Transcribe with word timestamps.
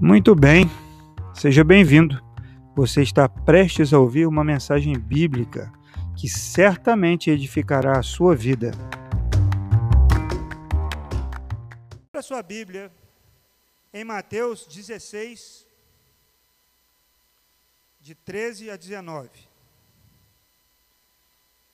Muito 0.00 0.32
bem, 0.32 0.66
seja 1.34 1.64
bem-vindo. 1.64 2.22
Você 2.76 3.02
está 3.02 3.28
prestes 3.28 3.92
a 3.92 3.98
ouvir 3.98 4.28
uma 4.28 4.44
mensagem 4.44 4.96
bíblica 4.96 5.72
que 6.16 6.28
certamente 6.28 7.30
edificará 7.30 7.98
a 7.98 8.02
sua 8.02 8.36
vida. 8.36 8.70
Para 12.12 12.22
sua 12.22 12.44
Bíblia, 12.44 12.92
em 13.92 14.04
Mateus 14.04 14.68
16, 14.68 15.66
de 18.00 18.14
13 18.14 18.70
a 18.70 18.76
19. 18.76 19.28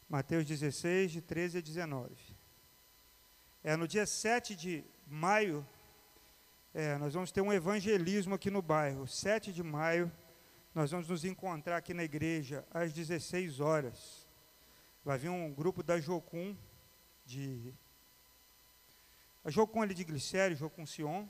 Mateus 0.08 0.46
16, 0.46 1.12
de 1.12 1.20
13 1.20 1.58
a 1.58 1.60
19. 1.60 2.14
É 3.62 3.76
no 3.76 3.86
dia 3.86 4.06
7 4.06 4.56
de 4.56 4.82
maio 5.06 5.62
é, 6.76 6.98
nós 6.98 7.14
vamos 7.14 7.30
ter 7.30 7.40
um 7.40 7.52
evangelismo 7.52 8.34
aqui 8.34 8.50
no 8.50 8.60
bairro. 8.60 9.06
7 9.06 9.52
de 9.52 9.62
maio, 9.62 10.10
nós 10.74 10.90
vamos 10.90 11.08
nos 11.08 11.24
encontrar 11.24 11.76
aqui 11.76 11.94
na 11.94 12.02
igreja 12.02 12.66
às 12.68 12.92
16 12.92 13.60
horas. 13.60 14.26
Vai 15.04 15.16
vir 15.16 15.28
um 15.28 15.54
grupo 15.54 15.84
da 15.84 16.00
Jocum, 16.00 16.56
de. 17.24 17.72
A 19.44 19.50
Jocum 19.50 19.82
ali 19.82 19.94
de 19.94 20.02
Glicério, 20.02 20.56
Jocum 20.56 20.84
Sion, 20.84 21.28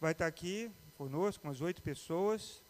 vai 0.00 0.12
estar 0.12 0.28
aqui 0.28 0.70
conosco, 0.96 1.48
umas 1.48 1.60
oito 1.60 1.82
pessoas. 1.82 2.62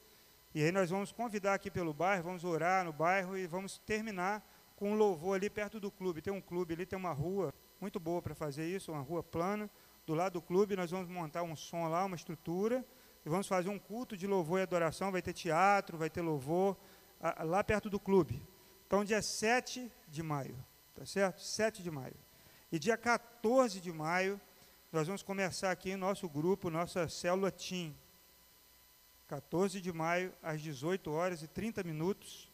E 0.55 0.65
aí 0.65 0.73
nós 0.73 0.89
vamos 0.89 1.13
convidar 1.13 1.53
aqui 1.53 1.71
pelo 1.71 1.93
bairro, 1.93 2.25
vamos 2.25 2.45
orar 2.45 2.83
no 2.83 2.95
bairro 2.95 3.37
e 3.37 3.47
vamos 3.47 3.77
terminar 3.77 4.43
com 4.75 4.93
um 4.93 4.95
louvor 4.95 5.37
ali 5.37 5.51
perto 5.51 5.79
do 5.79 5.91
clube. 5.91 6.23
Tem 6.23 6.33
um 6.33 6.41
clube 6.41 6.73
ali, 6.73 6.87
tem 6.87 6.99
uma 6.99 7.13
rua 7.13 7.53
muito 7.79 8.01
boa 8.01 8.23
para 8.23 8.35
fazer 8.35 8.67
isso, 8.67 8.91
uma 8.91 9.03
rua 9.03 9.23
plana 9.23 9.71
do 10.07 10.15
lado 10.15 10.35
do 10.35 10.43
clube, 10.43 10.77
nós 10.77 10.91
vamos 10.91 11.09
montar 11.09 11.43
um 11.43 11.55
som 11.55 11.89
lá, 11.89 12.05
uma 12.05 12.17
estrutura, 12.17 12.85
e 13.25 13.29
vamos 13.29 13.47
fazer 13.47 13.69
um 13.69 13.79
culto 13.79 14.17
de 14.17 14.27
louvor 14.27 14.61
e 14.61 14.63
adoração. 14.63 15.13
Vai 15.13 15.23
ter 15.23 15.33
teatro, 15.33 15.99
vai 15.99 16.11
ter 16.11 16.23
louvor, 16.23 16.77
lá 17.45 17.63
perto 17.63 17.91
do 17.91 18.01
clube. 18.01 18.43
Então, 18.87 19.05
dia 19.05 19.23
7 19.23 19.91
de 20.09 20.23
maio, 20.23 20.57
tá 20.95 21.05
certo? 21.05 21.43
7 21.43 21.83
de 21.83 21.91
maio. 21.91 22.17
E 22.73 22.79
dia 22.79 22.97
14 22.97 23.81
de 23.81 23.93
maio, 23.93 24.41
nós 24.93 25.07
vamos 25.07 25.23
começar 25.23 25.71
aqui 25.71 25.95
nosso 25.97 26.29
grupo, 26.29 26.71
nossa 26.71 27.09
célula 27.09 27.51
TIM. 27.51 27.97
14 29.29 29.81
de 29.81 29.93
maio, 29.93 30.33
às 30.43 30.61
18 30.61 31.09
horas 31.13 31.43
e 31.43 31.47
30 31.47 31.85
minutos, 31.85 32.51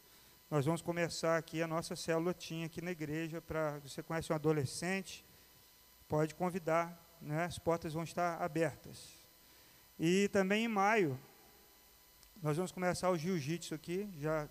nós 0.49 0.63
vamos 0.63 0.81
começar 0.81 1.35
aqui 1.37 1.61
a 1.61 1.67
nossa 1.67 1.95
célula 1.95 2.33
TIM 2.33 2.65
aqui 2.65 2.81
na 2.81 2.91
igreja. 2.91 3.41
Para 3.41 3.79
você 3.79 4.03
conhece 4.03 4.31
um 4.31 4.35
adolescente, 4.35 5.25
pode 6.07 6.35
convidar 6.35 7.06
né, 7.21 7.45
as 7.45 7.57
portas 7.57 7.93
vão 7.93 8.03
estar 8.03 8.41
abertas. 8.41 9.17
E 9.99 10.27
também 10.29 10.65
em 10.65 10.67
maio, 10.67 11.19
nós 12.41 12.55
vamos 12.57 12.71
começar 12.71 13.09
o 13.09 13.17
jiu-jitsu 13.17 13.73
aqui, 13.73 14.09
já 14.19 14.47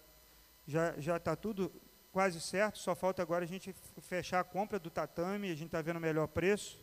já 0.67 0.98
já 0.98 1.17
está 1.17 1.37
tudo 1.37 1.72
quase 2.12 2.41
certo, 2.41 2.78
só 2.78 2.94
falta 2.94 3.22
agora 3.22 3.44
a 3.44 3.47
gente 3.47 3.75
fechar 4.00 4.41
a 4.41 4.44
compra 4.44 4.78
do 4.78 4.91
tatame, 4.91 5.50
a 5.50 5.55
gente 5.55 5.67
está 5.67 5.83
vendo 5.83 5.98
o 5.98 6.00
melhor 6.00 6.27
preço, 6.27 6.83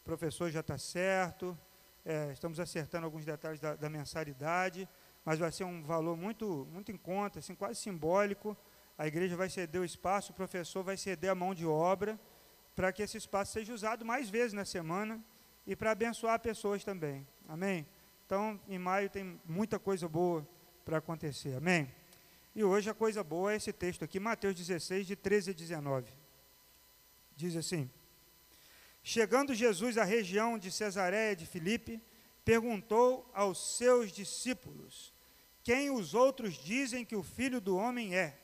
o 0.00 0.04
professor 0.04 0.50
já 0.50 0.60
está 0.60 0.78
certo, 0.78 1.58
é, 2.04 2.30
estamos 2.32 2.60
acertando 2.60 3.04
alguns 3.04 3.24
detalhes 3.24 3.60
da, 3.60 3.74
da, 3.74 3.90
mensalidade, 3.90 4.88
mas 5.24 5.38
vai 5.38 5.50
ser 5.50 5.64
um 5.64 5.82
valor 5.82 6.16
muito, 6.16 6.66
muito 6.72 6.92
em 6.92 6.96
conta, 6.96 7.40
assim, 7.40 7.54
quase 7.54 7.80
simbólico, 7.80 8.56
a 8.96 9.06
igreja 9.06 9.36
vai 9.36 9.50
ceder 9.50 9.80
o 9.80 9.84
espaço, 9.84 10.32
o 10.32 10.34
professor 10.34 10.82
vai 10.82 10.96
ceder 10.96 11.30
a 11.30 11.34
mão 11.34 11.54
de 11.54 11.66
obra, 11.66 12.18
para 12.78 12.92
que 12.92 13.02
esse 13.02 13.16
espaço 13.16 13.54
seja 13.54 13.74
usado 13.74 14.04
mais 14.04 14.30
vezes 14.30 14.52
na 14.52 14.64
semana 14.64 15.20
e 15.66 15.74
para 15.74 15.90
abençoar 15.90 16.38
pessoas 16.38 16.84
também. 16.84 17.26
Amém? 17.48 17.84
Então, 18.24 18.60
em 18.68 18.78
maio 18.78 19.10
tem 19.10 19.40
muita 19.44 19.80
coisa 19.80 20.08
boa 20.08 20.48
para 20.84 20.98
acontecer. 20.98 21.56
Amém? 21.56 21.92
E 22.54 22.62
hoje 22.62 22.88
a 22.88 22.94
coisa 22.94 23.24
boa 23.24 23.52
é 23.52 23.56
esse 23.56 23.72
texto 23.72 24.04
aqui, 24.04 24.20
Mateus 24.20 24.54
16, 24.54 25.08
de 25.08 25.16
13 25.16 25.50
a 25.50 25.54
19. 25.54 26.12
Diz 27.34 27.56
assim: 27.56 27.90
Chegando 29.02 29.56
Jesus 29.56 29.98
à 29.98 30.04
região 30.04 30.56
de 30.56 30.70
Cesareia 30.70 31.34
de 31.34 31.46
Filipe, 31.46 32.00
perguntou 32.44 33.28
aos 33.34 33.76
seus 33.76 34.12
discípulos: 34.12 35.12
Quem 35.64 35.90
os 35.90 36.14
outros 36.14 36.54
dizem 36.54 37.04
que 37.04 37.16
o 37.16 37.24
filho 37.24 37.60
do 37.60 37.76
homem 37.76 38.14
é? 38.14 38.38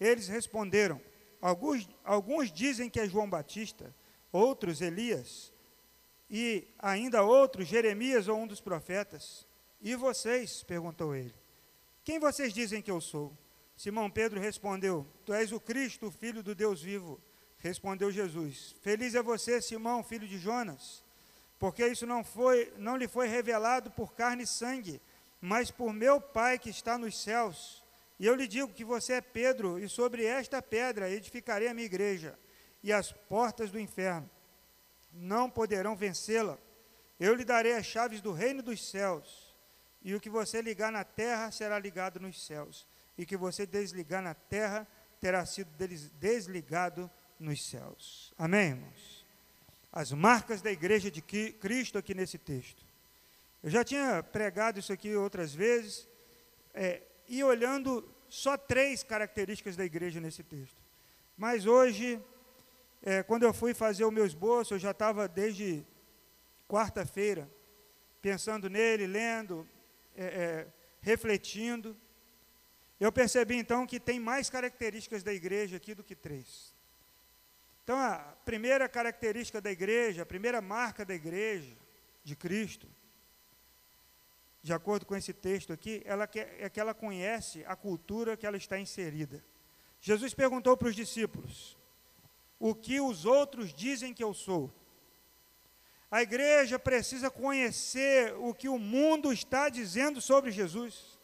Eles 0.00 0.26
responderam: 0.26 0.98
Alguns, 1.44 1.86
alguns 2.02 2.50
dizem 2.50 2.88
que 2.88 2.98
é 2.98 3.06
João 3.06 3.28
Batista, 3.28 3.94
outros 4.32 4.80
Elias, 4.80 5.52
e 6.30 6.66
ainda 6.78 7.22
outros 7.22 7.68
Jeremias 7.68 8.28
ou 8.28 8.38
um 8.38 8.46
dos 8.46 8.62
profetas. 8.62 9.46
E 9.78 9.94
vocês? 9.94 10.62
perguntou 10.62 11.14
ele. 11.14 11.34
Quem 12.02 12.18
vocês 12.18 12.50
dizem 12.50 12.80
que 12.80 12.90
eu 12.90 12.98
sou? 12.98 13.30
Simão 13.76 14.10
Pedro 14.10 14.40
respondeu: 14.40 15.06
Tu 15.26 15.34
és 15.34 15.52
o 15.52 15.60
Cristo, 15.60 16.10
filho 16.10 16.42
do 16.42 16.54
Deus 16.54 16.80
vivo. 16.80 17.20
Respondeu 17.58 18.10
Jesus: 18.10 18.74
Feliz 18.80 19.14
é 19.14 19.22
você, 19.22 19.60
Simão, 19.60 20.02
filho 20.02 20.26
de 20.26 20.38
Jonas, 20.38 21.04
porque 21.58 21.86
isso 21.86 22.06
não 22.06 22.24
foi, 22.24 22.72
não 22.78 22.96
lhe 22.96 23.06
foi 23.06 23.28
revelado 23.28 23.90
por 23.90 24.14
carne 24.14 24.44
e 24.44 24.46
sangue, 24.46 24.98
mas 25.42 25.70
por 25.70 25.92
meu 25.92 26.22
Pai 26.22 26.58
que 26.58 26.70
está 26.70 26.96
nos 26.96 27.20
céus. 27.20 27.83
E 28.18 28.26
eu 28.26 28.34
lhe 28.34 28.46
digo 28.46 28.72
que 28.72 28.84
você 28.84 29.14
é 29.14 29.20
Pedro, 29.20 29.78
e 29.78 29.88
sobre 29.88 30.24
esta 30.24 30.62
pedra 30.62 31.10
edificarei 31.10 31.68
a 31.68 31.74
minha 31.74 31.86
igreja, 31.86 32.38
e 32.82 32.92
as 32.92 33.10
portas 33.10 33.70
do 33.70 33.80
inferno 33.80 34.30
não 35.12 35.50
poderão 35.50 35.96
vencê-la. 35.96 36.58
Eu 37.18 37.34
lhe 37.34 37.44
darei 37.44 37.72
as 37.72 37.86
chaves 37.86 38.20
do 38.20 38.32
reino 38.32 38.62
dos 38.62 38.88
céus, 38.88 39.54
e 40.02 40.14
o 40.14 40.20
que 40.20 40.30
você 40.30 40.60
ligar 40.60 40.92
na 40.92 41.02
terra 41.02 41.50
será 41.50 41.78
ligado 41.78 42.20
nos 42.20 42.44
céus, 42.44 42.86
e 43.16 43.24
o 43.24 43.26
que 43.26 43.36
você 43.36 43.66
desligar 43.66 44.22
na 44.22 44.34
terra 44.34 44.86
terá 45.20 45.44
sido 45.46 45.70
desligado 46.20 47.10
nos 47.38 47.64
céus. 47.64 48.32
Amém, 48.36 48.70
irmãos? 48.70 49.26
As 49.92 50.12
marcas 50.12 50.60
da 50.60 50.70
igreja 50.70 51.10
de 51.10 51.22
Cristo 51.22 51.98
aqui 51.98 52.14
nesse 52.14 52.36
texto. 52.36 52.84
Eu 53.62 53.70
já 53.70 53.82
tinha 53.82 54.22
pregado 54.22 54.78
isso 54.78 54.92
aqui 54.92 55.14
outras 55.14 55.54
vezes. 55.54 56.08
É, 56.74 57.00
e 57.28 57.42
olhando 57.42 58.08
só 58.28 58.56
três 58.56 59.02
características 59.02 59.76
da 59.76 59.84
igreja 59.84 60.20
nesse 60.20 60.42
texto. 60.42 60.76
Mas 61.36 61.66
hoje, 61.66 62.20
é, 63.02 63.22
quando 63.22 63.44
eu 63.44 63.52
fui 63.52 63.74
fazer 63.74 64.04
o 64.04 64.10
meu 64.10 64.26
esboço, 64.26 64.74
eu 64.74 64.78
já 64.78 64.90
estava 64.90 65.28
desde 65.28 65.84
quarta-feira 66.68 67.50
pensando 68.20 68.70
nele, 68.70 69.06
lendo, 69.06 69.68
é, 70.16 70.24
é, 70.24 70.66
refletindo. 71.00 71.96
Eu 72.98 73.12
percebi 73.12 73.56
então 73.56 73.86
que 73.86 74.00
tem 74.00 74.18
mais 74.18 74.48
características 74.48 75.22
da 75.22 75.32
igreja 75.32 75.76
aqui 75.76 75.94
do 75.94 76.02
que 76.02 76.14
três. 76.14 76.74
Então, 77.82 77.98
a 77.98 78.34
primeira 78.46 78.88
característica 78.88 79.60
da 79.60 79.70
igreja, 79.70 80.22
a 80.22 80.26
primeira 80.26 80.62
marca 80.62 81.04
da 81.04 81.14
igreja 81.14 81.76
de 82.22 82.34
Cristo, 82.34 82.88
de 84.64 84.72
acordo 84.72 85.04
com 85.04 85.14
esse 85.14 85.34
texto 85.34 85.74
aqui, 85.74 86.00
ela 86.06 86.26
quer, 86.26 86.56
é 86.58 86.70
que 86.70 86.80
ela 86.80 86.94
conhece 86.94 87.62
a 87.66 87.76
cultura 87.76 88.34
que 88.34 88.46
ela 88.46 88.56
está 88.56 88.78
inserida. 88.78 89.44
Jesus 90.00 90.32
perguntou 90.32 90.74
para 90.74 90.88
os 90.88 90.96
discípulos: 90.96 91.76
O 92.58 92.74
que 92.74 92.98
os 92.98 93.26
outros 93.26 93.74
dizem 93.74 94.14
que 94.14 94.24
eu 94.24 94.32
sou? 94.32 94.72
A 96.10 96.22
igreja 96.22 96.78
precisa 96.78 97.30
conhecer 97.30 98.34
o 98.38 98.54
que 98.54 98.66
o 98.66 98.78
mundo 98.78 99.34
está 99.34 99.68
dizendo 99.68 100.18
sobre 100.22 100.50
Jesus. 100.50 101.18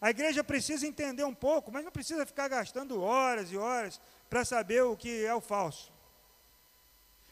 A 0.00 0.10
igreja 0.10 0.42
precisa 0.42 0.84
entender 0.84 1.22
um 1.22 1.34
pouco, 1.34 1.70
mas 1.70 1.84
não 1.84 1.92
precisa 1.92 2.26
ficar 2.26 2.48
gastando 2.48 3.00
horas 3.00 3.52
e 3.52 3.56
horas 3.56 4.00
para 4.28 4.44
saber 4.44 4.82
o 4.82 4.96
que 4.96 5.24
é 5.24 5.32
o 5.32 5.40
falso. 5.40 5.92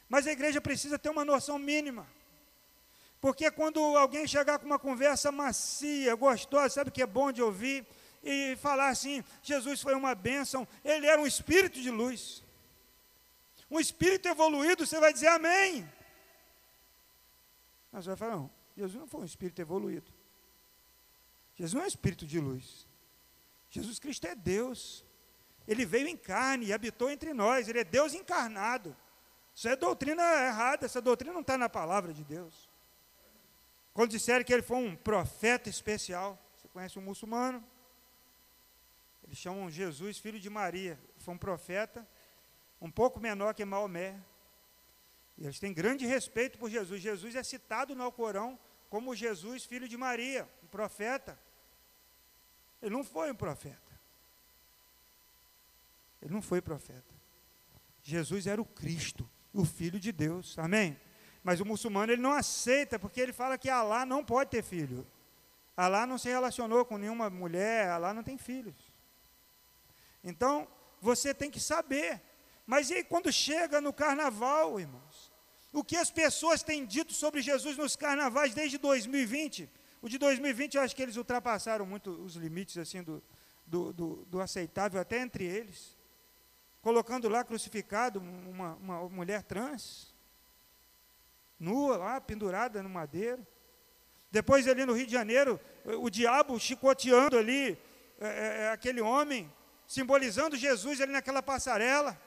Mas 0.09 0.29
a 0.29 0.31
igreja 0.31 0.61
precisa 0.61 0.97
ter 0.97 1.11
uma 1.11 1.25
noção 1.25 1.59
mínima. 1.59 2.07
Porque 3.21 3.51
quando 3.51 3.81
alguém 3.97 4.27
chegar 4.27 4.59
com 4.59 4.67
uma 4.67 4.79
conversa 4.79 5.31
macia, 5.31 6.15
gostosa, 6.15 6.75
sabe 6.75 6.91
que 6.91 7.03
é 7.03 7.07
bom 7.07 7.31
de 7.31 7.43
ouvir, 7.43 7.87
e 8.23 8.57
falar 8.57 8.89
assim: 8.89 9.25
Jesus 9.43 9.81
foi 9.81 9.95
uma 9.95 10.15
bênção, 10.15 10.67
ele 10.85 11.07
era 11.07 11.21
um 11.21 11.27
espírito 11.27 11.81
de 11.81 11.91
luz. 11.91 12.43
Um 13.71 13.79
espírito 13.79 14.27
evoluído, 14.27 14.87
você 14.87 14.99
vai 14.99 15.13
dizer 15.13 15.29
amém. 15.29 15.89
Mas 17.93 18.05
você 18.05 18.11
vai 18.11 18.17
falar: 18.17 18.37
não, 18.37 18.51
Jesus 18.77 18.99
não 18.99 19.07
foi 19.07 19.21
um 19.21 19.27
espírito 19.27 19.61
evoluído. 19.61 20.11
Jesus 21.57 21.75
não 21.75 21.83
é 21.83 21.85
um 21.85 21.89
espírito 21.89 22.27
de 22.27 22.41
luz. 22.41 22.87
Jesus 23.71 23.99
Cristo 23.99 24.27
é 24.27 24.35
Deus. 24.35 25.05
Ele 25.69 25.85
veio 25.85 26.09
em 26.09 26.17
carne 26.17 26.67
e 26.67 26.73
habitou 26.73 27.11
entre 27.11 27.35
nós. 27.35 27.69
Ele 27.69 27.81
é 27.81 27.85
Deus 27.85 28.15
encarnado. 28.15 28.97
Isso 29.55 29.69
é 29.69 29.77
doutrina 29.77 30.23
errada. 30.23 30.87
Essa 30.87 31.03
doutrina 31.03 31.35
não 31.35 31.43
está 31.43 31.59
na 31.59 31.69
palavra 31.69 32.15
de 32.15 32.25
Deus. 32.25 32.70
Quando 33.93 34.11
disseram 34.11 34.45
que 34.45 34.53
ele 34.53 34.63
foi 34.63 34.77
um 34.77 34.97
profeta 34.97 35.69
especial, 35.69 36.39
você 36.57 36.69
conhece 36.69 36.99
um 36.99 37.03
muçulmano? 37.03 37.63
Eles 39.25 39.39
chamam 39.39 39.71
Jesus 39.71 40.19
filho 40.19 40.41
de 40.41 40.51
Maria. 40.51 40.99
Foi 41.19 41.35
um 41.35 41.39
profeta 41.39 42.07
um 42.81 42.91
pouco 42.91 43.21
menor 43.21 43.55
que 43.55 43.65
Maomé. 43.65 44.19
E 45.37 45.45
eles 45.45 45.61
têm 45.61 45.73
grande 45.73 46.07
respeito 46.07 46.59
por 46.59 46.71
Jesus. 46.71 47.01
Jesus 47.01 47.35
é 47.35 47.43
citado 47.43 47.95
no 47.95 48.03
Alcorão 48.03 48.59
como 48.89 49.15
Jesus, 49.15 49.65
filho 49.65 49.89
de 49.89 49.97
Maria, 49.97 50.49
um 50.65 50.67
profeta. 50.67 51.39
Ele 52.83 52.95
não 52.95 53.05
foi 53.05 53.31
um 53.31 53.35
profeta. 53.35 54.01
Ele 56.21 56.33
não 56.33 56.43
foi 56.43 56.61
profeta. 56.61 57.15
Jesus 58.03 58.47
era 58.47 58.61
o 58.61 58.65
Cristo, 58.65 59.29
o 59.53 59.65
Filho 59.65 60.01
de 60.01 60.11
Deus. 60.11 60.59
Amém? 60.59 60.99
Mas 61.43 61.61
o 61.61 61.65
muçulmano 61.65 62.13
ele 62.13 62.21
não 62.21 62.33
aceita, 62.33 62.99
porque 62.99 63.21
ele 63.21 63.33
fala 63.33 63.57
que 63.57 63.69
Alá 63.69 64.05
não 64.05 64.25
pode 64.25 64.51
ter 64.51 64.63
filho. 64.63 65.07
Alá 65.77 66.07
não 66.07 66.19
se 66.19 66.29
relacionou 66.29 66.85
com 66.85 66.99
nenhuma 66.99 67.31
mulher, 67.31 67.89
Alá 67.89 68.13
não 68.13 68.23
tem 68.23 68.37
filhos. 68.37 68.77
Então, 70.23 70.69
você 71.01 71.33
tem 71.33 71.51
que 71.51 71.61
saber. 71.61 72.21
Mas 72.67 72.91
e 72.91 73.03
quando 73.03 73.33
chega 73.33 73.81
no 73.81 73.93
carnaval, 73.93 74.79
irmãos? 74.79 75.33
O 75.73 75.83
que 75.83 75.97
as 75.97 76.11
pessoas 76.11 76.63
têm 76.63 76.85
dito 76.85 77.13
sobre 77.13 77.41
Jesus 77.41 77.77
nos 77.77 77.97
carnavais 77.97 78.55
desde 78.55 78.77
2020? 78.77 79.69
O 80.03 80.09
de 80.09 80.19
2020, 80.19 80.75
eu 80.75 80.83
acho 80.83 80.95
que 80.95 81.03
eles 81.03 81.17
ultrapassaram 81.17 81.87
muito 81.87 82.11
os 82.11 82.35
limites 82.35 82.77
assim 82.77 83.03
do, 83.03 83.23
do, 83.67 83.93
do, 83.93 84.27
do 84.27 84.41
aceitável, 84.41 85.01
até 85.01 85.21
entre 85.21 85.45
eles. 85.45 85.97
Colocando 86.83 87.29
lá 87.29 87.45
crucificado 87.45 88.21
uma, 88.21 88.75
uma 88.75 89.09
mulher 89.09 89.43
trans, 89.43 90.10
nua 91.61 91.99
lá, 91.99 92.21
pendurada 92.21 92.83
no 92.83 92.89
madeiro. 92.89 93.47
Depois 94.33 94.67
ali 94.67 94.85
no 94.85 94.95
Rio 94.95 95.07
de 95.07 95.13
Janeiro, 95.13 95.61
o 95.85 96.09
diabo 96.09 96.59
chicoteando 96.59 97.37
ali 97.37 97.79
é, 98.19 98.65
é, 98.65 98.71
aquele 98.71 99.01
homem, 99.01 99.53
simbolizando 99.87 100.57
Jesus 100.57 101.01
ali 101.01 101.13
naquela 101.13 101.43
passarela. 101.43 102.21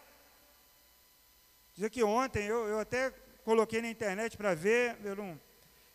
Dizer 1.73 1.89
que 1.89 2.03
ontem, 2.03 2.45
eu, 2.45 2.67
eu 2.67 2.79
até 2.79 3.11
coloquei 3.43 3.81
na 3.81 3.89
internet 3.89 4.37
para 4.37 4.53
ver, 4.53 4.97
eu 5.03 5.15
não, 5.15 5.41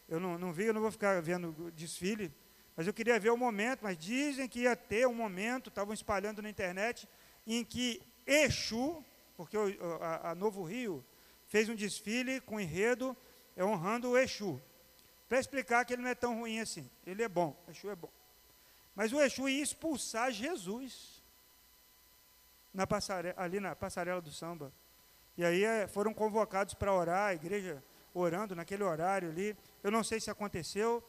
eu 0.08 0.19
não, 0.19 0.38
não 0.38 0.52
vi, 0.52 0.64
eu 0.64 0.75
não 0.75 0.81
vou 0.81 0.91
ficar 0.91 1.20
vendo 1.23 1.70
desfile, 1.73 2.32
mas 2.76 2.87
eu 2.87 2.94
queria 2.94 3.19
ver 3.19 3.31
o 3.31 3.37
momento, 3.37 3.81
mas 3.82 3.96
dizem 3.96 4.49
que 4.49 4.61
ia 4.61 4.75
ter 4.75 5.06
um 5.06 5.14
momento, 5.14 5.69
estavam 5.69 5.93
espalhando 5.93 6.41
na 6.43 6.50
internet, 6.50 7.08
em 7.46 7.64
que 7.64 8.00
Exu, 8.26 9.05
porque 9.37 9.56
a, 10.00 10.31
a 10.31 10.34
Novo 10.34 10.62
Rio 10.62 11.05
fez 11.46 11.69
um 11.69 11.75
desfile 11.75 12.41
com 12.41 12.61
enredo 12.61 13.17
é 13.58 13.64
honrando 13.64 14.10
o 14.10 14.16
Exu. 14.16 14.62
Para 15.28 15.40
explicar 15.40 15.84
que 15.84 15.93
ele 15.93 16.02
não 16.02 16.10
é 16.10 16.14
tão 16.14 16.38
ruim 16.38 16.60
assim. 16.60 16.88
Ele 17.05 17.22
é 17.25 17.28
bom, 17.28 17.60
o 17.66 17.70
Exu 17.70 17.90
é 17.90 17.96
bom. 17.96 18.10
Mas 18.94 19.12
o 19.12 19.20
Exu 19.20 19.49
ia 19.49 19.62
expulsar 19.62 20.31
Jesus 20.31 21.20
na 22.72 22.87
passarela, 22.87 23.34
ali 23.37 23.58
na 23.58 23.75
passarela 23.75 24.20
do 24.22 24.31
samba. 24.31 24.72
E 25.37 25.44
aí 25.44 25.64
é, 25.64 25.88
foram 25.88 26.14
convocados 26.14 26.75
para 26.75 26.94
orar, 26.94 27.31
a 27.31 27.34
igreja 27.34 27.82
orando 28.14 28.55
naquele 28.55 28.84
horário 28.84 29.28
ali. 29.28 29.56
Eu 29.82 29.90
não 29.90 30.05
sei 30.05 30.20
se 30.20 30.31
aconteceu. 30.31 31.02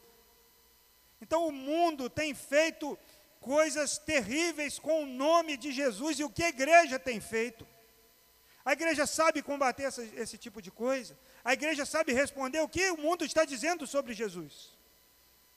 Então 1.20 1.46
o 1.46 1.52
mundo 1.52 2.10
tem 2.10 2.34
feito 2.34 2.98
coisas 3.40 3.96
terríveis 3.96 4.78
com 4.78 5.04
o 5.04 5.06
nome 5.06 5.56
de 5.56 5.70
Jesus 5.70 6.18
e 6.18 6.24
o 6.24 6.30
que 6.30 6.42
a 6.42 6.48
igreja 6.48 6.98
tem 6.98 7.20
feito. 7.20 7.66
A 8.64 8.72
igreja 8.72 9.06
sabe 9.06 9.40
combater 9.40 9.84
essa, 9.84 10.02
esse 10.02 10.36
tipo 10.36 10.60
de 10.60 10.70
coisa. 10.70 11.16
A 11.44 11.52
igreja 11.52 11.86
sabe 11.86 12.12
responder 12.12 12.60
o 12.60 12.68
que 12.68 12.90
o 12.90 12.98
mundo 12.98 13.24
está 13.24 13.44
dizendo 13.44 13.86
sobre 13.86 14.12
Jesus. 14.12 14.78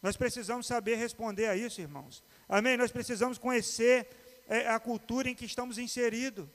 Nós 0.02 0.18
precisamos 0.18 0.68
saber 0.68 0.96
responder 0.96 1.48
a 1.48 1.56
isso, 1.56 1.80
irmãos. 1.80 2.24
Amém? 2.48 2.76
Nós 2.76 2.92
precisamos 2.92 3.38
conhecer 3.38 4.08
é, 4.48 4.68
a 4.68 4.80
cultura 4.80 5.30
em 5.30 5.36
que 5.36 5.46
estamos 5.46 5.78
inseridos. 5.78 6.48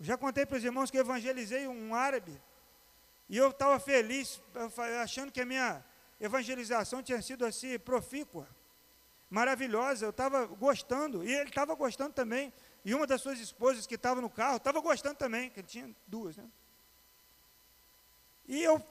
Já 0.00 0.16
contei 0.16 0.46
para 0.46 0.56
os 0.56 0.64
irmãos 0.64 0.90
que 0.90 0.96
eu 0.96 1.02
evangelizei 1.02 1.66
um 1.66 1.94
árabe. 1.94 2.40
E 3.28 3.36
eu 3.36 3.50
estava 3.50 3.78
feliz, 3.78 4.40
achando 5.02 5.30
que 5.30 5.40
a 5.40 5.44
minha 5.44 5.84
evangelização 6.18 7.02
tinha 7.02 7.20
sido 7.20 7.44
assim, 7.44 7.78
profícua, 7.78 8.48
maravilhosa. 9.28 10.06
Eu 10.06 10.10
estava 10.10 10.46
gostando, 10.46 11.22
e 11.22 11.34
ele 11.34 11.50
estava 11.50 11.74
gostando 11.74 12.14
também. 12.14 12.52
E 12.84 12.94
uma 12.94 13.06
das 13.06 13.20
suas 13.20 13.38
esposas 13.38 13.86
que 13.86 13.96
estava 13.96 14.20
no 14.20 14.30
carro 14.30 14.56
estava 14.56 14.80
gostando 14.80 15.16
também, 15.16 15.50
que 15.50 15.60
ele 15.60 15.66
tinha 15.66 15.94
duas, 16.06 16.36
né? 16.36 16.48
E 18.48 18.64
eu, 18.64 18.82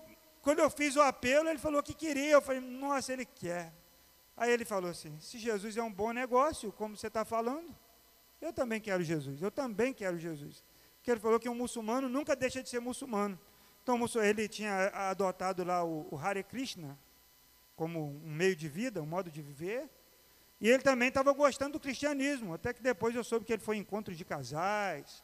quando 0.42 0.60
eu 0.60 0.70
fiz 0.70 0.96
o 0.96 1.02
apelo, 1.02 1.50
ele 1.50 1.60
falou 1.60 1.84
que 1.84 1.94
queria. 1.94 2.32
Eu 2.32 2.42
falei, 2.42 2.62
nossa, 2.62 3.12
ele 3.12 3.26
quer. 3.26 3.74
Aí 4.38 4.52
ele 4.52 4.64
falou 4.64 4.92
assim: 4.92 5.20
se 5.20 5.40
Jesus 5.40 5.76
é 5.76 5.84
um 5.84 5.92
bom 5.92 6.12
negócio, 6.14 6.72
como 6.72 6.96
você 6.96 7.08
está 7.08 7.26
falando, 7.26 7.76
eu 8.40 8.54
também 8.54 8.80
quero 8.80 9.04
Jesus. 9.04 9.42
Eu 9.42 9.50
também 9.50 9.92
quero 9.94 10.18
Jesus. 10.20 10.64
Porque 10.98 11.10
ele 11.10 11.20
falou 11.20 11.40
que 11.40 11.50
um 11.50 11.56
muçulmano 11.56 12.08
nunca 12.08 12.36
deixa 12.36 12.62
de 12.62 12.70
ser 12.70 12.80
muçulmano. 12.80 13.38
Então 13.82 14.00
ele 14.22 14.48
tinha 14.48 14.90
adotado 15.10 15.64
lá 15.64 15.84
o, 15.84 16.08
o 16.12 16.18
Hare 16.18 16.44
Krishna 16.44 16.98
como 17.76 18.08
um 18.08 18.32
meio 18.32 18.56
de 18.56 18.68
vida, 18.68 19.02
um 19.02 19.06
modo 19.06 19.32
de 19.32 19.42
viver. 19.42 19.90
E 20.60 20.68
ele 20.70 20.84
também 20.84 21.08
estava 21.08 21.32
gostando 21.32 21.74
do 21.74 21.80
cristianismo, 21.80 22.54
até 22.54 22.74
que 22.74 22.82
depois 22.82 23.16
eu 23.16 23.24
soube 23.24 23.46
que 23.46 23.54
ele 23.54 23.62
foi 23.62 23.78
em 23.78 23.82
encontro 23.82 24.14
de 24.14 24.26
casais, 24.26 25.24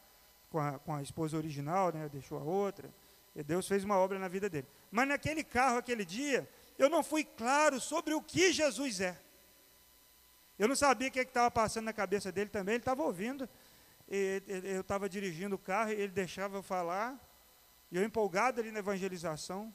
com 0.49 0.59
a, 0.59 0.77
com 0.77 0.93
a 0.93 1.01
esposa 1.01 1.35
original, 1.35 1.91
né, 1.91 2.07
deixou 2.07 2.37
a 2.37 2.43
outra. 2.43 2.93
E 3.35 3.43
Deus 3.43 3.67
fez 3.67 3.83
uma 3.83 3.97
obra 3.97 4.19
na 4.19 4.27
vida 4.27 4.49
dele. 4.49 4.67
Mas 4.91 5.07
naquele 5.07 5.43
carro, 5.43 5.77
aquele 5.77 6.05
dia, 6.05 6.47
eu 6.77 6.89
não 6.89 7.03
fui 7.03 7.23
claro 7.23 7.79
sobre 7.79 8.13
o 8.13 8.21
que 8.21 8.51
Jesus 8.51 9.01
é. 9.01 9.19
Eu 10.57 10.67
não 10.67 10.75
sabia 10.75 11.07
o 11.07 11.11
que 11.11 11.19
é 11.19 11.23
estava 11.23 11.49
passando 11.49 11.85
na 11.85 11.93
cabeça 11.93 12.31
dele 12.31 12.49
também, 12.49 12.75
ele 12.75 12.81
estava 12.81 13.01
ouvindo. 13.01 13.49
eu 14.07 14.81
estava 14.81 15.09
dirigindo 15.09 15.55
o 15.55 15.59
carro 15.59 15.91
e 15.91 15.95
ele 15.95 16.11
deixava 16.11 16.57
eu 16.57 16.63
falar. 16.63 17.19
E 17.91 17.97
eu 17.97 18.03
empolgado 18.03 18.61
ali 18.61 18.71
na 18.71 18.79
evangelização. 18.79 19.73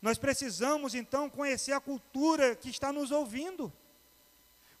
Nós 0.00 0.16
precisamos 0.18 0.94
então 0.94 1.28
conhecer 1.28 1.72
a 1.72 1.80
cultura 1.80 2.56
que 2.56 2.70
está 2.70 2.92
nos 2.92 3.10
ouvindo. 3.10 3.70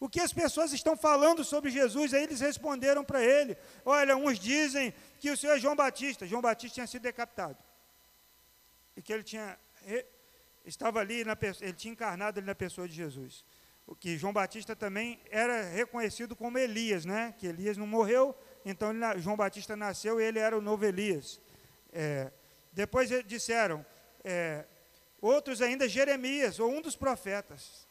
O 0.00 0.08
que 0.08 0.20
as 0.20 0.32
pessoas 0.32 0.72
estão 0.72 0.96
falando 0.96 1.42
sobre 1.42 1.70
Jesus? 1.70 2.12
Aí 2.12 2.22
eles 2.22 2.40
responderam 2.40 3.04
para 3.04 3.22
ele: 3.22 3.56
Olha, 3.84 4.16
uns 4.16 4.38
dizem 4.38 4.92
que 5.18 5.30
o 5.30 5.36
senhor 5.36 5.56
é 5.56 5.60
João 5.60 5.76
Batista. 5.76 6.26
João 6.26 6.42
Batista 6.42 6.74
tinha 6.74 6.86
sido 6.86 7.02
decapitado 7.02 7.65
e 8.96 9.02
que 9.02 9.12
ele 9.12 9.22
tinha 9.22 9.58
estava 10.64 11.00
ali 11.00 11.24
na, 11.24 11.36
ele 11.60 11.72
tinha 11.72 11.92
encarnado 11.92 12.38
ali 12.38 12.46
na 12.46 12.54
pessoa 12.54 12.88
de 12.88 12.94
Jesus. 12.94 13.44
O 13.86 13.94
que 13.94 14.18
João 14.18 14.32
Batista 14.32 14.74
também 14.74 15.20
era 15.30 15.62
reconhecido 15.62 16.34
como 16.34 16.58
Elias, 16.58 17.04
né? 17.04 17.34
Que 17.38 17.46
Elias 17.46 17.76
não 17.76 17.86
morreu, 17.86 18.36
então 18.64 18.90
ele, 18.90 19.20
João 19.20 19.36
Batista 19.36 19.76
nasceu 19.76 20.20
e 20.20 20.24
ele 20.24 20.40
era 20.40 20.58
o 20.58 20.60
novo 20.60 20.84
Elias. 20.84 21.40
É, 21.92 22.32
depois 22.72 23.08
disseram 23.24 23.86
é, 24.24 24.64
outros 25.20 25.62
ainda 25.62 25.88
Jeremias 25.88 26.58
ou 26.58 26.70
um 26.70 26.82
dos 26.82 26.96
profetas. 26.96 27.86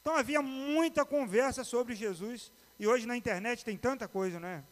Então 0.00 0.16
havia 0.16 0.42
muita 0.42 1.04
conversa 1.04 1.62
sobre 1.62 1.94
Jesus 1.94 2.50
e 2.80 2.86
hoje 2.88 3.06
na 3.06 3.16
internet 3.16 3.64
tem 3.64 3.76
tanta 3.76 4.08
coisa, 4.08 4.40
né? 4.40 4.64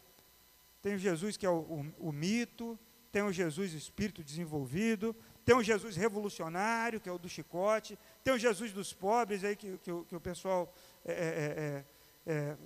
Tem 0.82 0.96
o 0.96 0.98
Jesus 0.98 1.36
que 1.36 1.46
é 1.46 1.50
o, 1.50 1.58
o, 1.60 2.08
o 2.08 2.12
mito, 2.12 2.76
tem 3.12 3.22
o 3.22 3.32
Jesus 3.32 3.72
espírito 3.72 4.24
desenvolvido, 4.24 5.14
tem 5.50 5.56
um 5.56 5.64
Jesus 5.64 5.96
revolucionário, 5.96 7.00
que 7.00 7.08
é 7.08 7.12
o 7.12 7.18
do 7.18 7.28
chicote, 7.28 7.98
tem 8.22 8.32
o 8.32 8.38
Jesus 8.38 8.72
dos 8.72 8.92
pobres, 8.92 9.42
aí 9.42 9.56
que, 9.56 9.78
que, 9.78 10.04
que 10.04 10.14
o 10.14 10.20
pessoal 10.20 10.72
é 11.04 11.10
é, 11.12 11.16
é, 11.16 12.32
é, 12.32 12.32
é, 12.32 12.56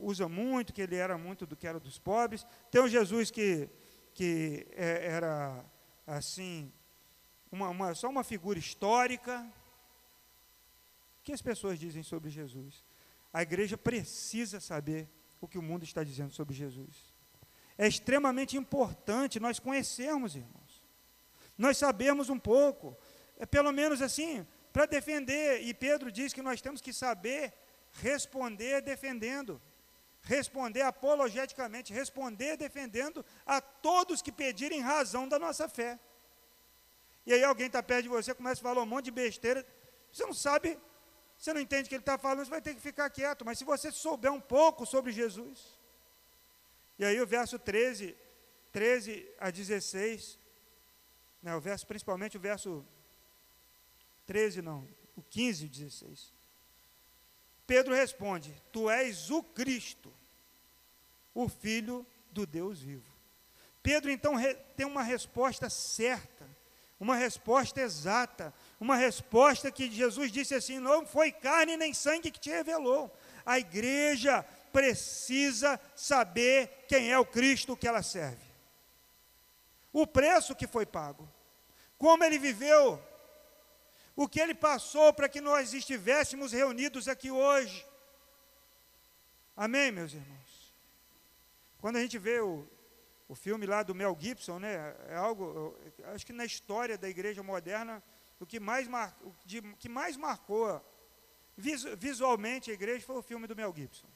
usa 0.00 0.28
muito, 0.28 0.72
que 0.72 0.82
ele 0.82 0.96
era 0.96 1.16
muito 1.16 1.46
do 1.46 1.54
que 1.54 1.64
era 1.64 1.78
dos 1.78 1.96
pobres, 1.96 2.44
tem 2.72 2.82
o 2.82 2.88
Jesus 2.88 3.30
que, 3.30 3.70
que 4.12 4.66
é, 4.72 5.12
era, 5.12 5.64
assim, 6.04 6.72
uma, 7.52 7.68
uma, 7.68 7.94
só 7.94 8.08
uma 8.08 8.24
figura 8.24 8.58
histórica. 8.58 9.46
O 11.20 11.22
que 11.22 11.32
as 11.32 11.40
pessoas 11.40 11.78
dizem 11.78 12.02
sobre 12.02 12.30
Jesus? 12.30 12.82
A 13.32 13.42
igreja 13.42 13.78
precisa 13.78 14.58
saber 14.58 15.08
o 15.40 15.46
que 15.46 15.56
o 15.56 15.62
mundo 15.62 15.84
está 15.84 16.02
dizendo 16.02 16.32
sobre 16.32 16.52
Jesus. 16.52 17.14
É 17.78 17.86
extremamente 17.86 18.56
importante 18.56 19.38
nós 19.38 19.60
conhecermos, 19.60 20.34
irmão 20.34 20.63
nós 21.56 21.76
sabemos 21.78 22.28
um 22.28 22.38
pouco, 22.38 22.96
é 23.38 23.46
pelo 23.46 23.72
menos 23.72 24.02
assim, 24.02 24.46
para 24.72 24.86
defender. 24.86 25.62
E 25.62 25.72
Pedro 25.72 26.10
diz 26.10 26.32
que 26.32 26.42
nós 26.42 26.60
temos 26.60 26.80
que 26.80 26.92
saber 26.92 27.52
responder 28.02 28.80
defendendo, 28.82 29.60
responder 30.22 30.82
apologeticamente, 30.82 31.92
responder 31.92 32.56
defendendo 32.56 33.24
a 33.46 33.60
todos 33.60 34.22
que 34.22 34.32
pedirem 34.32 34.80
razão 34.80 35.28
da 35.28 35.38
nossa 35.38 35.68
fé. 35.68 35.98
E 37.26 37.32
aí 37.32 37.44
alguém 37.44 37.66
está 37.66 37.82
perto 37.82 38.04
de 38.04 38.08
você, 38.08 38.34
começa 38.34 38.60
a 38.60 38.62
falar 38.62 38.82
um 38.82 38.86
monte 38.86 39.06
de 39.06 39.10
besteira, 39.10 39.64
você 40.12 40.24
não 40.26 40.34
sabe, 40.34 40.78
você 41.38 41.52
não 41.52 41.60
entende 41.60 41.86
o 41.86 41.88
que 41.88 41.94
ele 41.94 42.02
está 42.02 42.18
falando, 42.18 42.44
você 42.44 42.50
vai 42.50 42.60
ter 42.60 42.74
que 42.74 42.80
ficar 42.80 43.08
quieto. 43.10 43.44
Mas 43.44 43.58
se 43.58 43.64
você 43.64 43.90
souber 43.90 44.32
um 44.32 44.40
pouco 44.40 44.84
sobre 44.84 45.12
Jesus, 45.12 45.78
e 46.98 47.04
aí 47.04 47.20
o 47.20 47.26
verso 47.26 47.58
13, 47.58 48.16
13 48.72 49.28
a 49.38 49.50
16, 49.50 50.38
né, 51.44 51.54
o 51.54 51.60
verso, 51.60 51.86
principalmente 51.86 52.36
o 52.36 52.40
verso 52.40 52.84
13, 54.26 54.62
não, 54.62 54.88
o 55.14 55.22
15 55.22 55.66
e 55.66 55.68
16. 55.68 56.32
Pedro 57.66 57.94
responde: 57.94 58.52
Tu 58.72 58.90
és 58.90 59.30
o 59.30 59.42
Cristo, 59.42 60.12
o 61.32 61.48
Filho 61.48 62.04
do 62.32 62.44
Deus 62.44 62.80
vivo. 62.80 63.14
Pedro 63.82 64.10
então 64.10 64.34
tem 64.74 64.86
uma 64.86 65.02
resposta 65.02 65.70
certa 65.70 66.44
uma 66.98 67.16
resposta 67.16 67.80
exata, 67.80 68.54
uma 68.80 68.96
resposta 68.96 69.70
que 69.70 69.90
Jesus 69.90 70.32
disse 70.32 70.54
assim: 70.54 70.78
não 70.78 71.04
foi 71.04 71.30
carne 71.30 71.76
nem 71.76 71.92
sangue 71.92 72.30
que 72.30 72.40
te 72.40 72.50
revelou. 72.50 73.14
A 73.44 73.58
igreja 73.58 74.42
precisa 74.72 75.78
saber 75.94 76.86
quem 76.88 77.12
é 77.12 77.18
o 77.18 77.26
Cristo 77.26 77.76
que 77.76 77.86
ela 77.86 78.02
serve. 78.02 78.42
O 79.92 80.06
preço 80.06 80.54
que 80.54 80.66
foi 80.66 80.86
pago, 80.86 81.28
como 81.98 82.24
ele 82.24 82.38
viveu, 82.38 83.02
o 84.16 84.28
que 84.28 84.40
ele 84.40 84.54
passou 84.54 85.12
para 85.12 85.28
que 85.28 85.40
nós 85.40 85.72
estivéssemos 85.72 86.52
reunidos 86.52 87.08
aqui 87.08 87.30
hoje. 87.30 87.84
Amém, 89.56 89.90
meus 89.90 90.12
irmãos? 90.12 90.74
Quando 91.78 91.96
a 91.96 92.00
gente 92.00 92.18
vê 92.18 92.40
o, 92.40 92.68
o 93.28 93.34
filme 93.34 93.66
lá 93.66 93.82
do 93.82 93.94
Mel 93.94 94.16
Gibson, 94.18 94.58
né, 94.58 94.96
é 95.08 95.16
algo, 95.16 95.76
acho 96.14 96.24
que 96.24 96.32
na 96.32 96.44
história 96.44 96.96
da 96.96 97.08
igreja 97.08 97.42
moderna, 97.42 98.02
o 98.40 98.46
que 98.46 98.58
mais, 98.58 98.88
mar, 98.88 99.16
o 99.22 99.32
de, 99.44 99.62
que 99.74 99.88
mais 99.88 100.16
marcou 100.16 100.82
visualmente 101.56 102.70
a 102.70 102.74
igreja 102.74 103.06
foi 103.06 103.16
o 103.16 103.22
filme 103.22 103.46
do 103.46 103.54
Mel 103.54 103.72
Gibson, 103.74 104.08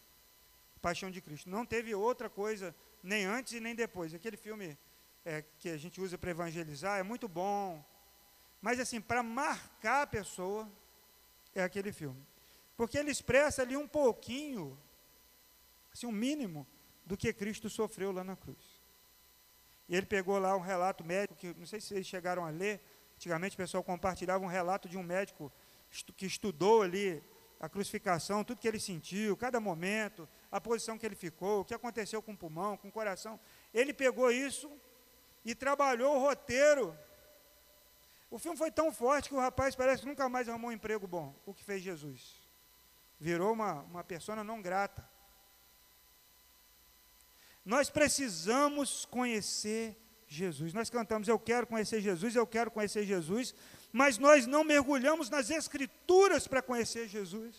Paixão 0.80 1.11
de 1.11 1.20
Cristo. 1.20 1.49
Não 1.49 1.64
teve 1.64 1.94
outra 1.94 2.28
coisa, 2.28 2.75
nem 3.02 3.25
antes 3.25 3.52
e 3.52 3.61
nem 3.61 3.75
depois. 3.75 4.12
Aquele 4.14 4.37
filme 4.37 4.76
é, 5.25 5.44
que 5.58 5.68
a 5.68 5.76
gente 5.76 6.00
usa 6.00 6.16
para 6.16 6.30
evangelizar 6.30 6.98
é 6.98 7.02
muito 7.02 7.28
bom, 7.28 7.84
mas 8.60 8.80
assim, 8.80 9.00
para 9.00 9.22
marcar 9.22 10.02
a 10.02 10.06
pessoa, 10.06 10.70
é 11.54 11.62
aquele 11.62 11.92
filme. 11.92 12.26
Porque 12.76 12.98
ele 12.98 13.10
expressa 13.10 13.62
ali 13.62 13.76
um 13.76 13.88
pouquinho, 13.88 14.78
assim, 15.92 16.06
um 16.06 16.12
mínimo, 16.12 16.66
do 17.04 17.16
que 17.16 17.32
Cristo 17.32 17.70
sofreu 17.70 18.12
lá 18.12 18.22
na 18.22 18.37
cruz. 18.37 18.78
E 19.88 19.96
ele 19.96 20.06
pegou 20.06 20.38
lá 20.38 20.54
um 20.56 20.60
relato 20.60 21.02
médico, 21.02 21.34
que 21.34 21.54
não 21.54 21.66
sei 21.66 21.80
se 21.80 21.88
vocês 21.88 22.06
chegaram 22.06 22.44
a 22.44 22.50
ler, 22.50 22.80
antigamente 23.16 23.54
o 23.54 23.56
pessoal 23.56 23.82
compartilhava 23.82 24.44
um 24.44 24.48
relato 24.48 24.88
de 24.88 24.98
um 24.98 25.02
médico 25.02 25.50
que 26.16 26.26
estudou 26.26 26.82
ali 26.82 27.22
a 27.58 27.68
crucificação, 27.68 28.44
tudo 28.44 28.60
que 28.60 28.68
ele 28.68 28.78
sentiu, 28.78 29.37
cada 29.37 29.58
momento, 29.58 30.28
a 30.52 30.60
posição 30.60 30.98
que 30.98 31.04
ele 31.04 31.16
ficou, 31.16 31.60
o 31.60 31.64
que 31.64 31.75
aconteceu 31.75 32.22
com 32.22 32.32
o 32.32 32.37
pulmão, 32.37 32.76
com 32.76 32.88
o 32.88 32.92
coração. 32.92 33.40
Ele 33.72 33.92
pegou 33.92 34.30
isso 34.30 34.70
e 35.45 35.54
trabalhou 35.54 36.16
o 36.16 36.21
roteiro 36.21 36.97
o 38.30 38.38
filme 38.38 38.59
foi 38.59 38.71
tão 38.71 38.92
forte 38.92 39.28
que 39.28 39.35
o 39.35 39.40
rapaz 39.40 39.75
parece 39.75 40.02
que 40.02 40.09
nunca 40.09 40.28
mais 40.28 40.49
arrumou 40.49 40.71
um 40.71 40.75
emprego 40.75 41.07
bom. 41.07 41.35
O 41.47 41.54
que 41.54 41.64
fez 41.64 41.83
Jesus? 41.83 42.35
Virou 43.18 43.52
uma, 43.52 43.83
uma 43.83 44.04
persona 44.04 44.45
não 44.45 44.61
grata. 44.61 45.09
Nós 47.64 47.88
precisamos 47.88 49.07
conhecer 49.07 49.97
Jesus. 50.26 50.75
Nós 50.75 50.90
cantamos, 50.90 51.26
eu 51.26 51.38
quero 51.38 51.66
conhecer 51.66 52.00
Jesus, 52.00 52.37
eu 52.37 52.47
quero 52.47 52.71
conhecer 52.71 53.04
Jesus, 53.04 53.54
mas 53.90 54.18
nós 54.18 54.47
não 54.47 54.62
mergulhamos 54.62 55.30
nas 55.30 55.49
Escrituras 55.49 56.47
para 56.47 56.61
conhecer 56.61 57.09
Jesus. 57.09 57.57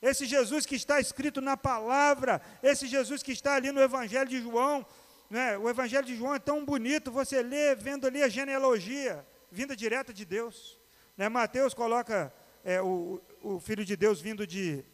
Esse 0.00 0.26
Jesus 0.26 0.64
que 0.64 0.76
está 0.76 1.00
escrito 1.00 1.40
na 1.40 1.56
palavra, 1.56 2.40
esse 2.62 2.86
Jesus 2.86 3.22
que 3.22 3.32
está 3.32 3.54
ali 3.54 3.72
no 3.72 3.80
Evangelho 3.80 4.28
de 4.28 4.40
João, 4.40 4.86
né? 5.28 5.58
O 5.58 5.68
Evangelho 5.68 6.06
de 6.06 6.14
João 6.14 6.34
é 6.34 6.38
tão 6.38 6.64
bonito, 6.64 7.10
você 7.10 7.42
lê 7.42 7.74
vendo 7.74 8.06
ali 8.06 8.22
a 8.22 8.28
genealogia, 8.28 9.26
vinda 9.50 9.74
direta 9.74 10.12
de 10.12 10.24
Deus. 10.24 10.78
Né? 11.16 11.28
Mateus 11.28 11.74
coloca 11.74 12.32
é, 12.64 12.80
o, 12.80 13.20
o 13.42 13.60
Filho 13.60 13.84
de 13.84 13.96
Deus 13.96 14.20
vindo 14.20 14.46
de 14.46 14.84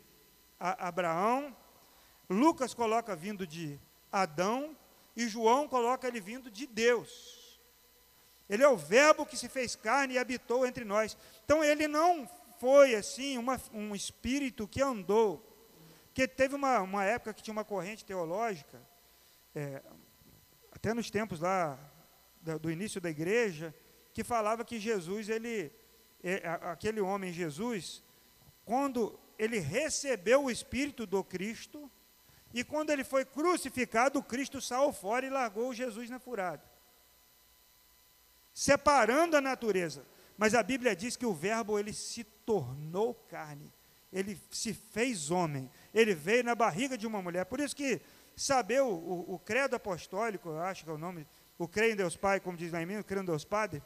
a, 0.59 0.89
Abraão, 0.89 1.57
Lucas 2.29 2.73
coloca 2.73 3.15
vindo 3.15 3.47
de 3.47 3.79
Adão, 4.11 4.77
e 5.15 5.29
João 5.29 5.69
coloca 5.69 6.09
ele 6.09 6.21
vindo 6.21 6.51
de 6.51 6.67
Deus. 6.67 7.61
Ele 8.49 8.63
é 8.63 8.69
o 8.69 8.77
Verbo 8.77 9.27
que 9.27 9.37
se 9.37 9.49
fez 9.49 9.77
carne 9.77 10.15
e 10.15 10.19
habitou 10.19 10.67
entre 10.67 10.85
nós. 10.85 11.17
Então 11.45 11.63
ele 11.63 11.87
não 11.87 12.29
foi 12.59 12.95
assim 12.95 13.37
uma, 13.39 13.61
um 13.73 13.95
espírito 13.95 14.69
que 14.69 14.83
andou. 14.83 15.47
Porque 16.07 16.29
teve 16.29 16.55
uma, 16.55 16.81
uma 16.81 17.05
época 17.05 17.33
que 17.33 17.43
tinha 17.43 17.53
uma 17.53 17.65
corrente 17.65 18.05
teológica, 18.05 18.81
é, 19.55 19.83
até 20.83 20.93
nos 20.93 21.13
tempos 21.13 21.39
lá 21.39 21.79
do 22.61 22.69
início 22.69 23.01
da 23.01 23.09
igreja, 23.09 23.73
que 24.13 24.25
falava 24.25 24.65
que 24.65 24.81
Jesus, 24.81 25.29
ele, 25.29 25.71
é, 26.25 26.43
aquele 26.45 27.01
homem 27.01 27.33
Jesus, 27.33 28.03
quando 28.65 29.17
ele 29.39 29.61
recebeu 29.61 30.43
o 30.43 30.51
Espírito 30.51 31.07
do 31.07 31.23
Cristo, 31.23 31.89
e 32.53 32.65
quando 32.65 32.91
ele 32.91 33.05
foi 33.05 33.25
crucificado, 33.25 34.19
o 34.19 34.25
Cristo 34.25 34.61
saiu 34.61 34.93
fora 34.93 35.25
e 35.25 35.31
largou 35.31 35.73
Jesus 35.73 36.11
na 36.11 36.19
furada. 36.19 36.65
Separando 38.53 39.37
a 39.37 39.41
natureza. 39.41 40.05
Mas 40.37 40.53
a 40.53 40.65
Bíblia 40.65 40.97
diz 40.97 41.17
que 41.17 41.25
o 41.25 41.33
verbo 41.33 41.79
ele 41.79 41.93
se 41.93 42.25
tornou 42.25 43.15
carne. 43.31 43.73
Ele 44.13 44.37
se 44.51 44.75
fez 44.75 45.31
homem. 45.31 45.71
Ele 45.95 46.13
veio 46.13 46.43
na 46.43 46.57
barriga 46.57 46.99
de 46.99 47.07
uma 47.07 47.23
mulher. 47.23 47.45
Por 47.45 47.61
isso 47.61 47.77
que 47.77 48.01
saber 48.37 48.83
o, 48.83 48.89
o, 48.89 49.35
o, 49.35 49.39
credo 49.39 49.77
apostólico, 49.77 50.49
eu 50.49 50.61
acho 50.61 50.85
que 50.85 50.91
é 50.91 50.93
o 50.93 50.99
nome, 50.99 51.27
o 51.59 51.69
creio 51.69 51.93
em 51.93 51.97
Deus 51.97 52.17
Pai, 52.17 52.41
como 52.41 52.57
diz 52.57 52.73
lá 52.73 52.83
em 52.83 52.87
mim, 52.87 52.97
o 52.97 53.05
creio 53.05 53.23
em 53.23 53.27
Deus 53.27 53.45
Padre, 53.45 53.83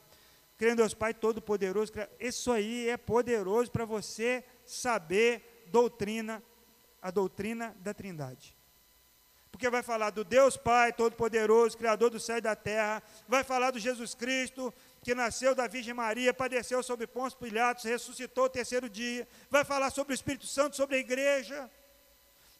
creio 0.56 0.72
em 0.72 0.76
Deus 0.76 0.94
Pai 0.94 1.12
Todo-Poderoso, 1.12 1.92
isso 2.18 2.52
aí 2.52 2.88
é 2.88 2.96
poderoso 2.96 3.70
para 3.70 3.84
você 3.84 4.44
saber 4.64 5.66
doutrina, 5.70 6.42
a 7.02 7.10
doutrina 7.10 7.76
da 7.80 7.92
Trindade. 7.92 8.56
Porque 9.50 9.70
vai 9.70 9.82
falar 9.82 10.10
do 10.10 10.22
Deus 10.22 10.56
Pai 10.56 10.92
Todo-Poderoso, 10.92 11.78
Criador 11.78 12.10
do 12.10 12.20
céu 12.20 12.38
e 12.38 12.42
da 12.42 12.54
terra, 12.54 13.02
vai 13.26 13.42
falar 13.42 13.70
do 13.70 13.78
Jesus 13.78 14.14
Cristo, 14.14 14.72
que 15.02 15.14
nasceu 15.14 15.54
da 15.54 15.66
Virgem 15.66 15.94
Maria, 15.94 16.34
padeceu 16.34 16.82
sob 16.82 17.06
Pôncio 17.06 17.38
Pilatos, 17.38 17.84
ressuscitou 17.84 18.44
o 18.44 18.50
terceiro 18.50 18.88
dia, 18.88 19.26
vai 19.48 19.64
falar 19.64 19.90
sobre 19.90 20.12
o 20.12 20.14
Espírito 20.14 20.46
Santo, 20.46 20.76
sobre 20.76 20.96
a 20.96 20.98
igreja, 20.98 21.70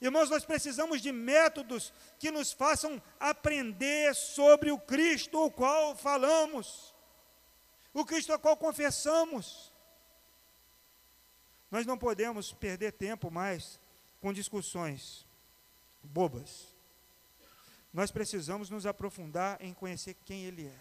Irmãos, 0.00 0.28
nós 0.28 0.44
precisamos 0.44 1.00
de 1.00 1.10
métodos 1.10 1.92
que 2.18 2.30
nos 2.30 2.52
façam 2.52 3.02
aprender 3.18 4.14
sobre 4.14 4.70
o 4.70 4.78
Cristo 4.78 5.42
o 5.42 5.50
qual 5.50 5.96
falamos, 5.96 6.94
o 7.94 8.04
Cristo 8.04 8.32
ao 8.32 8.38
qual 8.38 8.56
confessamos. 8.56 9.72
Nós 11.70 11.86
não 11.86 11.96
podemos 11.96 12.52
perder 12.52 12.92
tempo 12.92 13.30
mais 13.30 13.80
com 14.20 14.32
discussões 14.32 15.26
bobas. 16.02 16.74
Nós 17.92 18.10
precisamos 18.10 18.68
nos 18.68 18.84
aprofundar 18.84 19.56
em 19.62 19.72
conhecer 19.72 20.14
quem 20.24 20.44
Ele 20.44 20.66
é. 20.66 20.78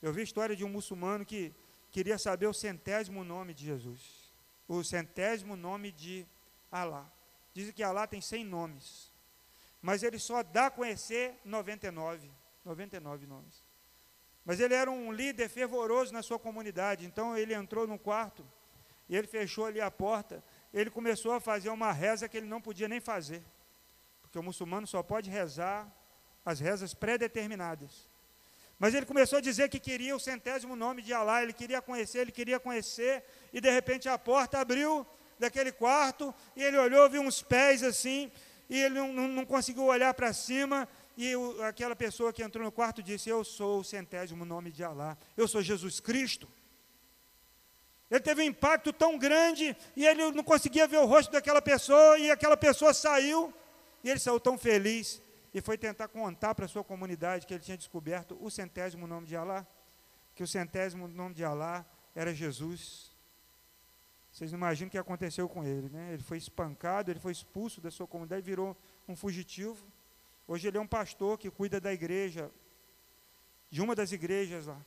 Eu 0.00 0.12
vi 0.12 0.22
a 0.22 0.24
história 0.24 0.56
de 0.56 0.64
um 0.64 0.68
muçulmano 0.68 1.26
que 1.26 1.52
queria 1.90 2.18
saber 2.18 2.46
o 2.46 2.54
centésimo 2.54 3.22
nome 3.22 3.52
de 3.52 3.66
Jesus, 3.66 4.32
o 4.66 4.82
centésimo 4.82 5.56
nome 5.56 5.92
de 5.92 6.26
Alá. 6.72 7.10
Dizem 7.56 7.72
que 7.72 7.82
Alá 7.82 8.06
tem 8.06 8.20
100 8.20 8.44
nomes. 8.44 9.10
Mas 9.80 10.02
ele 10.02 10.18
só 10.18 10.42
dá 10.42 10.66
a 10.66 10.70
conhecer 10.70 11.40
99. 11.42 12.30
99 12.62 13.26
nomes. 13.26 13.64
Mas 14.44 14.60
ele 14.60 14.74
era 14.74 14.90
um 14.90 15.10
líder 15.10 15.48
fervoroso 15.48 16.12
na 16.12 16.22
sua 16.22 16.38
comunidade. 16.38 17.06
Então 17.06 17.34
ele 17.34 17.54
entrou 17.54 17.86
no 17.86 17.98
quarto 17.98 18.46
e 19.08 19.16
ele 19.16 19.26
fechou 19.26 19.64
ali 19.64 19.80
a 19.80 19.90
porta. 19.90 20.44
Ele 20.70 20.90
começou 20.90 21.32
a 21.32 21.40
fazer 21.40 21.70
uma 21.70 21.92
reza 21.92 22.28
que 22.28 22.36
ele 22.36 22.46
não 22.46 22.60
podia 22.60 22.88
nem 22.88 23.00
fazer. 23.00 23.42
Porque 24.20 24.38
o 24.38 24.42
muçulmano 24.42 24.86
só 24.86 25.02
pode 25.02 25.30
rezar 25.30 25.90
as 26.44 26.60
rezas 26.60 26.92
pré-determinadas. 26.92 28.06
Mas 28.78 28.92
ele 28.92 29.06
começou 29.06 29.38
a 29.38 29.40
dizer 29.40 29.70
que 29.70 29.80
queria 29.80 30.14
o 30.14 30.20
centésimo 30.20 30.76
nome 30.76 31.00
de 31.00 31.14
Alá, 31.14 31.42
ele 31.42 31.54
queria 31.54 31.80
conhecer, 31.80 32.18
ele 32.18 32.32
queria 32.32 32.60
conhecer, 32.60 33.24
e 33.50 33.62
de 33.62 33.70
repente 33.70 34.10
a 34.10 34.18
porta 34.18 34.58
abriu 34.58 35.06
daquele 35.38 35.72
quarto, 35.72 36.34
e 36.54 36.62
ele 36.62 36.78
olhou, 36.78 37.08
viu 37.08 37.22
uns 37.22 37.42
pés 37.42 37.82
assim, 37.82 38.30
e 38.68 38.80
ele 38.80 38.94
não, 38.94 39.28
não, 39.28 39.44
conseguiu 39.44 39.84
olhar 39.84 40.12
para 40.14 40.32
cima, 40.32 40.88
e 41.16 41.34
o, 41.36 41.62
aquela 41.62 41.94
pessoa 41.94 42.32
que 42.32 42.42
entrou 42.42 42.64
no 42.64 42.72
quarto 42.72 43.02
disse: 43.02 43.28
Eu 43.28 43.44
sou 43.44 43.80
o 43.80 43.84
centésimo 43.84 44.44
nome 44.44 44.70
de 44.70 44.82
Alá, 44.82 45.16
eu 45.36 45.46
sou 45.46 45.62
Jesus 45.62 46.00
Cristo. 46.00 46.48
Ele 48.10 48.20
teve 48.20 48.42
um 48.42 48.44
impacto 48.44 48.92
tão 48.92 49.18
grande, 49.18 49.76
e 49.96 50.06
ele 50.06 50.30
não 50.30 50.44
conseguia 50.44 50.86
ver 50.86 50.98
o 50.98 51.06
rosto 51.06 51.32
daquela 51.32 51.60
pessoa, 51.60 52.18
e 52.18 52.30
aquela 52.30 52.56
pessoa 52.56 52.94
saiu, 52.94 53.52
e 54.04 54.10
ele 54.10 54.20
saiu 54.20 54.38
tão 54.38 54.56
feliz, 54.56 55.20
e 55.52 55.60
foi 55.60 55.76
tentar 55.76 56.08
contar 56.08 56.54
para 56.54 56.66
a 56.66 56.68
sua 56.68 56.84
comunidade 56.84 57.46
que 57.46 57.54
ele 57.54 57.62
tinha 57.62 57.76
descoberto 57.76 58.36
o 58.40 58.50
centésimo 58.50 59.06
nome 59.06 59.26
de 59.26 59.34
Alá, 59.34 59.66
que 60.34 60.42
o 60.42 60.46
centésimo 60.46 61.08
nome 61.08 61.34
de 61.34 61.44
Alá 61.44 61.84
era 62.14 62.34
Jesus. 62.34 63.05
Vocês 64.36 64.52
não 64.52 64.58
imaginam 64.58 64.88
o 64.88 64.90
que 64.90 64.98
aconteceu 64.98 65.48
com 65.48 65.64
ele, 65.64 65.88
né? 65.88 66.12
Ele 66.12 66.22
foi 66.22 66.36
espancado, 66.36 67.10
ele 67.10 67.18
foi 67.18 67.32
expulso 67.32 67.80
da 67.80 67.90
sua 67.90 68.06
comunidade, 68.06 68.42
virou 68.42 68.76
um 69.08 69.16
fugitivo. 69.16 69.82
Hoje 70.46 70.68
ele 70.68 70.76
é 70.76 70.80
um 70.80 70.86
pastor 70.86 71.38
que 71.38 71.50
cuida 71.50 71.80
da 71.80 71.90
igreja, 71.90 72.50
de 73.70 73.80
uma 73.80 73.94
das 73.94 74.12
igrejas 74.12 74.66
lá. 74.66 74.78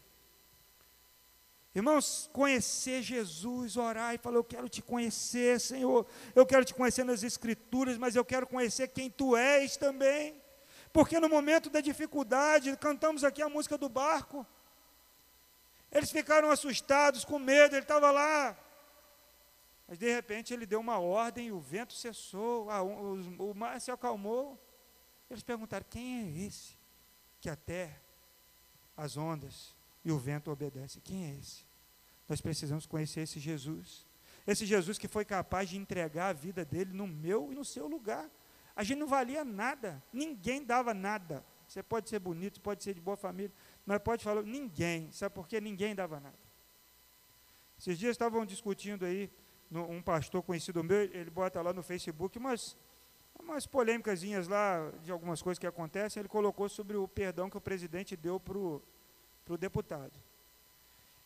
Irmãos, 1.74 2.30
conhecer 2.32 3.02
Jesus, 3.02 3.76
orar 3.76 4.14
e 4.14 4.20
falar: 4.20 4.38
Eu 4.38 4.44
quero 4.44 4.70
te 4.70 4.84
conhecer, 4.84 5.60
Senhor. 5.60 6.06
Eu 6.36 6.46
quero 6.46 6.64
te 6.64 6.76
conhecer 6.76 7.04
nas 7.04 7.24
Escrituras, 7.24 7.98
mas 7.98 8.16
eu 8.16 8.24
quero 8.24 8.46
conhecer 8.46 8.90
quem 8.90 9.10
tu 9.10 9.36
és 9.36 9.76
também. 9.76 10.40
Porque 10.94 11.20
no 11.20 11.28
momento 11.28 11.72
da 11.72 11.82
dificuldade, 11.82 12.78
cantamos 12.78 13.24
aqui 13.24 13.42
a 13.42 13.50
música 13.50 13.80
do 13.80 13.90
barco. 13.90 14.46
Eles 15.92 16.12
ficaram 16.12 16.52
assustados, 16.52 17.26
com 17.26 17.40
medo, 17.40 17.74
ele 17.74 17.82
estava 17.82 18.12
lá. 18.12 18.56
Mas 19.90 19.98
de 19.98 20.14
repente 20.14 20.54
ele 20.54 20.68
deu 20.68 20.80
uma 20.80 21.00
ordem 21.00 21.52
o 21.52 21.60
vento 21.60 21.94
cessou, 21.94 22.68
o 23.40 23.54
mar 23.56 23.82
se 23.82 23.90
acalmou. 23.90 24.64
Eles 25.28 25.42
perguntaram: 25.42 25.84
quem 25.90 26.20
é 26.22 26.46
esse 26.46 26.78
que 27.42 27.50
até 27.50 28.00
as 28.96 29.18
ondas 29.18 29.76
e 30.06 30.12
o 30.12 30.20
vento 30.20 30.52
obedecem? 30.52 31.02
Quem 31.04 31.32
é 31.32 31.40
esse? 31.40 31.66
Nós 32.28 32.40
precisamos 32.40 32.86
conhecer 32.86 33.22
esse 33.22 33.40
Jesus. 33.40 34.06
Esse 34.46 34.64
Jesus 34.64 35.00
que 35.00 35.08
foi 35.08 35.26
capaz 35.26 35.68
de 35.70 35.78
entregar 35.78 36.28
a 36.28 36.34
vida 36.34 36.64
dele 36.64 36.94
no 36.94 37.08
meu 37.08 37.52
e 37.52 37.56
no 37.56 37.66
seu 37.66 37.88
lugar. 37.88 38.30
A 38.76 38.84
gente 38.84 39.00
não 39.00 39.08
valia 39.08 39.44
nada, 39.44 40.04
ninguém 40.14 40.64
dava 40.64 40.94
nada. 40.94 41.44
Você 41.68 41.82
pode 41.82 42.10
ser 42.10 42.20
bonito, 42.20 42.62
pode 42.62 42.84
ser 42.84 42.94
de 42.94 43.02
boa 43.02 43.18
família, 43.18 43.52
mas 43.86 44.00
pode 44.00 44.24
falar, 44.24 44.44
ninguém. 44.44 45.12
Sabe 45.12 45.34
por 45.34 45.48
quê? 45.48 45.60
Ninguém 45.60 45.96
dava 45.96 46.20
nada. 46.20 46.38
Esses 47.80 47.98
dias 47.98 48.12
estavam 48.12 48.46
discutindo 48.46 49.04
aí, 49.04 49.32
um 49.72 50.02
pastor 50.02 50.42
conhecido 50.42 50.84
meu, 50.84 51.02
ele 51.02 51.30
bota 51.30 51.62
lá 51.62 51.72
no 51.72 51.84
Facebook 51.84 52.38
umas, 52.38 52.76
umas 53.40 53.68
polêmicas 53.68 54.22
lá 54.48 54.92
de 55.04 55.12
algumas 55.12 55.42
coisas 55.42 55.60
que 55.60 55.68
acontecem. 55.68 56.22
Ele 56.22 56.30
colocou 56.30 56.68
sobre 56.68 56.98
o 56.98 57.08
perdão 57.08 57.50
que 57.50 57.58
o 57.58 57.62
presidente 57.62 58.16
deu 58.16 58.40
para 58.40 58.58
o 58.58 59.58
deputado. 59.58 60.14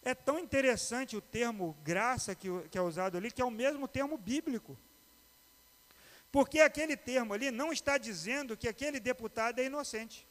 É 0.04 0.14
tão 0.14 0.38
interessante 0.38 1.16
o 1.16 1.22
termo 1.22 1.78
graça 1.84 2.36
que, 2.36 2.50
que 2.70 2.78
é 2.78 2.82
usado 2.82 3.18
ali, 3.18 3.32
que 3.32 3.42
é 3.42 3.46
o 3.46 3.52
mesmo 3.52 3.88
termo 3.88 4.18
bíblico. 4.18 4.78
Porque 6.30 6.60
aquele 6.60 6.98
termo 6.98 7.34
ali 7.34 7.52
não 7.52 7.72
está 7.72 7.98
dizendo 7.98 8.58
que 8.58 8.68
aquele 8.68 9.00
deputado 9.00 9.60
é 9.60 9.66
inocente. 9.66 10.28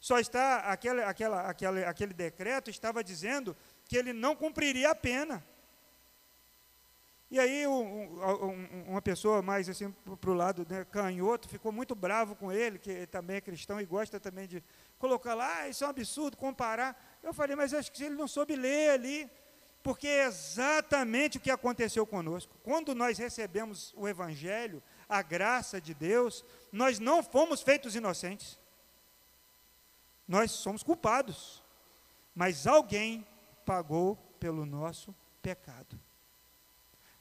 Só 0.00 0.18
está, 0.18 0.60
aquele, 0.60 1.02
aquela, 1.02 1.42
aquele, 1.42 1.84
aquele 1.84 2.14
decreto 2.14 2.70
estava 2.70 3.02
dizendo 3.02 3.56
que 3.86 3.96
ele 3.96 4.12
não 4.12 4.34
cumpriria 4.36 4.90
a 4.90 4.94
pena. 4.94 5.44
E 7.30 7.38
aí 7.38 7.66
um, 7.66 8.14
um, 8.14 8.84
uma 8.88 9.02
pessoa 9.02 9.42
mais 9.42 9.68
assim 9.68 9.90
para 10.18 10.30
o 10.30 10.34
lado 10.34 10.66
né, 10.68 10.86
canhoto 10.86 11.46
ficou 11.46 11.70
muito 11.70 11.94
bravo 11.94 12.34
com 12.34 12.50
ele, 12.50 12.78
que 12.78 13.06
também 13.08 13.36
é 13.36 13.40
cristão 13.40 13.78
e 13.78 13.84
gosta 13.84 14.18
também 14.18 14.48
de 14.48 14.64
colocar 14.98 15.34
lá, 15.34 15.58
ah, 15.58 15.68
isso 15.68 15.84
é 15.84 15.86
um 15.86 15.90
absurdo, 15.90 16.38
comparar. 16.38 16.98
Eu 17.22 17.34
falei, 17.34 17.54
mas 17.54 17.74
acho 17.74 17.92
que 17.92 18.02
ele 18.02 18.14
não 18.14 18.26
soube 18.26 18.56
ler 18.56 18.90
ali, 18.92 19.30
porque 19.82 20.08
é 20.08 20.24
exatamente 20.24 21.36
o 21.36 21.40
que 21.40 21.50
aconteceu 21.50 22.06
conosco. 22.06 22.56
Quando 22.62 22.94
nós 22.94 23.18
recebemos 23.18 23.92
o 23.94 24.08
Evangelho, 24.08 24.82
a 25.06 25.20
graça 25.20 25.78
de 25.78 25.92
Deus, 25.92 26.42
nós 26.72 26.98
não 26.98 27.22
fomos 27.22 27.60
feitos 27.60 27.94
inocentes. 27.94 28.58
Nós 30.26 30.50
somos 30.50 30.82
culpados. 30.82 31.62
Mas 32.34 32.66
alguém 32.66 33.26
pagou 33.64 34.16
pelo 34.38 34.64
nosso 34.64 35.14
pecado. 35.42 35.98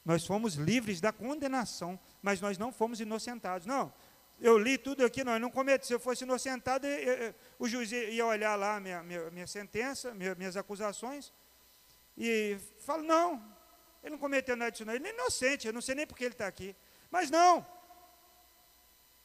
Nós 0.07 0.25
fomos 0.25 0.53
livres 0.53 1.01
da 1.01 1.11
condenação, 1.11 1.99
mas 2.21 2.39
nós 2.39 2.57
não 2.57 2.71
fomos 2.71 3.01
inocentados. 3.01 3.67
Não, 3.67 3.93
eu 4.39 4.57
li 4.57 4.77
tudo 4.77 5.05
aqui, 5.05 5.21
nós 5.21 5.41
não 5.41 5.51
cometemos. 5.51 5.87
Se 5.87 5.93
eu 5.93 5.99
fosse 5.99 6.23
inocentado, 6.23 6.87
eu, 6.87 7.13
eu, 7.13 7.35
o 7.59 7.67
juiz 7.67 7.91
ia 7.91 8.25
olhar 8.25 8.55
lá 8.55 8.79
minha, 8.79 9.03
minha, 9.03 9.29
minha 9.31 9.45
sentença, 9.45 10.13
minha, 10.13 10.33
minhas 10.33 10.55
acusações, 10.55 11.33
e 12.17 12.57
fala, 12.79 13.03
não, 13.03 13.53
ele 14.01 14.11
não 14.11 14.17
cometeu 14.17 14.55
nada 14.55 14.71
disso, 14.71 14.85
não. 14.85 14.93
Ele 14.93 15.09
é 15.09 15.13
inocente, 15.13 15.67
eu 15.67 15.73
não 15.73 15.81
sei 15.81 15.93
nem 15.93 16.07
porque 16.07 16.23
ele 16.23 16.35
está 16.35 16.47
aqui. 16.47 16.73
Mas 17.11 17.29
não. 17.29 17.67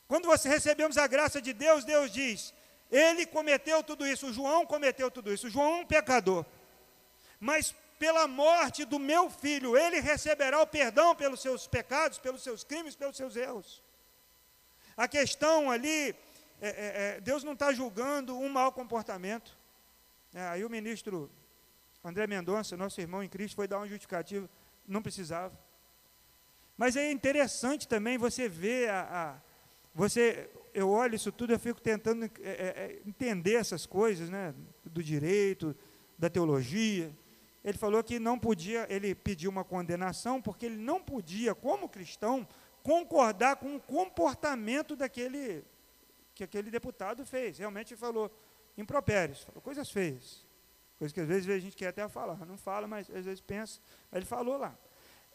Quando 0.09 0.27
você 0.27 0.49
recebemos 0.49 0.99
a 0.99 1.07
graça 1.07 1.41
de 1.41 1.53
Deus, 1.53 1.85
Deus 1.85 2.11
diz, 2.11 2.53
ele 2.91 3.25
cometeu 3.25 3.85
tudo 3.85 4.05
isso, 4.05 4.27
o 4.27 4.33
João 4.33 4.67
cometeu 4.67 5.13
tudo 5.13 5.33
isso, 5.33 5.47
o 5.47 5.51
João 5.51 5.77
é 5.77 5.81
um 5.83 5.87
pecador. 5.87 6.45
Mas 7.39 7.73
pela 8.03 8.27
morte 8.27 8.85
do 8.85 8.99
meu 8.99 9.31
filho, 9.31 9.77
ele 9.77 10.01
receberá 10.01 10.61
o 10.61 10.67
perdão 10.67 11.15
pelos 11.15 11.41
seus 11.41 11.69
pecados, 11.69 12.19
pelos 12.19 12.43
seus 12.43 12.65
crimes, 12.65 12.97
pelos 12.97 13.17
seus 13.17 13.37
erros. 13.37 13.81
A 14.97 15.07
questão 15.07 15.71
ali, 15.71 16.13
é, 16.61 16.69
é, 16.69 16.93
é 17.17 17.21
Deus 17.21 17.45
não 17.45 17.53
está 17.53 17.73
julgando 17.73 18.37
um 18.37 18.49
mau 18.49 18.73
comportamento. 18.73 19.57
É, 20.35 20.43
aí 20.49 20.65
o 20.65 20.69
ministro 20.69 21.31
André 22.03 22.27
Mendonça, 22.27 22.77
nosso 22.77 23.01
irmão 23.01 23.23
em 23.23 23.29
Cristo, 23.29 23.55
foi 23.55 23.69
dar 23.69 23.79
um 23.79 23.87
justificativo, 23.87 24.51
não 24.85 25.01
precisava. 25.01 25.57
Mas 26.77 26.97
é 26.97 27.09
interessante 27.13 27.87
também 27.87 28.19
você 28.19 28.49
ver 28.49 28.91
a, 28.91 29.01
a 29.13 29.41
você, 29.95 30.51
eu 30.75 30.91
olho 30.91 31.15
isso 31.15 31.31
tudo, 31.31 31.53
eu 31.53 31.61
fico 31.61 31.81
tentando 31.81 32.25
é, 32.25 32.51
é, 32.51 33.03
entender 33.07 33.55
essas 33.55 33.87
coisas, 33.87 34.29
né, 34.29 34.53
do 34.85 35.05
direito, 35.05 35.77
da 36.19 36.29
teologia. 36.29 37.13
Ele 37.65 37.79
falou 37.79 38.03
que 38.03 38.19
não 38.19 38.39
podia, 38.39 38.87
ele 38.91 39.15
pediu 39.15 39.51
uma 39.51 39.65
condenação 39.65 40.43
porque 40.43 40.67
ele 40.67 40.77
não 40.77 41.01
podia, 41.01 41.55
como 41.55 41.89
cristão, 41.89 42.47
concordar 42.83 43.57
com 43.57 43.77
o 43.77 43.81
comportamento 43.81 44.97
daquele 44.97 45.65
que 46.35 46.43
aquele 46.45 46.71
deputado 46.71 47.25
fez. 47.25 47.59
Realmente 47.59 47.95
falou 47.95 48.31
impropérios, 48.77 49.43
falou 49.43 49.61
coisas 49.61 49.91
feias. 49.91 50.45
Coisas 50.99 51.13
que 51.13 51.21
às 51.21 51.29
vezes 51.29 51.49
a 51.49 51.59
gente 51.59 51.77
quer 51.77 51.89
até 51.89 52.09
falar, 52.09 52.45
não 52.47 52.57
fala, 52.57 52.87
mas 52.87 53.09
às 53.11 53.25
vezes 53.25 53.41
pensa, 53.41 53.81
ele 54.13 54.25
falou 54.25 54.57
lá. 54.57 54.77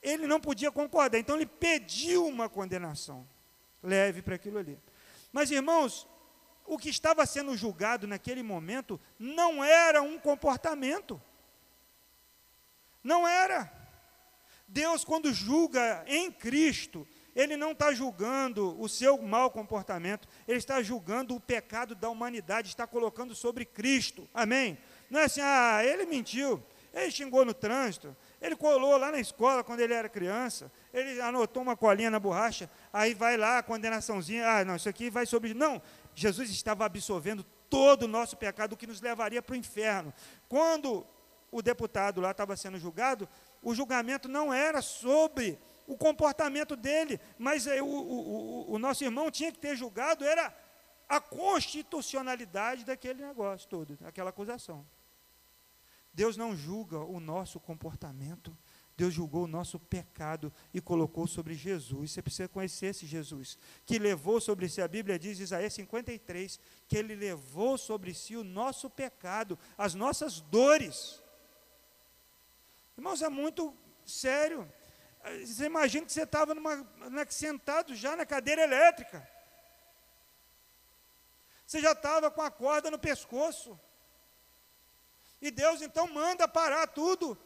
Ele 0.01 0.27
não 0.27 0.39
podia 0.39 0.71
concordar, 0.71 1.17
então 1.17 1.35
ele 1.35 1.45
pediu 1.45 2.25
uma 2.25 2.49
condenação 2.49 3.27
leve 3.81 4.21
para 4.21 4.35
aquilo 4.35 4.57
ali. 4.57 4.77
Mas 5.31 5.51
irmãos, 5.51 6.07
o 6.65 6.77
que 6.77 6.89
estava 6.89 7.25
sendo 7.25 7.55
julgado 7.55 8.07
naquele 8.07 8.43
momento 8.43 8.99
não 9.17 9.63
era 9.63 10.01
um 10.01 10.19
comportamento. 10.19 11.21
Não 13.03 13.27
era. 13.27 13.71
Deus, 14.67 15.05
quando 15.05 15.33
julga 15.33 16.03
em 16.07 16.31
Cristo, 16.31 17.07
ele 17.33 17.55
não 17.55 17.71
está 17.71 17.93
julgando 17.93 18.79
o 18.81 18.89
seu 18.89 19.21
mau 19.21 19.51
comportamento, 19.51 20.27
ele 20.47 20.57
está 20.57 20.81
julgando 20.81 21.35
o 21.35 21.39
pecado 21.39 21.93
da 21.93 22.09
humanidade, 22.09 22.67
está 22.67 22.87
colocando 22.87 23.35
sobre 23.35 23.63
Cristo. 23.63 24.27
Amém? 24.33 24.77
Não 25.09 25.19
é 25.19 25.25
assim, 25.25 25.41
ah, 25.41 25.79
ele 25.85 26.05
mentiu, 26.05 26.61
ele 26.91 27.11
xingou 27.11 27.45
no 27.45 27.53
trânsito, 27.53 28.15
ele 28.41 28.55
colou 28.55 28.97
lá 28.97 29.11
na 29.11 29.19
escola 29.19 29.63
quando 29.63 29.81
ele 29.81 29.93
era 29.93 30.09
criança, 30.09 30.71
ele 30.91 31.21
anotou 31.21 31.61
uma 31.61 31.77
colinha 31.77 32.09
na 32.09 32.19
borracha, 32.19 32.69
aí 32.91 33.13
vai 33.13 33.37
lá 33.37 33.59
a 33.59 33.63
condenaçãozinha, 33.63 34.45
ah, 34.45 34.65
não, 34.65 34.75
isso 34.75 34.89
aqui 34.89 35.09
vai 35.09 35.25
sobre. 35.25 35.53
Não, 35.53 35.81
Jesus 36.15 36.49
estava 36.49 36.85
absorvendo 36.85 37.45
todo 37.69 38.03
o 38.03 38.07
nosso 38.07 38.35
pecado, 38.35 38.73
o 38.73 38.77
que 38.77 38.87
nos 38.87 38.99
levaria 38.99 39.41
para 39.41 39.53
o 39.53 39.57
inferno. 39.57 40.11
Quando 40.49 41.05
o 41.51 41.61
deputado 41.61 42.21
lá 42.21 42.31
estava 42.31 42.55
sendo 42.57 42.77
julgado, 42.77 43.27
o 43.61 43.73
julgamento 43.73 44.27
não 44.27 44.53
era 44.53 44.81
sobre 44.81 45.59
o 45.87 45.97
comportamento 45.97 46.75
dele, 46.75 47.19
mas 47.37 47.65
é, 47.65 47.81
o, 47.81 47.85
o, 47.85 48.73
o, 48.73 48.79
nosso 48.79 49.03
irmão 49.03 49.31
tinha 49.31 49.51
que 49.51 49.59
ter 49.59 49.75
julgado 49.75 50.25
era 50.25 50.53
a 51.07 51.21
constitucionalidade 51.21 52.83
daquele 52.83 53.25
negócio 53.25 53.67
todo, 53.69 53.97
aquela 54.03 54.29
acusação. 54.29 54.85
Deus 56.13 56.35
não 56.35 56.55
julga 56.55 56.99
o 56.99 57.19
nosso 57.19 57.59
comportamento, 57.59 58.55
Deus 58.97 59.13
julgou 59.13 59.43
o 59.43 59.47
nosso 59.47 59.79
pecado 59.79 60.51
e 60.73 60.81
colocou 60.81 61.27
sobre 61.27 61.53
Jesus. 61.53 62.11
Você 62.11 62.21
precisa 62.21 62.49
conhecer 62.49 62.87
esse 62.87 63.05
Jesus, 63.05 63.57
que 63.85 63.99
levou 63.99 64.41
sobre 64.41 64.67
si, 64.67 64.81
a 64.81 64.87
Bíblia 64.87 65.19
diz, 65.19 65.39
Isaías 65.39 65.73
53, 65.73 66.59
que 66.87 66.97
ele 66.97 67.15
levou 67.15 67.77
sobre 67.77 68.13
si 68.13 68.35
o 68.35 68.43
nosso 68.43 68.89
pecado, 68.89 69.57
as 69.77 69.93
nossas 69.93 70.41
dores. 70.41 71.21
Irmãos, 72.97 73.21
é 73.21 73.29
muito 73.29 73.77
sério. 74.05 74.71
Você 75.45 75.65
imagina 75.65 76.05
que 76.05 76.11
você 76.11 76.23
estava 76.23 76.55
né, 76.55 77.25
sentado 77.29 77.95
já 77.95 78.15
na 78.15 78.25
cadeira 78.25 78.63
elétrica. 78.63 79.27
Você 81.65 81.79
já 81.79 81.91
estava 81.91 82.31
com 82.31 82.41
a 82.41 82.49
corda 82.49 82.89
no 82.89 82.97
pescoço. 82.97 83.79
E 85.41 85.51
Deus 85.51 85.81
então 85.81 86.07
manda 86.07 86.47
parar 86.47 86.87
tudo. 86.87 87.37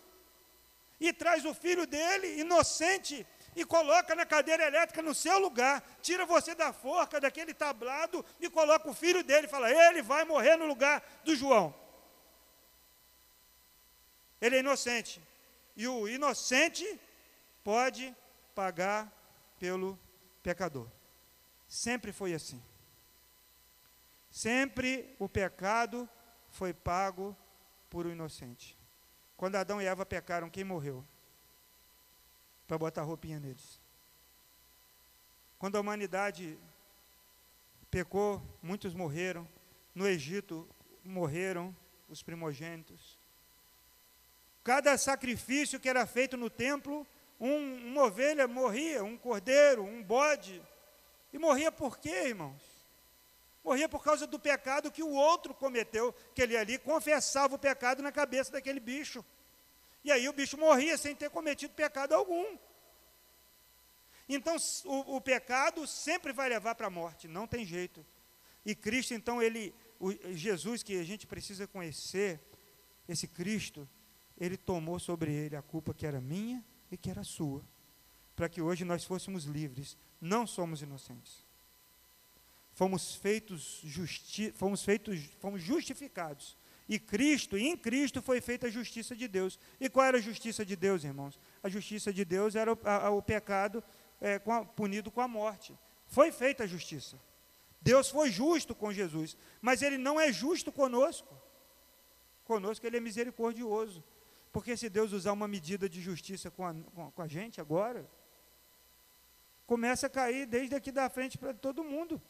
E 0.99 1.11
traz 1.11 1.43
o 1.43 1.53
filho 1.53 1.87
dele, 1.87 2.39
inocente, 2.39 3.25
e 3.55 3.65
coloca 3.65 4.15
na 4.15 4.25
cadeira 4.25 4.63
elétrica 4.63 5.01
no 5.01 5.15
seu 5.15 5.39
lugar. 5.39 5.83
Tira 6.01 6.25
você 6.25 6.53
da 6.53 6.71
forca, 6.71 7.19
daquele 7.19 7.53
tablado, 7.53 8.23
e 8.39 8.49
coloca 8.49 8.89
o 8.89 8.93
filho 8.93 9.23
dele. 9.23 9.47
Fala, 9.47 9.69
ele 9.69 10.01
vai 10.01 10.23
morrer 10.23 10.55
no 10.55 10.65
lugar 10.65 11.03
do 11.25 11.35
João. 11.35 11.73
Ele 14.39 14.57
é 14.57 14.59
inocente. 14.59 15.21
E 15.81 15.87
o 15.87 16.07
inocente 16.07 16.85
pode 17.63 18.15
pagar 18.53 19.11
pelo 19.57 19.97
pecador. 20.43 20.87
Sempre 21.67 22.11
foi 22.11 22.35
assim. 22.35 22.61
Sempre 24.29 25.15
o 25.17 25.27
pecado 25.27 26.07
foi 26.51 26.71
pago 26.71 27.35
por 27.89 28.05
um 28.05 28.11
inocente. 28.11 28.77
Quando 29.35 29.55
Adão 29.55 29.81
e 29.81 29.87
Eva 29.87 30.05
pecaram, 30.05 30.51
quem 30.51 30.63
morreu? 30.63 31.03
Para 32.67 32.77
botar 32.77 33.01
roupinha 33.01 33.39
neles. 33.39 33.81
Quando 35.57 35.77
a 35.77 35.81
humanidade 35.81 36.59
pecou, 37.89 38.39
muitos 38.61 38.93
morreram. 38.93 39.49
No 39.95 40.07
Egito 40.07 40.69
morreram 41.03 41.75
os 42.07 42.21
primogênitos. 42.21 43.19
Cada 44.63 44.97
sacrifício 44.97 45.79
que 45.79 45.89
era 45.89 46.05
feito 46.05 46.37
no 46.37 46.49
templo, 46.49 47.05
um, 47.39 47.91
uma 47.91 48.03
ovelha 48.03 48.47
morria, 48.47 49.03
um 49.03 49.17
cordeiro, 49.17 49.83
um 49.83 50.03
bode. 50.03 50.61
E 51.33 51.39
morria 51.39 51.71
por 51.71 51.97
quê, 51.97 52.27
irmãos? 52.27 52.61
Morria 53.63 53.87
por 53.87 54.03
causa 54.03 54.25
do 54.25 54.39
pecado 54.39 54.91
que 54.91 55.03
o 55.03 55.11
outro 55.11 55.53
cometeu, 55.53 56.13
que 56.33 56.41
ele 56.41 56.57
ali 56.57 56.77
confessava 56.77 57.55
o 57.55 57.59
pecado 57.59 58.01
na 58.01 58.11
cabeça 58.11 58.51
daquele 58.51 58.79
bicho. 58.79 59.23
E 60.03 60.11
aí 60.11 60.27
o 60.27 60.33
bicho 60.33 60.57
morria 60.57 60.97
sem 60.97 61.15
ter 61.15 61.29
cometido 61.29 61.73
pecado 61.73 62.13
algum. 62.13 62.57
Então 64.27 64.55
o, 64.85 65.17
o 65.17 65.21
pecado 65.21 65.85
sempre 65.85 66.33
vai 66.33 66.49
levar 66.49 66.75
para 66.75 66.87
a 66.87 66.89
morte, 66.89 67.27
não 67.27 67.47
tem 67.47 67.65
jeito. 67.65 68.05
E 68.65 68.75
Cristo, 68.75 69.13
então, 69.13 69.41
ele, 69.41 69.73
o, 69.99 70.11
Jesus 70.33 70.83
que 70.83 70.99
a 70.99 71.03
gente 71.03 71.25
precisa 71.25 71.67
conhecer, 71.67 72.39
esse 73.07 73.27
Cristo, 73.27 73.89
ele 74.37 74.57
tomou 74.57 74.99
sobre 74.99 75.31
ele 75.31 75.55
a 75.55 75.61
culpa 75.61 75.93
que 75.93 76.05
era 76.05 76.19
minha 76.19 76.63
e 76.91 76.97
que 76.97 77.09
era 77.09 77.23
sua, 77.23 77.63
para 78.35 78.49
que 78.49 78.61
hoje 78.61 78.83
nós 78.83 79.03
fôssemos 79.03 79.45
livres. 79.45 79.97
Não 80.19 80.45
somos 80.45 80.81
inocentes. 80.81 81.45
Fomos 82.73 83.15
feitos, 83.15 83.81
justi 83.83 84.51
fomos 84.51 84.83
feitos, 84.83 85.19
fomos 85.39 85.61
justificados. 85.61 86.57
E 86.87 86.99
Cristo, 86.99 87.57
em 87.57 87.77
Cristo 87.77 88.21
foi 88.21 88.41
feita 88.41 88.67
a 88.67 88.69
justiça 88.69 89.15
de 89.15 89.27
Deus. 89.27 89.59
E 89.79 89.89
qual 89.89 90.05
era 90.05 90.17
a 90.17 90.21
justiça 90.21 90.65
de 90.65 90.75
Deus, 90.75 91.03
irmãos? 91.03 91.39
A 91.63 91.69
justiça 91.69 92.11
de 92.11 92.25
Deus 92.25 92.55
era 92.55 92.73
o, 92.73 92.79
a, 92.83 93.09
o 93.11 93.21
pecado 93.21 93.83
é, 94.19 94.39
com 94.39 94.51
a, 94.51 94.65
punido 94.65 95.11
com 95.11 95.21
a 95.21 95.27
morte. 95.27 95.77
Foi 96.07 96.31
feita 96.31 96.63
a 96.63 96.67
justiça. 96.67 97.17
Deus 97.81 98.09
foi 98.09 98.29
justo 98.29 98.75
com 98.75 98.91
Jesus, 98.91 99.37
mas 99.61 99.81
Ele 99.81 99.97
não 99.97 100.19
é 100.19 100.31
justo 100.31 100.71
conosco. 100.71 101.33
Conosco 102.43 102.85
Ele 102.85 102.97
é 102.97 102.99
misericordioso. 102.99 104.03
Porque 104.51 104.75
se 104.75 104.89
Deus 104.89 105.13
usar 105.13 105.31
uma 105.31 105.47
medida 105.47 105.87
de 105.87 106.01
justiça 106.01 106.51
com 106.51 106.65
a, 106.65 106.73
com 107.11 107.21
a 107.21 107.27
gente 107.27 107.61
agora, 107.61 108.09
começa 109.65 110.07
a 110.07 110.09
cair 110.09 110.45
desde 110.45 110.75
aqui 110.75 110.91
da 110.91 111.09
frente 111.09 111.37
para 111.37 111.53
todo 111.53 111.83
mundo. 111.83 112.21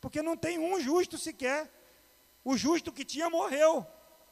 Porque 0.00 0.22
não 0.22 0.36
tem 0.36 0.58
um 0.58 0.80
justo 0.80 1.18
sequer. 1.18 1.70
O 2.42 2.56
justo 2.56 2.90
que 2.90 3.04
tinha 3.04 3.28
morreu, 3.28 3.86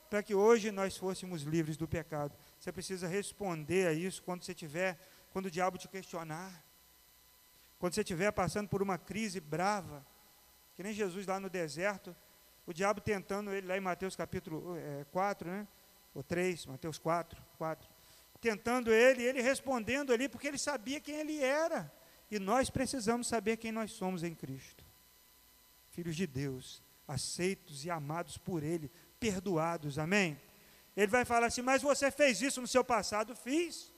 para 0.09 0.23
que 0.23 0.35
hoje 0.35 0.71
nós 0.71 0.97
fôssemos 0.97 1.43
livres 1.43 1.77
do 1.77 1.87
pecado. 1.87 2.35
Você 2.59 2.73
precisa 2.73 3.07
responder 3.07 3.89
a 3.89 3.93
isso 3.93 4.23
quando 4.23 4.43
você 4.43 4.55
tiver, 4.55 4.99
quando 5.33 5.47
o 5.47 5.51
diabo 5.51 5.77
te 5.77 5.89
questionar. 5.89 6.65
Quando 7.79 7.95
você 7.95 8.01
estiver 8.01 8.33
passando 8.33 8.69
por 8.69 8.81
uma 8.81 8.97
crise 8.97 9.39
brava, 9.39 10.07
que 10.75 10.83
nem 10.83 10.95
Jesus 10.95 11.27
lá 11.27 11.39
no 11.39 11.51
deserto, 11.51 12.17
o 12.67 12.73
diabo 12.73 13.01
tentando 13.01 13.53
ele 13.53 13.67
lá 13.67 13.77
em 13.77 13.81
Mateus 13.81 14.17
capítulo 14.17 14.77
é, 14.77 15.05
4, 15.13 15.51
né? 15.51 15.69
Ou 16.17 16.23
3, 16.23 16.65
Mateus 16.65 16.97
4, 16.97 17.39
4. 17.59 17.87
Tentando 18.41 18.91
ele, 18.91 19.23
ele 19.23 19.43
respondendo 19.43 20.15
ali, 20.15 20.31
porque 20.31 20.49
ele 20.49 20.57
sabia 20.57 20.99
quem 20.99 21.17
ele 21.17 21.43
era. 21.43 21.93
E 22.31 22.39
nós 22.39 22.71
precisamos 22.71 23.27
saber 23.27 23.59
quem 23.59 23.71
nós 23.71 23.93
somos 23.93 24.23
em 24.23 24.35
Cristo. 24.35 24.83
Filhos 25.91 26.17
de 26.17 26.27
Deus, 26.27 26.83
aceitos 27.07 27.85
e 27.85 27.91
amados 27.91 28.39
por 28.39 28.63
Ele, 28.63 28.91
perdoados, 29.21 29.99
amém? 29.99 30.41
Ele 30.97 31.07
vai 31.07 31.27
falar 31.27 31.49
assim: 31.49 31.61
Mas 31.61 31.83
você 31.83 32.11
fez 32.11 32.41
isso 32.41 32.63
no 32.63 32.67
seu 32.67 32.83
passado? 32.83 33.37
Fiz. 33.37 33.93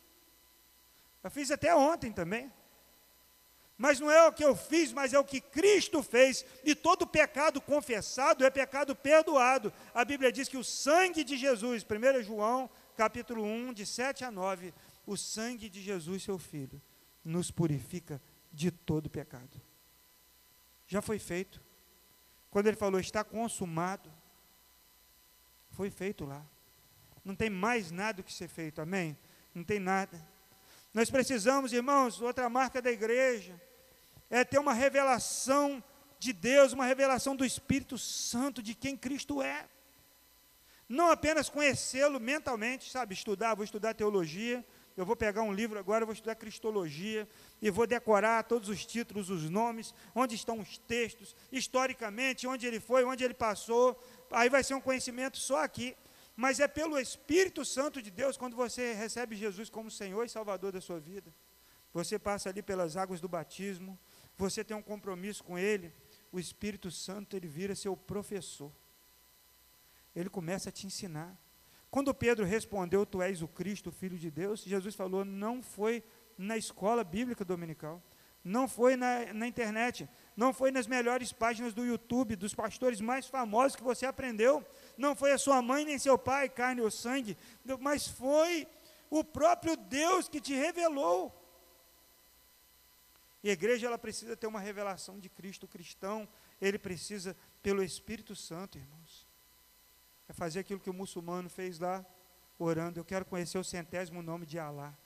Eu 1.22 1.31
fiz 1.31 1.52
até 1.52 1.72
ontem 1.72 2.11
também. 2.11 2.52
Mas 3.78 4.00
não 4.00 4.10
é 4.10 4.26
o 4.26 4.32
que 4.32 4.44
eu 4.44 4.56
fiz, 4.56 4.92
mas 4.92 5.14
é 5.14 5.18
o 5.20 5.24
que 5.24 5.40
Cristo 5.40 6.02
fez. 6.02 6.44
E 6.64 6.74
todo 6.74 7.06
pecado 7.06 7.60
confessado 7.60 8.44
é 8.44 8.50
pecado 8.50 8.94
perdoado. 8.96 9.72
A 9.94 10.04
Bíblia 10.04 10.32
diz 10.32 10.48
que 10.48 10.56
o 10.56 10.64
sangue 10.64 11.22
de 11.22 11.36
Jesus, 11.36 11.84
1 11.84 12.22
João, 12.24 12.68
capítulo 12.96 13.44
1, 13.44 13.72
de 13.72 13.86
7 13.86 14.24
a 14.24 14.32
9, 14.32 14.74
o 15.06 15.16
sangue 15.16 15.68
de 15.68 15.80
Jesus, 15.80 16.24
seu 16.24 16.38
Filho, 16.38 16.82
nos 17.24 17.52
purifica 17.52 18.20
de 18.52 18.72
todo 18.72 19.08
pecado. 19.08 19.62
Já 20.88 21.00
foi 21.00 21.20
feito. 21.20 21.62
Quando 22.50 22.66
ele 22.66 22.76
falou, 22.76 22.98
está 22.98 23.22
consumado, 23.22 24.12
foi 25.70 25.88
feito 25.88 26.24
lá. 26.24 26.44
Não 27.24 27.36
tem 27.36 27.48
mais 27.48 27.92
nada 27.92 28.24
que 28.24 28.32
ser 28.32 28.48
feito, 28.48 28.80
amém? 28.80 29.16
Não 29.54 29.62
tem 29.62 29.78
nada. 29.78 30.20
Nós 30.92 31.10
precisamos, 31.10 31.72
irmãos, 31.72 32.20
outra 32.20 32.48
marca 32.48 32.82
da 32.82 32.90
igreja, 32.90 33.60
é 34.30 34.44
ter 34.44 34.58
uma 34.58 34.72
revelação 34.72 35.82
de 36.18 36.32
Deus, 36.32 36.72
uma 36.72 36.84
revelação 36.84 37.36
do 37.36 37.44
Espírito 37.44 37.96
Santo 37.96 38.62
de 38.62 38.74
quem 38.74 38.96
Cristo 38.96 39.40
é. 39.40 39.68
Não 40.88 41.10
apenas 41.10 41.48
conhecê-lo 41.48 42.18
mentalmente, 42.18 42.90
sabe, 42.90 43.14
estudar, 43.14 43.54
vou 43.54 43.64
estudar 43.64 43.94
teologia, 43.94 44.64
eu 44.96 45.06
vou 45.06 45.14
pegar 45.14 45.42
um 45.42 45.52
livro 45.52 45.78
agora, 45.78 46.04
vou 46.04 46.12
estudar 46.12 46.34
cristologia 46.34 47.28
e 47.62 47.70
vou 47.70 47.86
decorar 47.86 48.42
todos 48.44 48.68
os 48.68 48.84
títulos, 48.84 49.30
os 49.30 49.48
nomes, 49.48 49.94
onde 50.14 50.34
estão 50.34 50.58
os 50.58 50.78
textos, 50.78 51.36
historicamente, 51.52 52.48
onde 52.48 52.66
ele 52.66 52.80
foi, 52.80 53.04
onde 53.04 53.22
ele 53.22 53.34
passou. 53.34 54.02
Aí 54.30 54.48
vai 54.48 54.64
ser 54.64 54.74
um 54.74 54.80
conhecimento 54.80 55.36
só 55.36 55.62
aqui. 55.62 55.94
Mas 56.34 56.58
é 56.58 56.66
pelo 56.66 56.98
Espírito 56.98 57.64
Santo 57.64 58.00
de 58.00 58.10
Deus, 58.10 58.36
quando 58.36 58.56
você 58.56 58.92
recebe 58.92 59.36
Jesus 59.36 59.68
como 59.68 59.90
Senhor 59.90 60.24
e 60.24 60.28
Salvador 60.28 60.72
da 60.72 60.80
sua 60.80 60.98
vida. 60.98 61.32
Você 61.92 62.18
passa 62.18 62.48
ali 62.48 62.62
pelas 62.62 62.96
águas 62.96 63.20
do 63.20 63.28
batismo, 63.28 63.98
você 64.38 64.62
tem 64.62 64.77
um 64.77 64.83
compromisso 64.83 65.42
com 65.42 65.59
Ele, 65.59 65.92
o 66.31 66.38
Espírito 66.38 66.90
Santo 66.90 67.37
ele 67.37 67.48
vira 67.48 67.74
seu 67.74 67.96
professor. 67.96 68.72
Ele 70.14 70.29
começa 70.29 70.68
a 70.68 70.72
te 70.72 70.87
ensinar. 70.87 71.37
Quando 71.90 72.14
Pedro 72.14 72.44
respondeu, 72.44 73.07
Tu 73.07 73.22
és 73.22 73.42
o 73.42 73.48
Cristo, 73.48 73.88
o 73.88 73.92
Filho 73.92 74.18
de 74.18 74.31
Deus, 74.31 74.62
Jesus 74.62 74.94
falou, 74.94 75.24
não 75.24 75.62
foi 75.62 76.05
na 76.37 76.57
escola 76.57 77.03
bíblica 77.03 77.44
dominical, 77.44 78.03
não 78.44 78.68
foi 78.68 78.94
na, 78.94 79.33
na 79.33 79.46
internet, 79.46 80.09
não 80.37 80.53
foi 80.53 80.70
nas 80.70 80.87
melhores 80.87 81.33
páginas 81.33 81.72
do 81.72 81.85
YouTube, 81.85 82.37
dos 82.37 82.55
pastores 82.55 83.01
mais 83.01 83.27
famosos 83.27 83.74
que 83.74 83.83
você 83.83 84.07
aprendeu, 84.07 84.64
não 84.96 85.16
foi 85.16 85.33
a 85.33 85.38
sua 85.38 85.61
mãe 85.62 85.85
nem 85.85 85.98
seu 85.98 86.18
pai, 86.18 86.48
carne 86.48 86.81
ou 86.81 86.90
sangue, 86.90 87.37
mas 87.81 88.07
foi 88.07 88.66
o 89.11 89.24
próprio 89.24 89.77
Deus 89.77 90.29
que 90.29 90.40
te 90.40 90.55
revelou. 90.55 91.35
A 93.50 93.52
igreja 93.52 93.87
ela 93.87 93.98
precisa 93.98 94.37
ter 94.37 94.46
uma 94.46 94.61
revelação 94.61 95.18
de 95.18 95.28
Cristo. 95.28 95.64
O 95.64 95.68
cristão, 95.68 96.28
ele 96.61 96.78
precisa, 96.78 97.37
pelo 97.62 97.82
Espírito 97.82 98.34
Santo, 98.34 98.78
irmãos. 98.78 99.26
É 100.28 100.32
fazer 100.32 100.61
aquilo 100.61 100.80
que 100.80 100.90
o 100.90 100.94
muçulmano 100.94 101.48
fez 101.48 101.78
lá, 101.78 102.04
orando. 102.58 102.98
Eu 102.98 103.04
quero 103.04 103.24
conhecer 103.24 103.58
o 103.58 103.64
centésimo 103.64 104.22
nome 104.22 104.44
de 104.44 104.58
Alá. 104.58 104.96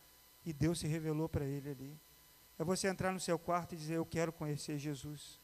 E 0.45 0.53
Deus 0.53 0.81
se 0.81 0.87
revelou 0.87 1.29
para 1.29 1.45
ele 1.45 1.71
ali. 1.71 2.01
É 2.59 2.65
você 2.65 2.89
entrar 2.89 3.13
no 3.13 3.21
seu 3.21 3.39
quarto 3.39 3.75
e 3.75 3.77
dizer: 3.77 3.97
Eu 3.97 4.07
quero 4.07 4.33
conhecer 4.33 4.79
Jesus. 4.79 5.41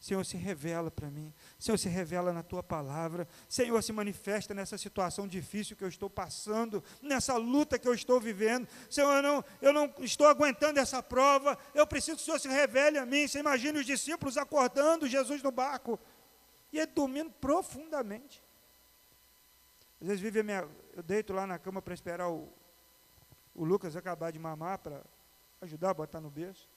Senhor, 0.00 0.24
se 0.24 0.36
revela 0.36 0.90
para 0.90 1.10
mim. 1.10 1.34
Senhor, 1.58 1.76
se 1.76 1.88
revela 1.88 2.32
na 2.32 2.42
tua 2.42 2.62
palavra. 2.62 3.26
Senhor, 3.48 3.82
se 3.82 3.92
manifesta 3.92 4.54
nessa 4.54 4.78
situação 4.78 5.26
difícil 5.26 5.76
que 5.76 5.82
eu 5.82 5.88
estou 5.88 6.08
passando, 6.08 6.82
nessa 7.02 7.36
luta 7.36 7.78
que 7.78 7.88
eu 7.88 7.94
estou 7.94 8.20
vivendo. 8.20 8.68
Senhor, 8.88 9.12
eu 9.16 9.22
não, 9.22 9.44
eu 9.60 9.72
não 9.72 9.92
estou 9.98 10.28
aguentando 10.28 10.78
essa 10.78 11.02
prova. 11.02 11.58
Eu 11.74 11.84
preciso 11.84 12.16
que 12.18 12.22
o 12.22 12.24
Senhor 12.26 12.38
se 12.38 12.48
revele 12.48 12.96
a 12.96 13.04
mim. 13.04 13.26
Você 13.26 13.40
imagine 13.40 13.78
os 13.78 13.86
discípulos 13.86 14.36
acordando 14.36 15.08
Jesus 15.08 15.42
no 15.42 15.50
barco 15.50 15.98
e 16.72 16.78
ele 16.78 16.92
dormindo 16.92 17.30
profundamente. 17.32 18.42
Às 20.00 20.06
vezes 20.06 20.22
vive 20.22 20.44
minha, 20.44 20.68
eu 20.94 21.02
deito 21.02 21.32
lá 21.32 21.44
na 21.44 21.58
cama 21.58 21.82
para 21.82 21.92
esperar 21.92 22.28
o, 22.28 22.48
o 23.52 23.64
Lucas 23.64 23.96
acabar 23.96 24.30
de 24.30 24.38
mamar 24.38 24.78
para 24.78 25.02
ajudar 25.60 25.90
a 25.90 25.94
botar 25.94 26.20
no 26.20 26.30
berço. 26.30 26.70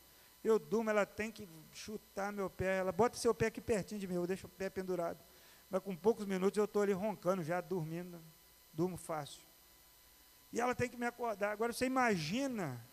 Eu 0.44 0.58
durmo, 0.58 0.90
ela 0.90 1.06
tem 1.06 1.32
que 1.32 1.48
chutar 1.72 2.32
meu 2.32 2.50
pé. 2.50 2.80
Ela 2.80 2.92
bota 2.92 3.18
seu 3.18 3.34
pé 3.34 3.48
aqui 3.48 3.62
pertinho 3.62 4.00
de 4.00 4.08
mim, 4.08 4.16
eu 4.16 4.26
deixo 4.26 4.48
o 4.48 4.50
pé 4.50 4.70
pendurado. 4.70 5.20
Mas 5.70 5.82
com 5.82 5.96
poucos 5.96 6.26
minutos 6.26 6.58
eu 6.58 6.66
estou 6.66 6.82
ali 6.82 6.94
roncando, 6.94 7.44
já 7.44 7.62
dormindo. 7.62 8.22
Durmo 8.74 8.98
fácil. 8.98 9.42
E 10.52 10.60
ela 10.60 10.76
tem 10.76 10.90
que 10.90 10.98
me 10.98 11.06
acordar. 11.06 11.52
Agora 11.52 11.72
você 11.72 11.86
imagina 11.86 12.86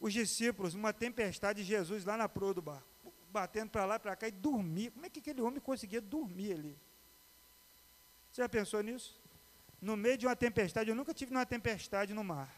os 0.00 0.12
discípulos, 0.12 0.74
uma 0.74 0.92
tempestade 0.92 1.62
de 1.62 1.68
Jesus 1.68 2.04
lá 2.04 2.16
na 2.16 2.28
proa 2.28 2.54
do 2.54 2.62
barco, 2.62 3.12
batendo 3.30 3.70
para 3.70 3.84
lá 3.84 3.96
e 3.96 3.98
para 3.98 4.16
cá 4.16 4.28
e 4.28 4.30
dormir. 4.30 4.90
Como 4.92 5.04
é 5.04 5.10
que 5.10 5.18
aquele 5.18 5.42
homem 5.42 5.60
conseguia 5.60 6.00
dormir 6.00 6.52
ali? 6.52 6.78
Você 8.30 8.42
já 8.42 8.48
pensou 8.48 8.82
nisso? 8.82 9.20
No 9.80 9.96
meio 9.96 10.16
de 10.16 10.26
uma 10.26 10.36
tempestade, 10.36 10.88
eu 10.88 10.96
nunca 10.96 11.12
tive 11.12 11.32
uma 11.32 11.44
tempestade 11.44 12.14
no 12.14 12.22
mar. 12.24 12.52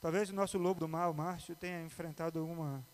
Talvez 0.00 0.30
o 0.30 0.34
nosso 0.34 0.58
lobo 0.58 0.80
do 0.80 0.88
mar, 0.88 1.08
o 1.08 1.14
Márcio, 1.14 1.56
tenha 1.56 1.82
enfrentado 1.82 2.38
alguma 2.38 2.84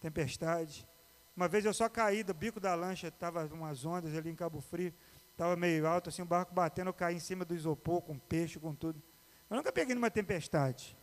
tempestade. 0.00 0.88
Uma 1.36 1.46
vez 1.46 1.64
eu 1.64 1.72
só 1.72 1.88
caí 1.88 2.22
do 2.22 2.34
bico 2.34 2.58
da 2.58 2.74
lancha, 2.74 3.08
estava 3.08 3.44
umas 3.46 3.84
ondas 3.84 4.14
ali 4.16 4.30
em 4.30 4.34
Cabo 4.34 4.60
Frio, 4.60 4.92
estava 5.30 5.56
meio 5.56 5.86
alto, 5.86 6.08
assim, 6.08 6.22
o 6.22 6.26
barco 6.26 6.52
batendo, 6.52 6.88
eu 6.88 6.94
caí 6.94 7.14
em 7.16 7.20
cima 7.20 7.44
do 7.44 7.54
isopor, 7.54 8.02
com 8.02 8.18
peixe, 8.18 8.58
com 8.58 8.74
tudo. 8.74 9.02
Eu 9.48 9.56
nunca 9.56 9.72
peguei 9.72 9.94
numa 9.94 10.10
tempestade. 10.10 10.96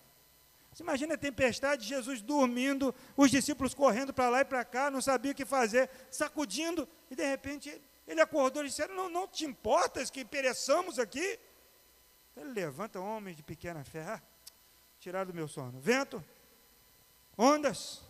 Você 0.72 0.84
imagina 0.84 1.16
a 1.16 1.18
tempestade, 1.18 1.88
Jesus 1.88 2.22
dormindo, 2.22 2.94
os 3.16 3.32
discípulos 3.32 3.74
correndo 3.74 4.14
para 4.14 4.30
lá 4.30 4.42
e 4.42 4.46
para 4.46 4.64
cá, 4.64 4.92
não 4.92 5.02
sabia 5.02 5.32
o 5.32 5.36
que 5.36 5.46
fazer, 5.46 5.90
sacudindo, 6.12 6.88
e 7.10 7.16
de 7.16 7.26
repente 7.26 7.82
ele 8.08 8.22
acordou 8.22 8.64
e 8.64 8.68
disse: 8.68 8.88
não, 8.88 9.10
não 9.10 9.28
te 9.28 9.44
importas 9.46 10.10
que 10.10 10.24
pereçamos 10.24 11.00
aqui? 11.00 11.40
Ele 12.36 12.52
levanta 12.52 13.00
homens 13.00 13.36
de 13.36 13.42
pequena 13.44 13.84
fé. 13.84 14.04
Ah, 14.04 14.22
tiraram 15.00 15.32
do 15.32 15.34
meu 15.34 15.48
sono. 15.48 15.80
Vento, 15.80 16.24
ondas. 17.36 18.07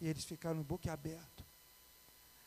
E 0.00 0.08
eles 0.08 0.24
ficaram 0.24 0.62
boca 0.62 0.92
aberto. 0.92 1.44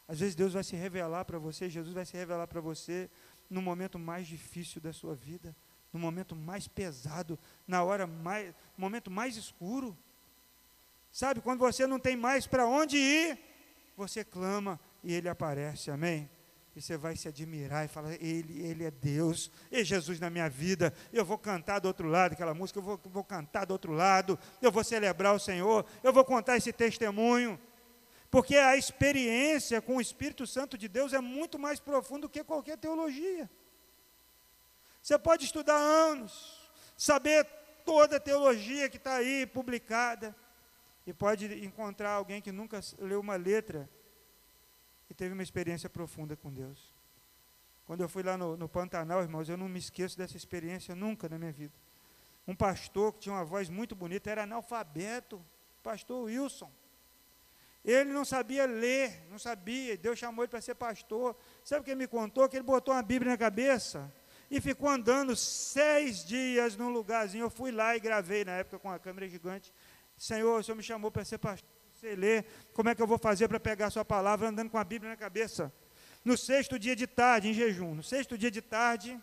Às 0.07 0.19
vezes 0.19 0.35
Deus 0.35 0.53
vai 0.53 0.63
se 0.63 0.75
revelar 0.75 1.25
para 1.25 1.39
você, 1.39 1.69
Jesus 1.69 1.93
vai 1.93 2.05
se 2.05 2.15
revelar 2.17 2.47
para 2.47 2.59
você 2.59 3.09
no 3.49 3.61
momento 3.61 3.97
mais 3.97 4.27
difícil 4.27 4.81
da 4.81 4.91
sua 4.91 5.15
vida, 5.15 5.55
no 5.91 5.99
momento 5.99 6.35
mais 6.35 6.67
pesado, 6.67 7.39
na 7.67 7.83
hora 7.83 8.05
mais, 8.07 8.53
momento 8.77 9.09
mais 9.09 9.37
escuro. 9.37 9.97
Sabe, 11.11 11.41
quando 11.41 11.59
você 11.59 11.85
não 11.85 11.99
tem 11.99 12.17
mais 12.17 12.47
para 12.47 12.65
onde 12.65 12.97
ir, 12.97 13.39
você 13.95 14.23
clama 14.23 14.79
e 15.03 15.13
ele 15.13 15.29
aparece, 15.29 15.91
amém? 15.91 16.29
E 16.75 16.81
você 16.81 16.97
vai 16.97 17.15
se 17.15 17.27
admirar 17.27 17.85
e 17.85 17.87
falar: 17.87 18.13
Ele, 18.13 18.61
Ele 18.65 18.83
é 18.83 18.91
Deus, 18.91 19.51
e 19.71 19.83
Jesus 19.83 20.19
na 20.19 20.29
minha 20.29 20.49
vida. 20.49 20.93
Eu 21.11 21.23
vou 21.23 21.37
cantar 21.37 21.79
do 21.79 21.87
outro 21.87 22.07
lado 22.07 22.33
aquela 22.33 22.53
música, 22.53 22.79
eu 22.79 22.83
vou, 22.83 22.99
vou 23.05 23.23
cantar 23.23 23.65
do 23.65 23.71
outro 23.71 23.91
lado, 23.91 24.39
eu 24.61 24.71
vou 24.71 24.83
celebrar 24.83 25.35
o 25.35 25.39
Senhor, 25.39 25.85
eu 26.03 26.11
vou 26.11 26.25
contar 26.25 26.57
esse 26.57 26.73
testemunho. 26.73 27.59
Porque 28.31 28.57
a 28.57 28.75
experiência 28.75 29.79
com 29.79 29.97
o 29.97 30.01
Espírito 30.01 30.47
Santo 30.47 30.75
de 30.75 30.87
Deus 30.87 31.13
é 31.13 31.21
muito 31.21 31.59
mais 31.59 31.79
profunda 31.79 32.21
do 32.21 32.29
que 32.29 32.43
qualquer 32.43 32.77
teologia. 32.79 33.47
Você 34.99 35.19
pode 35.19 35.45
estudar 35.45 35.75
anos, 35.75 36.71
saber 36.97 37.45
toda 37.85 38.15
a 38.17 38.19
teologia 38.19 38.89
que 38.89 38.97
está 38.97 39.17
aí 39.17 39.45
publicada, 39.45 40.35
e 41.05 41.13
pode 41.13 41.63
encontrar 41.63 42.11
alguém 42.11 42.41
que 42.41 42.51
nunca 42.51 42.79
leu 42.97 43.19
uma 43.19 43.35
letra 43.35 43.87
teve 45.13 45.33
uma 45.33 45.43
experiência 45.43 45.89
profunda 45.89 46.35
com 46.35 46.51
Deus. 46.51 46.93
Quando 47.85 48.01
eu 48.01 48.09
fui 48.09 48.23
lá 48.23 48.37
no, 48.37 48.55
no 48.55 48.69
Pantanal, 48.69 49.21
irmãos, 49.21 49.49
eu 49.49 49.57
não 49.57 49.67
me 49.67 49.79
esqueço 49.79 50.17
dessa 50.17 50.37
experiência 50.37 50.95
nunca 50.95 51.27
na 51.27 51.37
minha 51.37 51.51
vida. 51.51 51.73
Um 52.47 52.55
pastor 52.55 53.13
que 53.13 53.19
tinha 53.19 53.35
uma 53.35 53.43
voz 53.43 53.69
muito 53.69 53.95
bonita, 53.95 54.29
era 54.29 54.43
analfabeto, 54.43 55.43
pastor 55.81 56.25
Wilson. 56.25 56.71
Ele 57.83 58.13
não 58.13 58.23
sabia 58.23 58.65
ler, 58.65 59.27
não 59.29 59.37
sabia, 59.37 59.97
Deus 59.97 60.17
chamou 60.17 60.43
ele 60.43 60.49
para 60.49 60.61
ser 60.61 60.75
pastor. 60.75 61.35
Sabe 61.65 61.81
o 61.81 61.83
que 61.83 61.93
me 61.95 62.07
contou? 62.07 62.47
Que 62.47 62.55
ele 62.55 62.63
botou 62.63 62.93
uma 62.93 63.03
Bíblia 63.03 63.31
na 63.31 63.37
cabeça 63.37 64.11
e 64.49 64.61
ficou 64.61 64.87
andando 64.87 65.35
seis 65.35 66.23
dias 66.23 66.77
num 66.77 66.89
lugarzinho. 66.89 67.43
Eu 67.43 67.49
fui 67.49 67.71
lá 67.71 67.95
e 67.95 67.99
gravei 67.99 68.45
na 68.45 68.53
época 68.53 68.79
com 68.79 68.89
a 68.89 68.97
câmera 68.97 69.27
gigante. 69.27 69.73
Senhor, 70.15 70.61
o 70.61 70.63
Senhor 70.63 70.77
me 70.77 70.83
chamou 70.83 71.11
para 71.11 71.25
ser 71.25 71.37
pastor 71.37 71.69
ler, 72.15 72.45
como 72.73 72.89
é 72.89 72.95
que 72.95 73.01
eu 73.01 73.07
vou 73.07 73.17
fazer 73.17 73.47
para 73.47 73.59
pegar 73.59 73.87
a 73.87 73.89
sua 73.89 74.05
palavra 74.05 74.49
andando 74.49 74.69
com 74.69 74.77
a 74.77 74.83
Bíblia 74.83 75.11
na 75.11 75.17
cabeça? 75.17 75.73
No 76.23 76.37
sexto 76.37 76.79
dia 76.79 76.95
de 76.95 77.07
tarde, 77.07 77.49
em 77.49 77.53
jejum, 77.53 77.95
no 77.95 78.03
sexto 78.03 78.37
dia 78.37 78.49
de 78.49 78.61
tarde, 78.61 79.19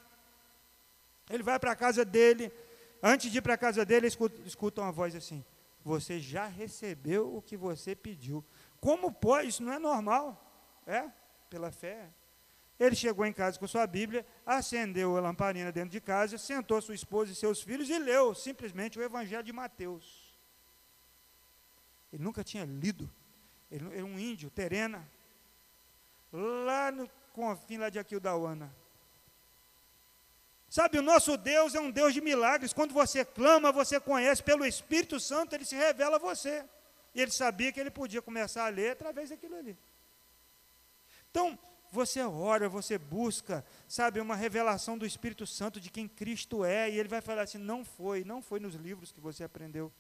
ele 1.30 1.42
vai 1.42 1.58
para 1.58 1.72
a 1.72 1.76
casa 1.76 2.04
dele, 2.04 2.52
antes 3.02 3.30
de 3.30 3.38
ir 3.38 3.42
para 3.42 3.54
a 3.54 3.58
casa 3.58 3.84
dele, 3.84 4.06
escuta, 4.06 4.40
escuta 4.44 4.82
uma 4.82 4.92
voz 4.92 5.14
assim: 5.14 5.44
Você 5.84 6.18
já 6.18 6.46
recebeu 6.46 7.34
o 7.34 7.40
que 7.40 7.56
você 7.56 7.94
pediu. 7.94 8.44
Como 8.80 9.12
pode? 9.12 9.48
Isso 9.48 9.62
não 9.62 9.72
é 9.72 9.78
normal. 9.78 10.46
É? 10.86 11.08
Pela 11.48 11.70
fé. 11.70 12.10
Ele 12.78 12.96
chegou 12.96 13.26
em 13.26 13.32
casa 13.32 13.58
com 13.58 13.68
sua 13.68 13.86
Bíblia, 13.86 14.26
acendeu 14.44 15.14
a 15.16 15.20
lamparina 15.20 15.70
dentro 15.70 15.90
de 15.90 16.00
casa, 16.00 16.38
sentou 16.38 16.80
sua 16.80 16.94
esposa 16.94 17.30
e 17.30 17.34
seus 17.34 17.60
filhos 17.60 17.90
e 17.90 17.98
leu 17.98 18.34
simplesmente 18.34 18.98
o 18.98 19.02
Evangelho 19.02 19.42
de 19.42 19.52
Mateus. 19.52 20.19
Ele 22.12 22.22
nunca 22.22 22.42
tinha 22.44 22.64
lido. 22.64 23.10
Ele 23.70 23.86
era 23.94 24.04
um 24.04 24.18
índio, 24.18 24.50
terena, 24.50 25.08
lá 26.32 26.90
no 26.90 27.08
confim 27.32 27.78
lá 27.78 27.88
de 27.88 27.98
Aquildauana. 27.98 28.74
Sabe, 30.68 30.98
o 30.98 31.02
nosso 31.02 31.36
Deus 31.36 31.74
é 31.74 31.80
um 31.80 31.90
Deus 31.90 32.14
de 32.14 32.20
milagres. 32.20 32.72
Quando 32.72 32.92
você 32.92 33.24
clama, 33.24 33.72
você 33.72 33.98
conhece 33.98 34.42
pelo 34.42 34.64
Espírito 34.64 35.18
Santo, 35.18 35.54
ele 35.54 35.64
se 35.64 35.74
revela 35.74 36.16
a 36.16 36.18
você. 36.20 36.64
E 37.12 37.20
ele 37.20 37.32
sabia 37.32 37.72
que 37.72 37.80
ele 37.80 37.90
podia 37.90 38.22
começar 38.22 38.66
a 38.66 38.68
ler 38.68 38.92
através 38.92 39.30
daquilo 39.30 39.56
ali. 39.56 39.76
Então, 41.28 41.58
você 41.90 42.22
ora, 42.22 42.68
você 42.68 42.96
busca, 42.98 43.64
sabe, 43.88 44.20
uma 44.20 44.36
revelação 44.36 44.96
do 44.96 45.04
Espírito 45.04 45.44
Santo 45.44 45.80
de 45.80 45.90
quem 45.90 46.06
Cristo 46.06 46.64
é, 46.64 46.88
e 46.88 46.98
ele 46.98 47.08
vai 47.08 47.20
falar 47.20 47.42
assim: 47.42 47.58
não 47.58 47.84
foi, 47.84 48.22
não 48.22 48.40
foi 48.40 48.60
nos 48.60 48.74
livros 48.74 49.10
que 49.10 49.20
você 49.20 49.42
aprendeu. 49.42 49.92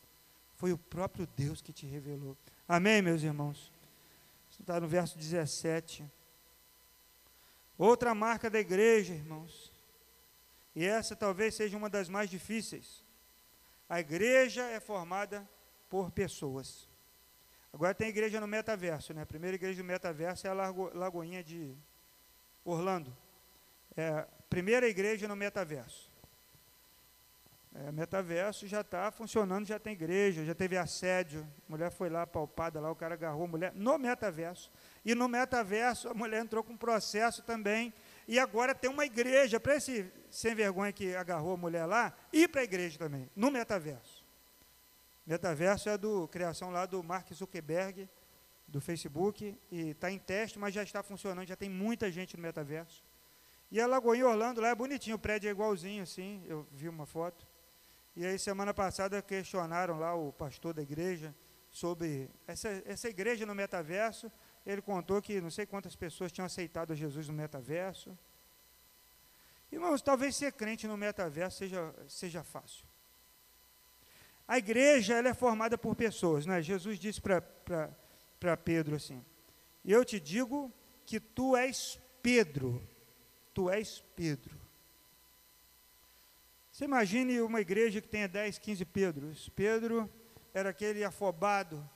Foi 0.60 0.74
o 0.74 0.76
próprio 0.76 1.26
Deus 1.34 1.62
que 1.62 1.72
te 1.72 1.86
revelou. 1.86 2.36
Amém, 2.68 3.00
meus 3.00 3.22
irmãos? 3.22 3.72
Está 4.60 4.78
no 4.78 4.86
verso 4.86 5.16
17. 5.16 6.04
Outra 7.78 8.14
marca 8.14 8.50
da 8.50 8.60
igreja, 8.60 9.14
irmãos, 9.14 9.72
e 10.76 10.84
essa 10.84 11.16
talvez 11.16 11.54
seja 11.54 11.78
uma 11.78 11.88
das 11.88 12.10
mais 12.10 12.28
difíceis. 12.28 13.02
A 13.88 14.00
igreja 14.00 14.62
é 14.64 14.78
formada 14.78 15.48
por 15.88 16.10
pessoas. 16.10 16.86
Agora 17.72 17.94
tem 17.94 18.08
igreja 18.08 18.38
no 18.38 18.46
metaverso, 18.46 19.14
né? 19.14 19.22
A 19.22 19.26
primeira 19.26 19.54
igreja 19.54 19.82
do 19.82 19.86
metaverso 19.86 20.46
é 20.46 20.50
a 20.50 20.52
Lago, 20.52 20.90
Lagoinha 20.92 21.42
de 21.42 21.74
Orlando. 22.66 23.16
É 23.96 24.08
a 24.08 24.28
primeira 24.50 24.86
igreja 24.86 25.26
no 25.26 25.34
metaverso. 25.34 26.09
É, 27.72 27.92
metaverso 27.92 28.66
já 28.66 28.80
está 28.80 29.12
funcionando, 29.12 29.64
já 29.64 29.78
tem 29.78 29.92
igreja, 29.92 30.44
já 30.44 30.54
teve 30.54 30.76
assédio. 30.76 31.46
A 31.68 31.70
mulher 31.70 31.92
foi 31.92 32.10
lá 32.10 32.26
palpada, 32.26 32.80
lá 32.80 32.90
o 32.90 32.96
cara 32.96 33.14
agarrou 33.14 33.44
a 33.44 33.46
mulher 33.46 33.72
no 33.74 33.96
metaverso. 33.96 34.72
E 35.04 35.14
no 35.14 35.28
metaverso 35.28 36.08
a 36.08 36.14
mulher 36.14 36.42
entrou 36.42 36.64
com 36.64 36.76
processo 36.76 37.42
também. 37.42 37.94
E 38.26 38.40
agora 38.40 38.74
tem 38.74 38.90
uma 38.90 39.06
igreja 39.06 39.60
para 39.60 39.76
esse 39.76 40.12
sem 40.28 40.52
vergonha 40.54 40.92
que 40.92 41.14
agarrou 41.14 41.54
a 41.54 41.56
mulher 41.56 41.86
lá, 41.86 42.12
ir 42.32 42.48
para 42.48 42.60
a 42.60 42.64
igreja 42.64 42.98
também, 42.98 43.30
no 43.36 43.50
metaverso. 43.52 44.24
Metaverso 45.24 45.88
é 45.88 45.96
do 45.96 46.26
criação 46.26 46.70
lá 46.70 46.86
do 46.86 47.02
Mark 47.04 47.32
Zuckerberg, 47.32 48.08
do 48.66 48.80
Facebook, 48.80 49.56
e 49.70 49.90
está 49.90 50.10
em 50.10 50.18
teste, 50.18 50.58
mas 50.58 50.74
já 50.74 50.82
está 50.82 51.02
funcionando, 51.02 51.46
já 51.46 51.56
tem 51.56 51.68
muita 51.68 52.10
gente 52.10 52.36
no 52.36 52.42
metaverso. 52.42 53.04
E 53.70 53.80
a 53.80 53.86
Lagoinha 53.86 54.26
Orlando 54.26 54.60
lá 54.60 54.68
é 54.68 54.74
bonitinho, 54.74 55.14
o 55.14 55.18
prédio 55.18 55.46
é 55.46 55.50
igualzinho 55.52 56.02
assim, 56.02 56.42
eu 56.48 56.66
vi 56.72 56.88
uma 56.88 57.06
foto. 57.06 57.49
E 58.16 58.26
aí, 58.26 58.38
semana 58.38 58.74
passada, 58.74 59.22
questionaram 59.22 59.98
lá 59.98 60.14
o 60.14 60.32
pastor 60.32 60.74
da 60.74 60.82
igreja 60.82 61.34
sobre 61.70 62.28
essa, 62.46 62.68
essa 62.84 63.08
igreja 63.08 63.46
no 63.46 63.54
metaverso. 63.54 64.30
Ele 64.66 64.82
contou 64.82 65.22
que 65.22 65.40
não 65.40 65.50
sei 65.50 65.64
quantas 65.64 65.94
pessoas 65.94 66.32
tinham 66.32 66.46
aceitado 66.46 66.94
Jesus 66.94 67.28
no 67.28 67.34
metaverso. 67.34 68.18
Irmãos, 69.70 70.02
talvez 70.02 70.34
ser 70.34 70.52
crente 70.52 70.86
no 70.86 70.96
metaverso 70.96 71.58
seja, 71.58 71.94
seja 72.08 72.42
fácil. 72.42 72.84
A 74.46 74.58
igreja 74.58 75.14
ela 75.14 75.28
é 75.28 75.34
formada 75.34 75.78
por 75.78 75.94
pessoas. 75.94 76.44
Né? 76.44 76.60
Jesus 76.60 76.98
disse 76.98 77.20
para 77.20 78.56
Pedro 78.56 78.96
assim: 78.96 79.24
Eu 79.84 80.04
te 80.04 80.18
digo 80.18 80.72
que 81.06 81.20
tu 81.20 81.56
és 81.56 82.00
Pedro. 82.20 82.86
Tu 83.54 83.70
és 83.70 84.02
Pedro. 84.16 84.59
Você 86.80 86.86
imagine 86.86 87.42
uma 87.42 87.60
igreja 87.60 88.00
que 88.00 88.08
tenha 88.08 88.26
10, 88.26 88.56
15 88.56 88.86
Pedros. 88.86 89.50
Pedro 89.50 90.10
era 90.54 90.70
aquele 90.70 91.04
afobado, 91.04 91.86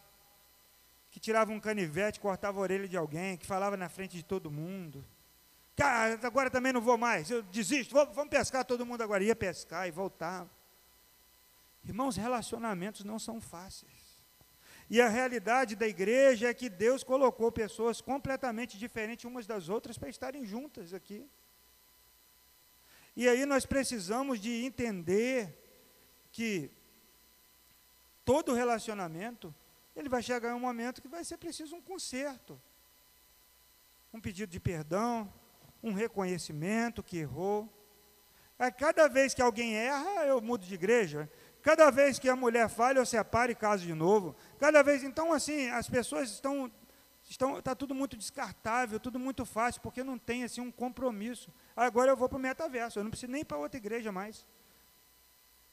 que 1.11 1.19
tirava 1.19 1.51
um 1.53 1.59
canivete, 1.59 2.21
cortava 2.21 2.59
a 2.59 2.61
orelha 2.61 2.87
de 2.87 2.95
alguém, 2.95 3.39
que 3.39 3.47
falava 3.47 3.79
na 3.79 3.89
frente 3.89 4.15
de 4.15 4.23
todo 4.23 4.51
mundo. 4.51 5.03
Cara, 5.75 6.21
agora 6.23 6.51
também 6.51 6.71
não 6.71 6.83
vou 6.83 6.99
mais, 6.99 7.31
eu 7.31 7.43
desisto, 7.45 7.95
vamos 7.95 8.29
pescar 8.29 8.63
todo 8.63 8.85
mundo 8.85 9.01
agora. 9.01 9.25
Ia 9.25 9.35
pescar 9.35 9.89
e 9.89 9.91
voltava. 9.91 10.51
Irmãos, 11.83 12.19
relacionamentos 12.19 13.05
não 13.05 13.19
são 13.19 13.41
fáceis. 13.41 14.21
E 14.91 15.01
a 15.01 15.09
realidade 15.09 15.77
da 15.77 15.89
igreja 15.89 16.51
é 16.51 16.53
que 16.53 16.69
Deus 16.69 17.03
colocou 17.03 17.51
pessoas 17.51 18.03
completamente 18.03 18.77
diferentes 18.77 19.25
umas 19.25 19.47
das 19.47 19.71
outras 19.71 19.97
para 19.97 20.11
estarem 20.11 20.45
juntas 20.45 20.93
aqui. 20.93 21.27
E 23.17 23.29
aí 23.29 23.47
nós 23.47 23.65
precisamos 23.65 24.41
de 24.41 24.65
entender 24.65 25.57
que 26.33 26.71
todo 28.25 28.55
relacionamento, 28.55 29.55
ele 29.95 30.09
vai 30.09 30.23
chegar 30.23 30.51
em 30.51 30.55
um 30.55 30.61
momento 30.61 31.01
que 31.01 31.09
vai 31.09 31.25
ser 31.25 31.37
preciso 31.37 31.77
um 31.77 31.81
conserto. 31.81 32.61
Um 34.13 34.21
pedido 34.21 34.51
de 34.51 34.59
perdão, 34.59 35.33
um 35.83 35.93
reconhecimento 35.93 37.03
que 37.03 37.19
errou. 37.19 37.73
A 38.59 38.71
cada 38.71 39.09
vez 39.09 39.35
que 39.35 39.43
alguém 39.43 39.77
erra, 39.77 40.27
eu 40.27 40.41
mudo 40.41 40.65
de 40.67 40.75
igreja. 40.75 41.31
Cada 41.63 41.91
vez 41.91 42.19
que 42.19 42.29
a 42.29 42.37
mulher 42.37 42.69
falha, 42.69 42.99
eu 42.99 43.07
separo 43.07 43.53
e 43.53 43.55
caso 43.55 43.85
de 43.85 43.95
novo. 43.95 44.35
Cada 44.59 44.83
vez, 44.83 45.03
então, 45.03 45.33
assim, 45.33 45.69
as 45.69 45.89
pessoas 45.89 46.31
estão 46.31 46.71
Estão, 47.29 47.59
está 47.59 47.75
tudo 47.75 47.95
muito 47.95 48.17
descartável, 48.17 49.01
tudo 49.01 49.19
muito 49.19 49.45
fácil, 49.47 49.81
porque 49.81 50.05
não 50.05 50.19
tem 50.19 50.45
assim 50.45 50.61
um 50.61 50.71
compromisso. 50.71 51.53
Agora 51.75 52.11
eu 52.11 52.17
vou 52.17 52.29
para 52.29 52.37
o 52.37 52.41
metaverso, 52.41 52.99
eu 52.99 53.05
não 53.05 53.11
preciso 53.11 53.33
nem 53.33 53.45
para 53.45 53.57
outra 53.57 53.79
igreja 53.79 54.13
mais. 54.13 54.47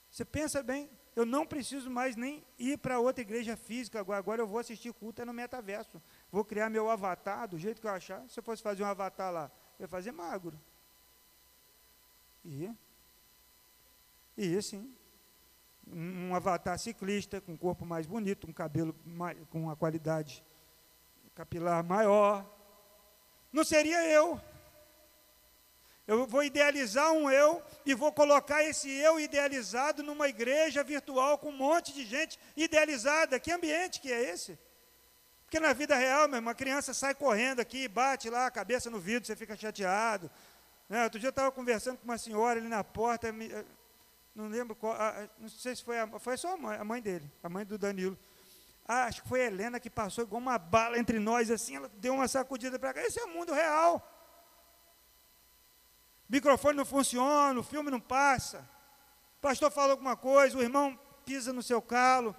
Você 0.10 0.24
pensa 0.24 0.64
bem, 0.64 0.90
eu 1.16 1.26
não 1.26 1.46
preciso 1.46 1.90
mais 1.90 2.16
nem 2.16 2.44
ir 2.58 2.78
para 2.78 3.00
outra 3.00 3.22
igreja 3.22 3.58
física 3.58 4.00
agora, 4.00 4.20
agora 4.20 4.42
eu 4.42 4.48
vou 4.48 4.60
assistir 4.60 4.94
culto 4.94 5.22
é 5.22 5.26
no 5.26 5.34
metaverso. 5.34 6.02
Vou 6.32 6.46
criar 6.46 6.70
meu 6.70 6.90
avatar 6.90 7.48
do 7.48 7.58
jeito 7.58 7.82
que 7.82 7.88
eu 7.88 7.92
achar. 7.92 8.28
Se 8.30 8.40
eu 8.40 8.44
fosse 8.44 8.64
fazer 8.64 8.84
um 8.84 8.88
avatar 8.88 9.32
lá, 9.32 9.52
eu 9.78 9.84
ia 9.84 9.88
fazer 9.90 10.12
magro. 10.12 10.58
E 12.46 12.74
E 14.38 14.58
assim, 14.58 14.94
um 15.86 16.34
avatar 16.34 16.80
ciclista 16.80 17.42
com 17.42 17.54
um 17.54 17.58
corpo 17.58 17.86
mais 17.86 18.08
bonito, 18.08 18.48
um 18.48 18.54
cabelo 18.54 18.96
mais, 19.06 19.38
com 19.50 19.64
uma 19.64 19.76
qualidade 19.76 20.44
capilar 21.42 21.84
maior. 21.84 22.46
Não 23.52 23.64
seria 23.64 24.06
eu. 24.08 24.40
Eu 26.06 26.28
vou 26.28 26.44
idealizar 26.44 27.12
um 27.14 27.32
eu 27.32 27.64
e 27.84 27.96
vou 27.96 28.12
colocar 28.12 28.64
esse 28.64 28.90
eu 28.92 29.20
idealizado 29.20 30.04
numa 30.04 30.28
igreja 30.28 30.84
virtual 30.84 31.40
com 31.40 31.50
um 31.50 31.58
monte 31.58 31.94
de 31.94 32.06
gente 32.06 32.38
idealizada. 32.56 33.40
Que 33.40 33.52
ambiente 33.52 34.00
que 34.00 34.12
é 34.12 34.22
esse? 34.34 34.58
Porque 35.44 35.60
na 35.60 35.74
vida 35.74 35.96
real, 35.96 36.28
mesmo, 36.28 36.48
uma 36.48 36.54
criança 36.54 36.94
sai 36.94 37.16
correndo 37.16 37.60
aqui, 37.60 37.88
bate 37.88 38.30
lá 38.30 38.46
a 38.46 38.52
cabeça 38.52 38.90
no 38.90 39.00
vidro, 39.00 39.26
você 39.26 39.36
fica 39.36 39.58
chateado. 39.58 40.30
Né? 40.88 41.04
Outro 41.04 41.20
dia 41.20 41.28
eu 41.28 41.32
estava 41.32 41.52
conversando 41.52 41.98
com 41.98 42.06
uma 42.06 42.20
senhora 42.20 42.60
ali 42.60 42.70
na 42.70 42.84
porta, 42.84 43.30
eh, 43.30 43.66
não 44.36 44.48
lembro 44.48 44.76
qual, 44.76 44.96
não 45.40 45.50
sei 45.50 45.76
se 45.76 45.84
foi 45.84 46.00
a, 46.00 46.08
foi 46.20 46.36
a 46.36 46.38
sua 46.38 46.56
mãe, 46.56 46.78
a 46.78 46.84
mãe 46.84 47.02
dele, 47.02 47.30
a 47.42 47.50
mãe 47.50 47.66
do 47.66 47.78
Danilo. 47.78 48.18
Ah, 48.88 49.06
acho 49.06 49.22
que 49.22 49.30
foi 49.30 49.42
a 49.42 49.46
Helena 49.46 49.80
que 49.80 49.90
passou 49.90 50.24
igual 50.24 50.42
uma 50.42 50.58
bala 50.58 50.98
entre 50.98 51.20
nós, 51.20 51.50
assim, 51.50 51.76
ela 51.76 51.90
deu 51.98 52.14
uma 52.14 52.28
sacudida 52.28 52.78
para 52.78 52.94
cá. 52.94 53.02
Esse 53.02 53.20
é 53.20 53.26
o 53.26 53.30
mundo 53.30 53.54
real 53.54 54.06
microfone 56.32 56.78
não 56.78 56.86
funciona, 56.86 57.60
o 57.60 57.64
filme 57.64 57.92
não 57.92 58.00
passa. 58.00 58.60
O 59.38 59.42
pastor 59.42 59.70
falou 59.70 59.92
alguma 59.92 60.16
coisa, 60.16 60.58
o 60.58 60.62
irmão 60.62 60.98
pisa 61.26 61.52
no 61.52 61.62
seu 61.62 61.82
calo. 61.82 62.34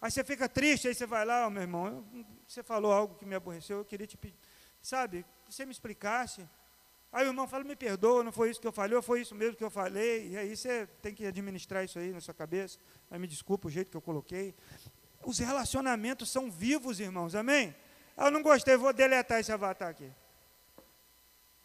Aí 0.00 0.10
você 0.10 0.24
fica 0.24 0.48
triste, 0.48 0.88
aí 0.88 0.94
você 0.94 1.04
vai 1.04 1.22
lá, 1.24 1.46
oh, 1.46 1.50
meu 1.50 1.60
irmão, 1.60 2.02
você 2.48 2.62
falou 2.62 2.92
algo 2.92 3.14
que 3.14 3.26
me 3.26 3.34
aborreceu, 3.34 3.78
eu 3.78 3.84
queria 3.84 4.06
te 4.06 4.16
pedir, 4.16 4.38
sabe, 4.80 5.24
que 5.44 5.54
você 5.54 5.66
me 5.66 5.72
explicasse. 5.72 6.48
Aí 7.12 7.26
o 7.26 7.28
irmão 7.28 7.46
fala, 7.46 7.62
me 7.62 7.76
perdoa, 7.76 8.24
não 8.24 8.32
foi 8.32 8.50
isso 8.50 8.60
que 8.60 8.66
eu 8.66 8.72
falei, 8.72 8.96
ou 8.96 9.02
foi 9.02 9.20
isso 9.20 9.34
mesmo 9.34 9.56
que 9.56 9.64
eu 9.64 9.70
falei, 9.70 10.30
e 10.30 10.36
aí 10.38 10.56
você 10.56 10.86
tem 11.02 11.14
que 11.14 11.26
administrar 11.26 11.84
isso 11.84 11.98
aí 11.98 12.12
na 12.12 12.20
sua 12.20 12.34
cabeça, 12.34 12.78
aí 13.10 13.18
me 13.18 13.26
desculpa 13.26 13.68
o 13.68 13.70
jeito 13.70 13.90
que 13.90 13.96
eu 13.96 14.02
coloquei. 14.02 14.54
Os 15.26 15.40
relacionamentos 15.40 16.30
são 16.30 16.48
vivos, 16.48 17.00
irmãos, 17.00 17.34
amém? 17.34 17.74
Eu 18.16 18.30
não 18.30 18.40
gostei, 18.44 18.76
vou 18.76 18.92
deletar 18.92 19.40
esse 19.40 19.50
avatar 19.50 19.88
aqui. 19.88 20.08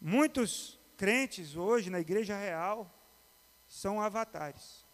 Muitos 0.00 0.80
crentes 0.96 1.54
hoje 1.54 1.88
na 1.88 2.00
igreja 2.00 2.36
real 2.36 2.92
são 3.68 4.02
avatares. 4.02 4.84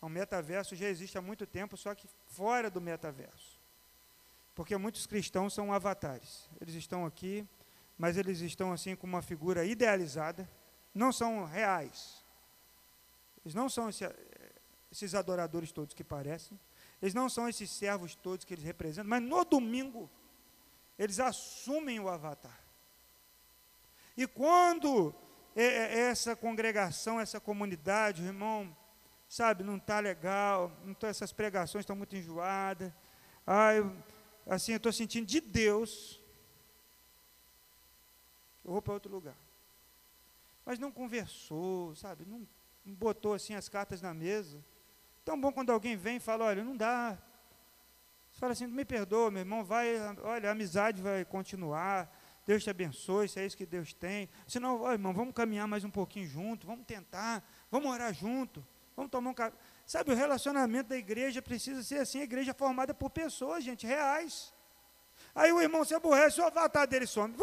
O 0.00 0.06
é 0.06 0.08
metaverso 0.08 0.76
já 0.76 0.86
existe 0.86 1.18
há 1.18 1.20
muito 1.20 1.44
tempo, 1.44 1.76
só 1.76 1.92
que 1.92 2.08
fora 2.28 2.70
do 2.70 2.80
metaverso. 2.80 3.58
Porque 4.54 4.76
muitos 4.76 5.08
cristãos 5.08 5.52
são 5.52 5.72
avatares. 5.72 6.48
Eles 6.60 6.76
estão 6.76 7.04
aqui, 7.04 7.44
mas 7.98 8.16
eles 8.16 8.38
estão 8.42 8.72
assim 8.72 8.94
com 8.94 9.08
uma 9.08 9.22
figura 9.22 9.64
idealizada, 9.64 10.48
não 10.94 11.10
são 11.10 11.44
reais. 11.44 12.24
Eles 13.44 13.56
não 13.56 13.68
são 13.68 13.88
esses 14.90 15.14
adoradores 15.14 15.72
todos 15.72 15.94
que 15.94 16.04
parecem, 16.04 16.58
eles 17.00 17.14
não 17.14 17.28
são 17.28 17.48
esses 17.48 17.70
servos 17.70 18.14
todos 18.14 18.44
que 18.44 18.54
eles 18.54 18.64
representam, 18.64 19.08
mas 19.08 19.22
no 19.22 19.44
domingo 19.44 20.10
eles 20.98 21.20
assumem 21.20 22.00
o 22.00 22.08
avatar. 22.08 22.58
E 24.16 24.26
quando 24.26 25.14
é, 25.54 25.62
é, 25.62 25.98
essa 26.10 26.34
congregação, 26.34 27.20
essa 27.20 27.38
comunidade, 27.38 28.24
irmão, 28.24 28.76
sabe, 29.28 29.62
não 29.62 29.76
está 29.76 30.00
legal, 30.00 30.72
tá, 30.98 31.08
essas 31.08 31.32
pregações 31.32 31.82
estão 31.82 31.94
muito 31.94 32.16
enjoadas, 32.16 32.92
eu, 33.76 33.96
assim, 34.46 34.72
eu 34.72 34.76
estou 34.78 34.92
sentindo 34.92 35.26
de 35.26 35.40
Deus, 35.40 36.20
eu 38.64 38.72
vou 38.72 38.82
para 38.82 38.94
outro 38.94 39.12
lugar. 39.12 39.36
Mas 40.64 40.78
não 40.78 40.90
conversou, 40.90 41.94
sabe, 41.94 42.24
não 42.26 42.46
botou 42.84 43.34
assim 43.34 43.54
as 43.54 43.68
cartas 43.68 44.02
na 44.02 44.12
mesa. 44.12 44.62
Tão 45.28 45.38
bom 45.38 45.52
quando 45.52 45.70
alguém 45.70 45.94
vem 45.94 46.16
e 46.16 46.20
fala, 46.20 46.46
olha, 46.46 46.64
não 46.64 46.74
dá. 46.74 47.18
Você 48.32 48.38
fala 48.40 48.54
assim, 48.54 48.66
me 48.66 48.82
perdoa, 48.82 49.30
meu 49.30 49.40
irmão, 49.40 49.62
vai, 49.62 49.94
olha, 50.22 50.48
a 50.48 50.52
amizade 50.52 51.02
vai 51.02 51.22
continuar, 51.22 52.10
Deus 52.46 52.64
te 52.64 52.70
abençoe, 52.70 53.28
se 53.28 53.38
é 53.38 53.44
isso 53.44 53.54
que 53.54 53.66
Deus 53.66 53.92
tem. 53.92 54.30
Se 54.46 54.58
não, 54.58 54.80
oh, 54.80 54.90
irmão, 54.90 55.12
vamos 55.12 55.34
caminhar 55.34 55.68
mais 55.68 55.84
um 55.84 55.90
pouquinho 55.90 56.26
junto, 56.26 56.66
vamos 56.66 56.86
tentar, 56.86 57.46
vamos 57.70 57.90
orar 57.92 58.14
junto, 58.14 58.66
vamos 58.96 59.10
tomar 59.10 59.28
um 59.28 59.34
café. 59.34 59.54
Sabe, 59.84 60.12
o 60.12 60.14
relacionamento 60.14 60.88
da 60.88 60.96
igreja 60.96 61.42
precisa 61.42 61.82
ser 61.82 61.98
assim, 61.98 62.20
a 62.20 62.24
igreja 62.24 62.54
formada 62.54 62.94
por 62.94 63.10
pessoas, 63.10 63.62
gente, 63.62 63.86
reais. 63.86 64.54
Aí 65.34 65.52
o 65.52 65.60
irmão 65.60 65.84
se 65.84 65.94
aborrece, 65.94 66.40
o 66.40 66.44
avatar 66.46 66.88
dele 66.88 67.06
some. 67.06 67.36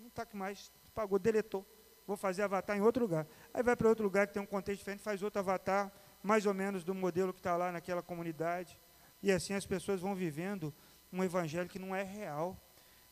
Não 0.00 0.08
está 0.08 0.22
aqui 0.22 0.36
mais, 0.36 0.72
pagou, 0.92 1.16
deletou. 1.16 1.64
Vou 2.08 2.16
fazer 2.16 2.42
avatar 2.42 2.76
em 2.76 2.80
outro 2.80 3.04
lugar. 3.04 3.24
Aí 3.54 3.62
vai 3.62 3.76
para 3.76 3.88
outro 3.88 4.02
lugar 4.02 4.26
que 4.26 4.34
tem 4.34 4.42
um 4.42 4.46
contexto 4.46 4.80
diferente, 4.80 5.04
faz 5.04 5.22
outro 5.22 5.38
avatar, 5.38 5.92
mais 6.26 6.44
ou 6.44 6.52
menos 6.52 6.82
do 6.82 6.94
modelo 6.94 7.32
que 7.32 7.38
está 7.38 7.56
lá 7.56 7.70
naquela 7.70 8.02
comunidade. 8.02 8.78
E 9.22 9.30
assim 9.30 9.54
as 9.54 9.64
pessoas 9.64 10.00
vão 10.00 10.14
vivendo 10.14 10.74
um 11.12 11.22
evangelho 11.22 11.68
que 11.68 11.78
não 11.78 11.94
é 11.94 12.02
real. 12.02 12.60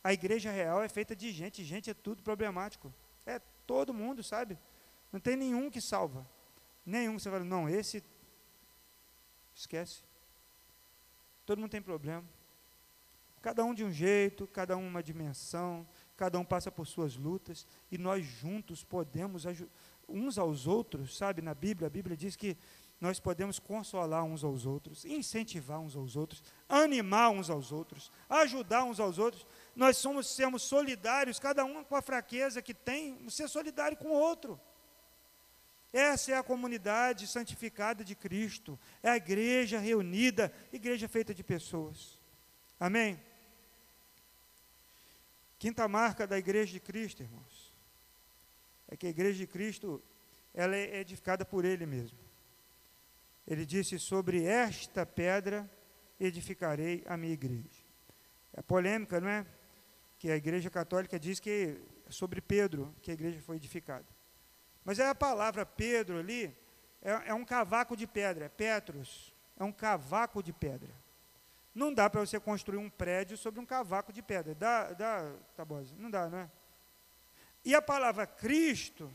A 0.03 0.13
igreja 0.13 0.51
real 0.51 0.83
é 0.83 0.89
feita 0.89 1.15
de 1.15 1.31
gente, 1.31 1.65
gente 1.65 1.89
é 1.89 1.95
tudo 1.95 2.23
problemático. 2.23 2.93
É 3.25 3.39
todo 3.67 3.95
mundo, 3.95 4.23
sabe? 4.23 4.59
Não 5.13 5.21
tem 5.21 5.37
nenhum 5.37 5.71
que 5.71 5.81
salva. 5.81 6.29
Nenhum. 6.85 7.19
Você 7.19 7.31
fala, 7.31 7.45
não, 7.45 7.69
esse. 7.69 8.03
Esquece. 9.55 10.03
Todo 11.47 11.61
mundo 11.61 11.71
tem 11.71 11.81
problema. 11.81 12.25
Cada 13.41 13.65
um 13.65 13.73
de 13.73 13.85
um 13.85 13.93
jeito, 13.93 14.47
cada 14.49 14.77
um 14.77 14.87
uma 14.89 15.03
dimensão, 15.03 15.87
cada 16.17 16.39
um 16.39 16.45
passa 16.45 16.73
por 16.73 16.87
suas 16.87 17.15
lutas, 17.15 17.67
e 17.91 17.99
nós 17.99 18.25
juntos 18.25 18.83
podemos 18.83 19.45
uns 20.09 20.39
aos 20.39 20.67
outros, 20.67 21.17
sabe? 21.17 21.43
Na 21.43 21.55
Bíblia, 21.55 21.87
a 21.87 21.91
Bíblia 21.91 22.17
diz 22.17 22.37
que 22.37 22.57
nós 23.01 23.21
podemos 23.21 23.59
consolar 23.59 24.25
uns 24.25 24.43
aos 24.43 24.65
outros, 24.65 25.05
incentivar 25.05 25.81
uns 25.81 25.95
aos 25.95 26.17
outros, 26.17 26.43
animar 26.69 27.31
uns 27.31 27.51
aos 27.51 27.71
outros, 27.73 28.11
ajudar 28.29 28.85
uns 28.85 28.99
aos 28.99 29.19
outros 29.19 29.47
nós 29.75 29.97
somos 29.97 30.29
sermos 30.29 30.63
solidários, 30.63 31.39
cada 31.39 31.65
um 31.65 31.83
com 31.83 31.97
a 31.97 32.03
fraqueza 32.03 32.63
que 32.63 32.73
tem, 32.73 33.29
ser 33.29 33.49
solidário 33.49 33.97
com 33.97 34.09
o 34.09 34.13
outro. 34.13 34.61
Essa 35.93 36.33
é 36.33 36.37
a 36.37 36.43
comunidade 36.43 37.27
santificada 37.27 38.05
de 38.05 38.15
Cristo, 38.15 38.79
é 39.03 39.11
a 39.11 39.17
igreja 39.17 39.79
reunida, 39.79 40.53
igreja 40.73 41.09
feita 41.09 41.35
de 41.35 41.43
pessoas. 41.43 42.19
Amém? 42.79 43.21
Quinta 45.59 45.87
marca 45.89 46.27
da 46.27 46.39
igreja 46.39 46.73
de 46.73 46.81
Cristo, 46.81 47.23
irmãos, 47.23 47.73
é 48.89 48.97
que 48.97 49.07
a 49.07 49.11
igreja 49.11 49.39
de 49.39 49.47
Cristo, 49.47 50.03
ela 50.53 50.77
é 50.77 51.01
edificada 51.01 51.45
por 51.45 51.65
Ele 51.65 51.87
mesmo. 51.87 52.19
Ele 53.47 53.67
disse: 53.67 53.99
Sobre 53.99 54.45
esta 54.45 55.05
pedra 55.05 55.71
edificarei 56.19 57.03
a 57.07 57.17
minha 57.17 57.33
igreja. 57.33 57.85
É 58.53 58.63
polêmica, 58.63 59.21
não 59.21 59.29
é? 59.29 59.47
que 60.25 60.31
a 60.31 60.37
Igreja 60.37 60.71
Católica 60.71 61.21
diz 61.21 61.39
que 61.39 61.79
é 62.09 62.11
sobre 62.11 62.41
Pedro 62.41 62.95
que 63.03 63.11
a 63.11 63.15
igreja 63.15 63.43
foi 63.43 63.57
edificada. 63.57 64.07
Mas 64.83 64.99
é 64.99 65.07
a 65.07 65.15
palavra 65.15 65.67
Pedro 65.67 66.19
ali, 66.19 66.57
é, 67.03 67.29
é 67.29 67.35
um 67.35 67.45
cavaco 67.45 67.95
de 67.95 68.07
pedra, 68.07 68.49
Petros, 68.49 69.35
é 69.59 69.63
um 69.63 69.71
cavaco 69.71 70.43
de 70.43 70.51
pedra. 70.51 70.95
Não 71.75 71.93
dá 71.93 72.09
para 72.09 72.21
você 72.21 72.41
construir 72.41 72.79
um 72.79 72.89
prédio 72.89 73.37
sobre 73.37 73.61
um 73.61 73.67
cavaco 73.67 74.15
de 74.15 74.23
pedra. 74.23 74.55
Dá, 74.55 74.95
dá, 74.95 75.35
Tabosa? 75.55 75.95
Não 75.99 76.11
dá, 76.11 76.27
não 76.31 76.39
é? 76.39 76.51
E 77.63 77.75
a 77.75 77.83
palavra 77.83 78.27
Cristo 78.27 79.13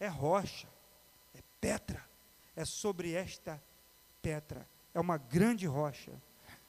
é 0.00 0.08
rocha, 0.08 0.66
é 1.32 1.40
Petra, 1.60 2.04
é 2.56 2.64
sobre 2.64 3.12
esta 3.12 3.62
Petra, 4.20 4.68
é 4.94 5.00
uma 5.00 5.16
grande 5.18 5.66
rocha. 5.66 6.12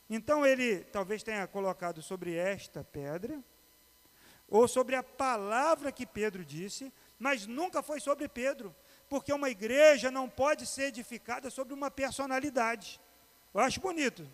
Então 0.10 0.46
ele 0.46 0.80
talvez 0.86 1.24
tenha 1.24 1.46
colocado 1.48 2.02
sobre 2.02 2.36
esta 2.36 2.84
pedra, 2.84 3.44
ou 4.48 4.68
sobre 4.68 4.96
a 4.96 5.04
palavra 5.04 5.92
que 5.92 6.06
Pedro 6.06 6.44
disse, 6.44 6.92
mas 7.18 7.48
nunca 7.48 7.82
foi 7.82 8.00
sobre 8.00 8.28
Pedro, 8.28 8.76
porque 9.10 9.34
uma 9.34 9.50
igreja 9.50 10.12
não 10.12 10.30
pode 10.30 10.66
ser 10.66 10.84
edificada 10.84 11.50
sobre 11.50 11.74
uma 11.74 11.90
personalidade. 11.90 13.00
Eu 13.54 13.62
acho 13.62 13.80
bonito. 13.80 14.28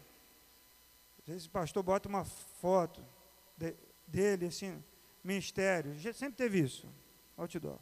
Às 1.20 1.26
vezes 1.26 1.46
o 1.46 1.52
pastor 1.52 1.84
bota 1.84 2.10
uma 2.10 2.26
foto 2.26 3.06
de, 3.56 3.76
dele, 4.08 4.48
assim, 4.48 4.84
ministério, 5.24 5.94
sempre 6.14 6.36
teve 6.36 6.60
isso, 6.60 6.88
outdoor. 7.38 7.80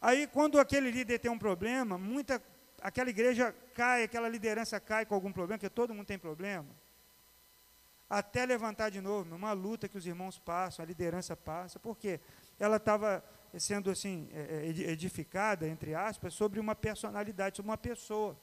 Aí, 0.00 0.26
quando 0.26 0.60
aquele 0.60 0.90
líder 0.90 1.18
tem 1.18 1.30
um 1.30 1.38
problema, 1.38 1.98
muita 1.98 2.42
aquela 2.80 3.10
igreja 3.10 3.54
cai, 3.74 4.04
aquela 4.04 4.28
liderança 4.28 4.78
cai 4.78 5.04
com 5.04 5.14
algum 5.14 5.32
problema, 5.32 5.58
porque 5.58 5.70
todo 5.70 5.94
mundo 5.94 6.06
tem 6.06 6.18
problema, 6.18 6.68
até 8.08 8.46
levantar 8.46 8.90
de 8.90 9.00
novo, 9.00 9.34
uma 9.34 9.52
luta 9.52 9.88
que 9.88 9.98
os 9.98 10.06
irmãos 10.06 10.38
passam, 10.38 10.82
a 10.82 10.86
liderança 10.86 11.36
passa, 11.36 11.78
porque 11.78 12.20
ela 12.58 12.76
estava 12.76 13.22
sendo 13.58 13.90
assim 13.90 14.28
é, 14.32 14.66
é, 14.66 14.90
edificada, 14.90 15.68
entre 15.68 15.94
aspas, 15.94 16.32
sobre 16.32 16.58
uma 16.58 16.74
personalidade, 16.74 17.56
sobre 17.56 17.70
uma 17.70 17.76
pessoa. 17.76 18.38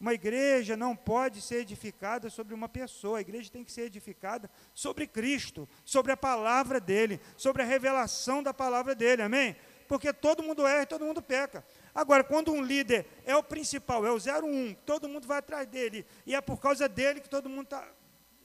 Uma 0.00 0.14
igreja 0.14 0.76
não 0.76 0.94
pode 0.94 1.40
ser 1.40 1.56
edificada 1.56 2.30
sobre 2.30 2.54
uma 2.54 2.68
pessoa, 2.68 3.18
a 3.18 3.20
igreja 3.20 3.50
tem 3.50 3.64
que 3.64 3.72
ser 3.72 3.82
edificada 3.82 4.48
sobre 4.72 5.06
Cristo, 5.08 5.68
sobre 5.84 6.12
a 6.12 6.16
palavra 6.16 6.80
dele, 6.80 7.20
sobre 7.36 7.62
a 7.62 7.66
revelação 7.66 8.42
da 8.42 8.54
palavra 8.54 8.94
dele, 8.94 9.22
amém? 9.22 9.56
Porque 9.88 10.12
todo 10.12 10.42
mundo 10.42 10.66
erra 10.66 10.82
e 10.82 10.86
todo 10.86 11.04
mundo 11.04 11.22
peca. 11.22 11.64
Agora, 11.94 12.22
quando 12.22 12.52
um 12.52 12.62
líder 12.62 13.06
é 13.24 13.34
o 13.34 13.42
principal, 13.42 14.06
é 14.06 14.12
o 14.12 14.16
01, 14.16 14.74
todo 14.84 15.08
mundo 15.08 15.26
vai 15.26 15.38
atrás 15.38 15.66
dele, 15.66 16.06
e 16.26 16.34
é 16.34 16.40
por 16.40 16.60
causa 16.60 16.88
dele 16.88 17.20
que 17.20 17.28
todo 17.28 17.48
mundo 17.48 17.64
está. 17.64 17.88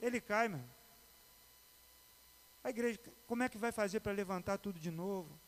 Ele 0.00 0.20
cai, 0.20 0.48
meu. 0.48 0.64
A 2.64 2.70
igreja, 2.70 2.98
como 3.26 3.42
é 3.42 3.48
que 3.48 3.58
vai 3.58 3.70
fazer 3.70 4.00
para 4.00 4.12
levantar 4.12 4.56
tudo 4.56 4.80
de 4.80 4.90
novo? 4.90 5.38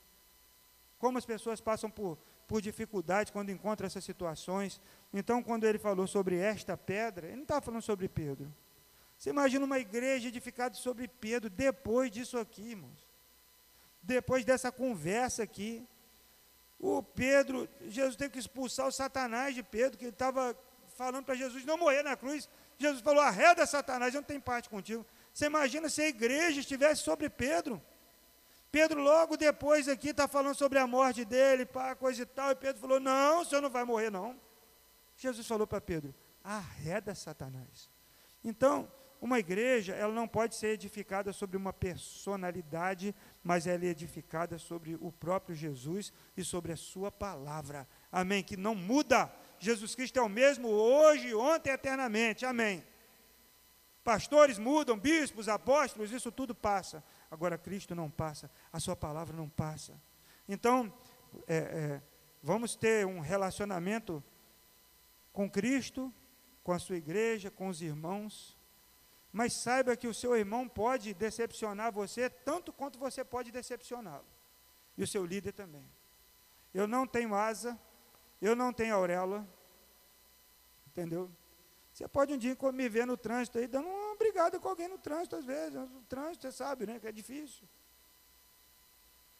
Como 0.98 1.16
as 1.16 1.24
pessoas 1.24 1.60
passam 1.62 1.90
por, 1.90 2.18
por 2.46 2.60
dificuldades 2.60 3.32
quando 3.32 3.50
encontram 3.50 3.86
essas 3.86 4.04
situações. 4.04 4.80
Então, 5.12 5.42
quando 5.42 5.64
ele 5.64 5.78
falou 5.78 6.06
sobre 6.06 6.36
esta 6.36 6.76
pedra, 6.76 7.26
ele 7.26 7.36
não 7.36 7.42
estava 7.42 7.62
falando 7.62 7.82
sobre 7.82 8.06
Pedro. 8.06 8.54
Você 9.16 9.30
imagina 9.30 9.64
uma 9.64 9.78
igreja 9.78 10.28
edificada 10.28 10.74
sobre 10.74 11.08
Pedro 11.08 11.48
depois 11.48 12.10
disso 12.10 12.36
aqui, 12.38 12.70
irmãos. 12.70 13.05
Depois 14.06 14.44
dessa 14.44 14.70
conversa 14.70 15.42
aqui. 15.42 15.86
O 16.78 17.02
Pedro, 17.02 17.68
Jesus 17.86 18.14
teve 18.14 18.30
que 18.34 18.38
expulsar 18.38 18.86
o 18.86 18.92
Satanás 18.92 19.54
de 19.54 19.62
Pedro, 19.62 19.98
que 19.98 20.04
ele 20.04 20.12
estava 20.12 20.56
falando 20.94 21.24
para 21.24 21.34
Jesus 21.34 21.64
não 21.64 21.76
morrer 21.76 22.02
na 22.02 22.16
cruz. 22.16 22.48
Jesus 22.78 23.02
falou: 23.02 23.22
arreda 23.22 23.66
Satanás, 23.66 24.14
eu 24.14 24.20
não 24.20 24.26
tenho 24.26 24.40
parte 24.40 24.68
contigo. 24.68 25.04
Você 25.32 25.46
imagina 25.46 25.88
se 25.88 26.02
a 26.02 26.08
igreja 26.08 26.60
estivesse 26.60 27.02
sobre 27.02 27.28
Pedro. 27.28 27.82
Pedro, 28.70 29.00
logo 29.00 29.36
depois 29.36 29.88
aqui, 29.88 30.10
está 30.10 30.28
falando 30.28 30.54
sobre 30.54 30.78
a 30.78 30.86
morte 30.86 31.24
dele, 31.24 31.64
pá, 31.66 31.96
coisa 31.96 32.22
e 32.22 32.26
tal. 32.26 32.50
E 32.52 32.54
Pedro 32.54 32.80
falou: 32.80 33.00
Não, 33.00 33.40
o 33.40 33.44
senhor 33.44 33.60
não 33.60 33.70
vai 33.70 33.84
morrer, 33.84 34.10
não. 34.10 34.38
Jesus 35.16 35.46
falou 35.46 35.66
para 35.66 35.80
Pedro: 35.80 36.14
Arreda 36.44 37.14
Satanás. 37.14 37.90
Então, 38.44 38.88
uma 39.20 39.38
igreja, 39.38 39.94
ela 39.94 40.12
não 40.12 40.28
pode 40.28 40.54
ser 40.54 40.68
edificada 40.68 41.32
sobre 41.32 41.56
uma 41.56 41.72
personalidade, 41.72 43.14
mas 43.42 43.66
ela 43.66 43.84
é 43.84 43.88
edificada 43.88 44.58
sobre 44.58 44.96
o 45.00 45.10
próprio 45.10 45.54
Jesus 45.54 46.12
e 46.36 46.44
sobre 46.44 46.72
a 46.72 46.76
sua 46.76 47.10
palavra. 47.10 47.88
Amém? 48.12 48.42
Que 48.42 48.56
não 48.56 48.74
muda. 48.74 49.32
Jesus 49.58 49.94
Cristo 49.94 50.18
é 50.18 50.22
o 50.22 50.28
mesmo 50.28 50.68
hoje, 50.68 51.34
ontem, 51.34 51.70
eternamente. 51.70 52.44
Amém. 52.44 52.84
Pastores 54.04 54.58
mudam, 54.58 54.96
bispos, 54.96 55.48
apóstolos, 55.48 56.12
isso 56.12 56.30
tudo 56.30 56.54
passa. 56.54 57.02
Agora 57.30 57.58
Cristo 57.58 57.94
não 57.94 58.08
passa, 58.08 58.48
a 58.72 58.78
sua 58.78 58.94
palavra 58.94 59.36
não 59.36 59.48
passa. 59.48 60.00
Então, 60.48 60.92
é, 61.48 61.56
é, 61.56 62.02
vamos 62.42 62.76
ter 62.76 63.04
um 63.04 63.18
relacionamento 63.18 64.22
com 65.32 65.50
Cristo, 65.50 66.14
com 66.62 66.72
a 66.72 66.78
sua 66.78 66.96
igreja, 66.96 67.50
com 67.50 67.68
os 67.68 67.82
irmãos, 67.82 68.55
mas 69.36 69.52
saiba 69.52 69.94
que 69.94 70.08
o 70.08 70.14
seu 70.14 70.34
irmão 70.34 70.66
pode 70.66 71.12
decepcionar 71.12 71.92
você 71.92 72.30
tanto 72.30 72.72
quanto 72.72 72.98
você 72.98 73.22
pode 73.22 73.52
decepcioná-lo. 73.52 74.24
E 74.96 75.02
o 75.02 75.06
seu 75.06 75.26
líder 75.26 75.52
também. 75.52 75.86
Eu 76.72 76.86
não 76.86 77.06
tenho 77.06 77.34
asa, 77.34 77.78
eu 78.40 78.56
não 78.56 78.72
tenho 78.72 78.94
auréola, 78.94 79.46
entendeu? 80.86 81.30
Você 81.92 82.08
pode 82.08 82.32
um 82.32 82.38
dia 82.38 82.56
me 82.72 82.88
ver 82.88 83.06
no 83.06 83.14
trânsito 83.14 83.58
aí, 83.58 83.66
dando 83.66 83.88
uma 83.88 84.16
brigada 84.16 84.58
com 84.58 84.70
alguém 84.70 84.88
no 84.88 84.96
trânsito, 84.96 85.36
às 85.36 85.44
vezes. 85.44 85.76
O 85.76 86.02
trânsito, 86.08 86.50
você 86.50 86.52
sabe, 86.52 86.86
né? 86.86 86.98
Que 86.98 87.08
é 87.08 87.12
difícil. 87.12 87.68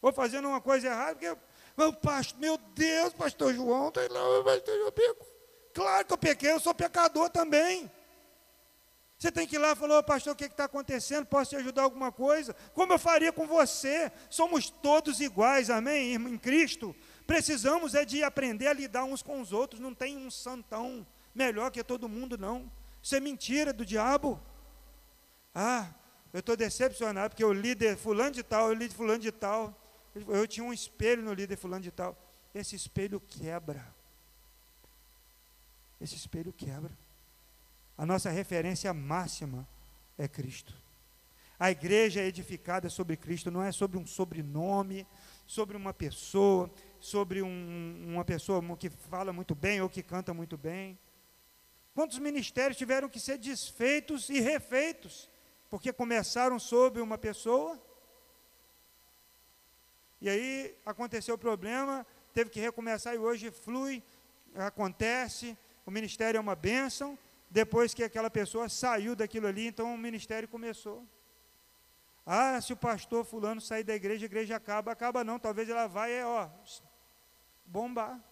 Ou 0.02 0.12
fazendo 0.12 0.46
uma 0.46 0.60
coisa 0.60 0.88
errada, 0.88 1.14
porque, 1.14 1.40
meu, 1.74 1.90
pastor, 1.94 2.38
meu 2.38 2.58
Deus, 2.58 3.14
pastor 3.14 3.54
João, 3.54 3.90
pastor 3.90 4.76
João. 4.76 4.92
Claro 5.72 6.06
que 6.06 6.12
eu 6.12 6.18
pequei, 6.18 6.52
eu 6.52 6.60
sou 6.60 6.74
pecador 6.74 7.30
também. 7.30 7.90
Você 9.18 9.32
tem 9.32 9.46
que 9.46 9.56
ir 9.56 9.58
lá 9.58 9.72
e 9.72 9.76
falar, 9.76 10.02
pastor, 10.02 10.34
o 10.34 10.36
que 10.36 10.44
está 10.44 10.64
acontecendo? 10.64 11.24
Posso 11.24 11.50
te 11.50 11.56
ajudar 11.56 11.82
alguma 11.82 12.12
coisa? 12.12 12.54
Como 12.74 12.92
eu 12.92 12.98
faria 12.98 13.32
com 13.32 13.46
você? 13.46 14.12
Somos 14.28 14.68
todos 14.68 15.20
iguais, 15.20 15.70
amém? 15.70 16.14
Em 16.14 16.36
Cristo. 16.36 16.94
Precisamos 17.26 17.94
é 17.94 18.04
de 18.04 18.22
aprender 18.22 18.68
a 18.68 18.74
lidar 18.74 19.04
uns 19.04 19.22
com 19.22 19.40
os 19.40 19.52
outros. 19.52 19.80
Não 19.80 19.94
tem 19.94 20.18
um 20.18 20.30
santão 20.30 21.06
melhor 21.34 21.70
que 21.70 21.82
todo 21.82 22.08
mundo, 22.08 22.36
não. 22.36 22.70
Isso 23.02 23.16
é 23.16 23.20
mentira 23.20 23.72
do 23.72 23.86
diabo. 23.86 24.38
Ah, 25.54 25.88
eu 26.30 26.40
estou 26.40 26.54
decepcionado 26.54 27.30
porque 27.30 27.44
o 27.44 27.52
líder 27.52 27.96
fulano 27.96 28.32
de 28.32 28.42
tal, 28.42 28.68
o 28.68 28.74
líder 28.74 28.94
fulano 28.94 29.20
de 29.20 29.32
tal, 29.32 29.74
eu 30.14 30.46
tinha 30.46 30.64
um 30.64 30.72
espelho 30.72 31.22
no 31.22 31.32
líder 31.32 31.56
fulano 31.56 31.82
de 31.82 31.90
tal. 31.90 32.14
Esse 32.54 32.76
espelho 32.76 33.18
quebra. 33.18 33.82
Esse 35.98 36.16
espelho 36.16 36.52
quebra. 36.52 37.05
A 37.96 38.04
nossa 38.04 38.30
referência 38.30 38.92
máxima 38.92 39.66
é 40.18 40.28
Cristo. 40.28 40.74
A 41.58 41.70
igreja 41.70 42.20
é 42.20 42.26
edificada 42.26 42.90
sobre 42.90 43.16
Cristo, 43.16 43.50
não 43.50 43.62
é 43.62 43.72
sobre 43.72 43.96
um 43.96 44.06
sobrenome, 44.06 45.06
sobre 45.46 45.76
uma 45.76 45.94
pessoa, 45.94 46.70
sobre 47.00 47.42
um, 47.42 48.04
uma 48.08 48.24
pessoa 48.24 48.62
que 48.76 48.90
fala 48.90 49.32
muito 49.32 49.54
bem 49.54 49.80
ou 49.80 49.88
que 49.88 50.02
canta 50.02 50.34
muito 50.34 50.58
bem. 50.58 50.98
Quantos 51.94 52.18
ministérios 52.18 52.76
tiveram 52.76 53.08
que 53.08 53.18
ser 53.18 53.38
desfeitos 53.38 54.28
e 54.28 54.38
refeitos, 54.38 55.30
porque 55.70 55.90
começaram 55.94 56.58
sobre 56.58 57.00
uma 57.00 57.16
pessoa, 57.16 57.80
e 60.20 60.28
aí 60.28 60.76
aconteceu 60.84 61.36
o 61.36 61.38
problema, 61.38 62.06
teve 62.34 62.50
que 62.50 62.60
recomeçar 62.60 63.14
e 63.14 63.18
hoje 63.18 63.50
flui, 63.50 64.02
acontece, 64.54 65.56
o 65.86 65.90
ministério 65.90 66.36
é 66.36 66.40
uma 66.40 66.54
bênção, 66.54 67.18
depois 67.60 67.94
que 67.94 68.04
aquela 68.04 68.28
pessoa 68.28 68.68
saiu 68.68 69.16
daquilo 69.16 69.46
ali, 69.46 69.66
então 69.68 69.94
o 69.94 69.96
ministério 69.96 70.46
começou. 70.46 71.08
Ah, 72.26 72.60
se 72.60 72.74
o 72.74 72.76
pastor 72.76 73.24
fulano 73.24 73.62
sair 73.62 73.82
da 73.82 73.94
igreja, 73.94 74.26
a 74.26 74.30
igreja 74.32 74.56
acaba, 74.56 74.92
acaba 74.92 75.24
não, 75.24 75.38
talvez 75.38 75.66
ela 75.70 75.86
vai, 75.86 76.12
é, 76.12 76.26
ó, 76.26 76.50
bombar. 77.64 78.22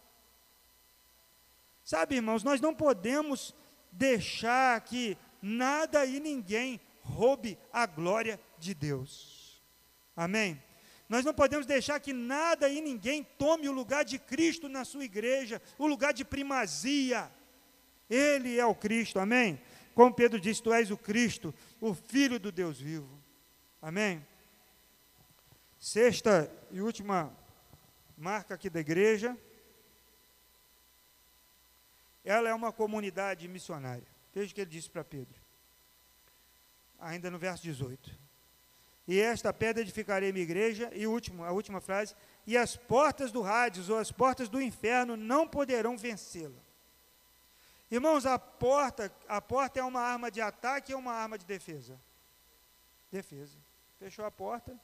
Sabe, 1.83 2.17
irmãos, 2.17 2.45
nós 2.45 2.61
não 2.61 2.75
podemos 2.75 3.55
deixar 3.91 4.79
que 4.83 5.17
nada 5.41 6.05
e 6.05 6.21
ninguém 6.21 6.79
roube 7.01 7.57
a 7.73 7.87
glória 7.87 8.39
de 8.59 8.75
Deus. 8.75 9.63
Amém? 10.15 10.63
Nós 11.09 11.25
não 11.25 11.33
podemos 11.33 11.65
deixar 11.65 11.99
que 11.99 12.13
nada 12.13 12.69
e 12.69 12.83
ninguém 12.83 13.25
tome 13.39 13.71
o 13.71 13.73
lugar 13.73 14.05
de 14.05 14.19
Cristo 14.19 14.69
na 14.69 14.85
sua 14.85 15.05
igreja, 15.05 15.63
o 15.79 15.87
lugar 15.87 16.13
de 16.13 16.27
primazia. 16.27 17.33
Ele 18.09 18.59
é 18.59 18.67
o 18.67 18.75
Cristo, 18.75 19.19
amém? 19.19 19.61
Como 19.95 20.15
Pedro 20.15 20.41
disse, 20.41 20.63
tu 20.63 20.73
és 20.73 20.91
o 20.91 20.97
Cristo, 20.97 21.55
o 21.81 21.95
Filho 21.95 22.39
do 22.39 22.51
Deus 22.51 22.81
vivo. 22.81 23.23
Amém? 23.81 24.27
Sexta 25.79 26.51
e 26.71 26.81
última 26.81 27.35
marca 28.17 28.55
aqui 28.55 28.71
da 28.71 28.81
igreja 28.81 29.37
ela 32.25 32.49
é 32.49 32.55
uma 32.55 32.73
comunidade 32.73 33.47
missionária. 33.47 34.07
Veja 34.33 34.51
o 34.51 34.55
que 34.55 34.61
ele 34.63 34.71
disse 34.71 34.89
para 34.89 35.05
Pedro. 35.05 35.39
Ainda 36.99 37.31
no 37.31 37.39
verso 37.39 37.63
18. 37.63 38.19
E 39.07 39.21
esta 39.21 39.53
pedra 39.53 39.83
edificarei 39.83 40.33
minha 40.33 40.43
igreja, 40.43 40.91
e 40.95 41.07
último, 41.07 41.45
a 41.45 41.53
última 41.53 41.83
frase, 41.83 42.15
e 42.47 42.57
as 42.57 42.75
portas 42.75 43.31
do 43.31 43.45
Hades 43.45 43.91
ou 43.91 43.99
as 43.99 44.11
portas 44.11 44.49
do 44.49 44.63
inferno 44.63 45.15
não 45.15 45.47
poderão 45.47 45.99
vencê-la. 45.99 46.65
Irmãos, 47.91 48.27
a 48.27 48.39
porta, 48.39 49.13
a 49.29 49.41
porta 49.41 49.81
é 49.81 49.85
uma 49.85 50.01
arma 50.01 50.31
de 50.31 50.41
ataque 50.41 50.93
ou 50.95 51.01
uma 51.01 51.13
arma 51.13 51.39
de 51.39 51.45
defesa? 51.45 52.01
Defesa. 53.11 53.59
Fechou 53.99 54.25
a 54.25 54.31
porta. 54.31 54.79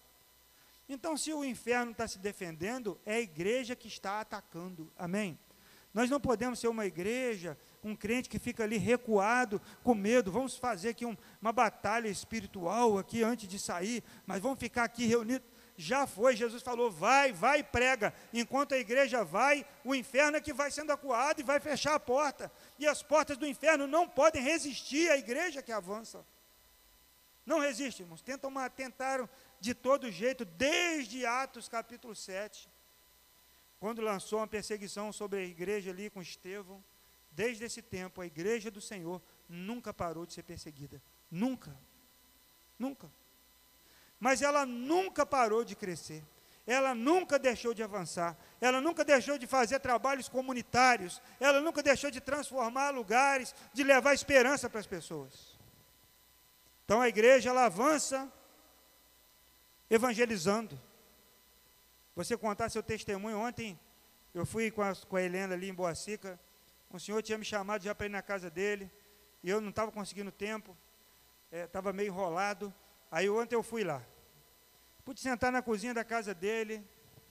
Então, 0.89 1.17
se 1.17 1.33
o 1.33 1.45
inferno 1.45 1.93
está 1.93 2.07
se 2.07 2.19
defendendo, 2.19 3.01
é 3.07 3.15
a 3.15 3.21
igreja 3.21 3.77
que 3.77 3.89
está 3.89 4.21
atacando. 4.21 4.93
Amém? 4.97 5.39
Nós 5.93 6.09
não 6.09 6.21
podemos 6.21 6.59
ser 6.61 6.69
uma 6.69 6.87
igreja, 6.87 7.59
um 7.83 7.97
crente 7.97 8.29
que 8.29 8.39
fica 8.39 8.63
ali 8.63 8.77
recuado, 8.77 9.61
com 9.83 9.95
medo. 9.95 10.31
Vamos 10.31 10.57
fazer 10.57 10.91
aqui 10.91 11.05
um, 11.05 11.17
uma 11.41 11.53
batalha 11.53 12.09
espiritual 12.09 12.97
aqui 12.97 13.23
antes 13.23 13.49
de 13.49 13.59
sair, 13.59 14.05
mas 14.25 14.41
vamos 14.41 14.61
ficar 14.61 14.85
aqui 14.85 15.07
reunidos. 15.07 15.49
Já 15.81 16.07
foi, 16.07 16.37
Jesus 16.37 16.63
falou: 16.63 16.91
vai, 16.91 17.33
vai, 17.33 17.63
prega. 17.63 18.13
Enquanto 18.33 18.75
a 18.75 18.79
igreja 18.79 19.25
vai, 19.25 19.65
o 19.85 19.95
inferno 19.95 20.37
é 20.37 20.41
que 20.41 20.53
vai 20.53 20.71
sendo 20.71 20.93
acuado 20.93 21.41
e 21.41 21.45
vai 21.45 21.61
fechar 21.61 21.95
a 21.95 22.01
porta. 22.01 22.51
E 22.79 22.87
as 22.87 23.03
portas 23.03 23.37
do 23.37 23.47
inferno 23.47 23.87
não 23.87 24.09
podem 24.09 24.43
resistir 24.43 25.11
à 25.11 25.17
igreja 25.17 25.63
que 25.63 25.73
avança. 25.73 26.25
Não 27.47 27.59
resistem, 27.59 28.05
irmãos. 28.05 28.23
Tentam, 28.23 28.53
tentaram 28.69 29.29
de 29.59 29.75
todo 29.75 30.11
jeito, 30.11 30.45
desde 30.45 31.25
Atos 31.25 31.69
capítulo 31.69 32.15
7 32.15 32.69
quando 33.81 34.03
lançou 34.03 34.41
uma 34.41 34.47
perseguição 34.47 35.11
sobre 35.11 35.39
a 35.39 35.43
igreja 35.43 35.91
ali 35.91 36.11
com 36.11 36.21
Estevão, 36.21 36.85
desde 37.31 37.65
esse 37.65 37.81
tempo 37.81 38.21
a 38.21 38.27
igreja 38.27 38.71
do 38.71 38.81
Senhor 38.81 39.23
nunca 39.49 39.93
parou 39.95 40.27
de 40.27 40.35
ser 40.35 40.43
perseguida. 40.43 41.03
Nunca. 41.31 41.75
Nunca. 42.79 43.11
Mas 44.21 44.43
ela 44.43 44.67
nunca 44.67 45.25
parou 45.25 45.65
de 45.65 45.75
crescer. 45.75 46.23
Ela 46.67 46.95
nunca 46.95 47.39
deixou 47.39 47.73
de 47.73 47.83
avançar. 47.83 48.37
Ela 48.61 48.81
nunca 48.81 49.03
deixou 49.03 49.39
de 49.39 49.47
fazer 49.47 49.81
trabalhos 49.81 50.29
comunitários. 50.29 51.21
Ela 51.41 51.61
nunca 51.61 51.83
deixou 51.83 52.11
de 52.11 52.21
transformar 52.21 52.91
lugares, 52.91 53.55
de 53.73 53.83
levar 53.83 54.15
esperança 54.15 54.69
para 54.69 54.79
as 54.79 54.87
pessoas. 54.87 55.59
Então 56.85 57.01
a 57.01 57.09
igreja 57.09 57.51
ela 57.51 57.65
avança 57.65 58.31
evangelizando 59.89 60.79
Você 62.15 62.37
contar 62.37 62.69
seu 62.69 62.83
testemunho. 62.83 63.39
Ontem 63.39 63.79
eu 64.35 64.45
fui 64.45 64.71
com 64.71 64.83
a, 64.83 64.95
com 64.95 65.17
a 65.17 65.23
Helena 65.23 65.55
ali 65.55 65.71
em 65.71 65.75
Boacica. 65.75 66.39
Um 66.93 66.99
senhor 66.99 67.23
tinha 67.23 67.39
me 67.39 67.45
chamado 67.45 67.83
já 67.83 67.95
para 67.95 68.07
ir 68.07 68.11
na 68.11 68.21
casa 68.21 68.51
dele. 68.51 68.91
E 69.43 69.49
eu 69.49 69.61
não 69.61 69.71
estava 69.71 69.91
conseguindo 69.91 70.31
tempo. 70.31 70.77
Estava 71.51 71.91
é, 71.91 71.93
meio 71.93 72.09
enrolado. 72.09 72.73
Aí 73.11 73.29
ontem 73.29 73.55
eu 73.55 73.63
fui 73.63 73.83
lá. 73.83 74.03
Pude 75.05 75.21
sentar 75.21 75.51
na 75.51 75.61
cozinha 75.61 75.93
da 75.93 76.05
casa 76.05 76.35
dele. 76.35 76.87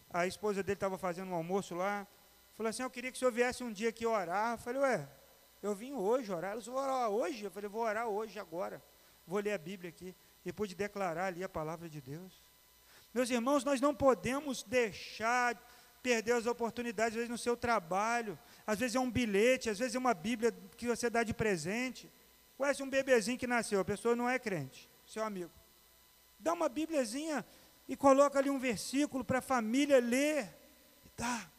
A 0.09 0.27
esposa 0.27 0.61
dele 0.61 0.75
estava 0.75 0.97
fazendo 0.97 1.31
um 1.31 1.35
almoço 1.35 1.75
lá. 1.75 2.05
Falou 2.57 2.69
assim: 2.69 2.83
Eu 2.83 2.89
queria 2.89 3.11
que 3.11 3.15
o 3.15 3.19
senhor 3.19 3.31
viesse 3.31 3.63
um 3.63 3.71
dia 3.71 3.89
aqui 3.89 4.05
orar. 4.05 4.53
Eu 4.53 4.57
falei: 4.57 4.81
Ué, 4.81 5.09
eu 5.63 5.73
vim 5.73 5.93
hoje 5.93 6.31
orar. 6.31 6.51
Ela 6.51 6.61
falou: 6.61 6.81
orar 6.81 7.09
hoje? 7.09 7.45
Eu 7.45 7.51
falei: 7.51 7.69
Vou 7.69 7.81
orar 7.83 8.07
hoje, 8.07 8.39
agora. 8.39 8.83
Vou 9.25 9.39
ler 9.39 9.53
a 9.53 9.57
Bíblia 9.57 9.89
aqui. 9.89 10.15
E 10.43 10.51
pude 10.51 10.75
declarar 10.75 11.27
ali 11.27 11.43
a 11.43 11.49
palavra 11.49 11.87
de 11.87 12.01
Deus. 12.01 12.43
Meus 13.13 13.29
irmãos, 13.29 13.63
nós 13.63 13.79
não 13.79 13.95
podemos 13.95 14.63
deixar 14.63 15.55
perder 16.01 16.33
as 16.33 16.45
oportunidades, 16.45 17.11
às 17.11 17.15
vezes 17.15 17.29
no 17.29 17.37
seu 17.37 17.57
trabalho, 17.57 18.39
às 18.65 18.79
vezes 18.79 18.95
é 18.95 18.99
um 18.99 19.11
bilhete, 19.11 19.69
às 19.69 19.77
vezes 19.77 19.95
é 19.95 19.99
uma 19.99 20.13
Bíblia 20.13 20.51
que 20.77 20.87
você 20.87 21.09
dá 21.09 21.23
de 21.23 21.33
presente. 21.33 22.11
Conhece 22.57 22.81
um 22.81 22.89
bebezinho 22.89 23.37
que 23.37 23.47
nasceu, 23.47 23.79
a 23.79 23.85
pessoa 23.85 24.15
não 24.15 24.29
é 24.29 24.37
crente, 24.39 24.89
seu 25.05 25.23
amigo. 25.23 25.51
Dá 26.39 26.53
uma 26.53 26.69
Bíbliazinha 26.69 27.45
e 27.87 27.95
coloca 27.95 28.39
ali 28.39 28.49
um 28.49 28.59
versículo 28.59 29.25
para 29.25 29.39
a 29.39 29.41
família 29.41 29.99
ler. 29.99 30.55
Dá. 31.17 31.49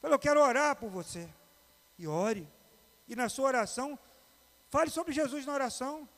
Fala, 0.00 0.14
eu 0.14 0.18
quero 0.18 0.40
orar 0.40 0.76
por 0.76 0.88
você. 0.88 1.28
E 1.98 2.06
ore. 2.06 2.48
E 3.08 3.16
na 3.16 3.28
sua 3.28 3.46
oração, 3.46 3.98
fale 4.70 4.90
sobre 4.90 5.12
Jesus 5.12 5.44
na 5.44 5.52
oração. 5.52 6.08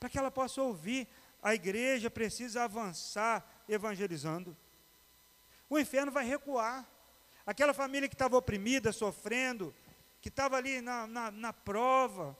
Para 0.00 0.08
que 0.08 0.18
ela 0.18 0.30
possa 0.30 0.60
ouvir. 0.62 1.06
A 1.42 1.54
igreja 1.54 2.10
precisa 2.10 2.64
avançar 2.64 3.46
evangelizando. 3.68 4.56
O 5.68 5.78
inferno 5.78 6.10
vai 6.10 6.24
recuar. 6.24 6.88
Aquela 7.46 7.74
família 7.74 8.08
que 8.08 8.14
estava 8.14 8.38
oprimida, 8.38 8.90
sofrendo, 8.90 9.74
que 10.22 10.30
estava 10.30 10.56
ali 10.56 10.80
na, 10.80 11.06
na, 11.06 11.30
na 11.30 11.52
prova, 11.52 12.34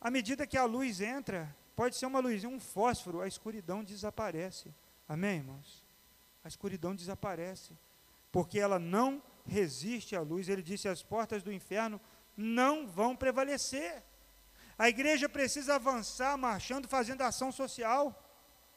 à 0.00 0.10
medida 0.10 0.46
que 0.46 0.56
a 0.56 0.64
luz 0.64 1.02
entra, 1.02 1.54
pode 1.74 1.96
ser 1.96 2.06
uma 2.06 2.20
luzinha, 2.20 2.48
um 2.48 2.60
fósforo, 2.60 3.20
a 3.20 3.28
escuridão 3.28 3.82
desaparece. 3.82 4.74
Amém, 5.08 5.38
irmãos? 5.38 5.84
A 6.44 6.48
escuridão 6.48 6.94
desaparece, 6.94 7.76
porque 8.30 8.58
ela 8.58 8.78
não 8.78 9.22
resiste 9.46 10.14
à 10.14 10.20
luz. 10.20 10.48
Ele 10.48 10.62
disse: 10.62 10.88
as 10.88 11.02
portas 11.02 11.42
do 11.42 11.52
inferno 11.52 12.00
não 12.36 12.86
vão 12.86 13.16
prevalecer. 13.16 14.02
A 14.78 14.88
igreja 14.88 15.28
precisa 15.28 15.74
avançar, 15.74 16.36
marchando, 16.38 16.88
fazendo 16.88 17.22
ação 17.22 17.52
social. 17.52 18.26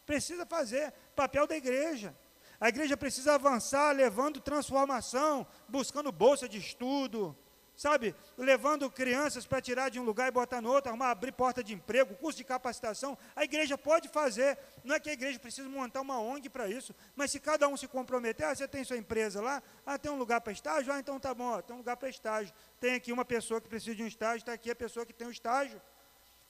Precisa 0.06 0.46
fazer 0.46 0.92
papel 1.16 1.48
da 1.48 1.56
igreja. 1.56 2.16
A 2.60 2.70
igreja 2.70 2.98
precisa 2.98 3.36
avançar, 3.36 3.96
levando 3.96 4.42
transformação, 4.42 5.46
buscando 5.68 6.12
bolsa 6.12 6.48
de 6.48 6.58
estudo, 6.58 7.38
sabe, 7.76 8.16
levando 8.38 8.90
crianças 8.90 9.46
para 9.46 9.62
tirar 9.62 9.90
de 9.90 10.00
um 10.00 10.04
lugar 10.04 10.28
e 10.28 10.32
botar 10.32 10.62
no 10.62 10.72
outro, 10.72 10.90
arrumar, 10.90 11.12
abrir 11.12 11.32
porta 11.32 11.64
de 11.64 11.74
emprego, 11.74 12.16
curso 12.16 12.38
de 12.38 12.44
capacitação. 12.44 13.18
A 13.36 13.44
igreja 13.44 13.78
pode 13.78 14.08
fazer, 14.10 14.58
não 14.84 14.96
é 14.96 15.00
que 15.00 15.10
a 15.10 15.14
igreja 15.14 15.40
precisa 15.40 15.68
montar 15.68 16.02
uma 16.02 16.20
ONG 16.20 16.50
para 16.50 16.70
isso, 16.70 16.94
mas 17.16 17.32
se 17.32 17.40
cada 17.40 17.68
um 17.68 17.76
se 17.76 17.88
comprometer, 17.88 18.46
ah, 18.46 18.56
você 18.56 18.68
tem 18.68 18.84
sua 18.84 18.98
empresa 18.98 19.42
lá, 19.42 19.62
ah, 19.86 19.98
tem 19.98 20.12
um 20.12 20.18
lugar 20.18 20.42
para 20.42 20.54
estágio, 20.54 20.94
ah, 20.94 21.00
então 21.00 21.20
tá 21.20 21.34
bom, 21.34 21.46
ó, 21.46 21.62
tem 21.62 21.76
um 21.76 21.80
lugar 21.80 21.98
para 21.98 22.10
estágio. 22.10 22.54
Tem 22.80 22.96
aqui 22.96 23.12
uma 23.12 23.26
pessoa 23.26 23.60
que 23.60 23.68
precisa 23.68 23.96
de 23.96 24.04
um 24.04 24.08
estágio, 24.08 24.40
está 24.40 24.54
aqui 24.54 24.70
a 24.70 24.76
pessoa 24.76 25.06
que 25.06 25.14
tem 25.14 25.28
um 25.28 25.32
estágio. 25.32 25.82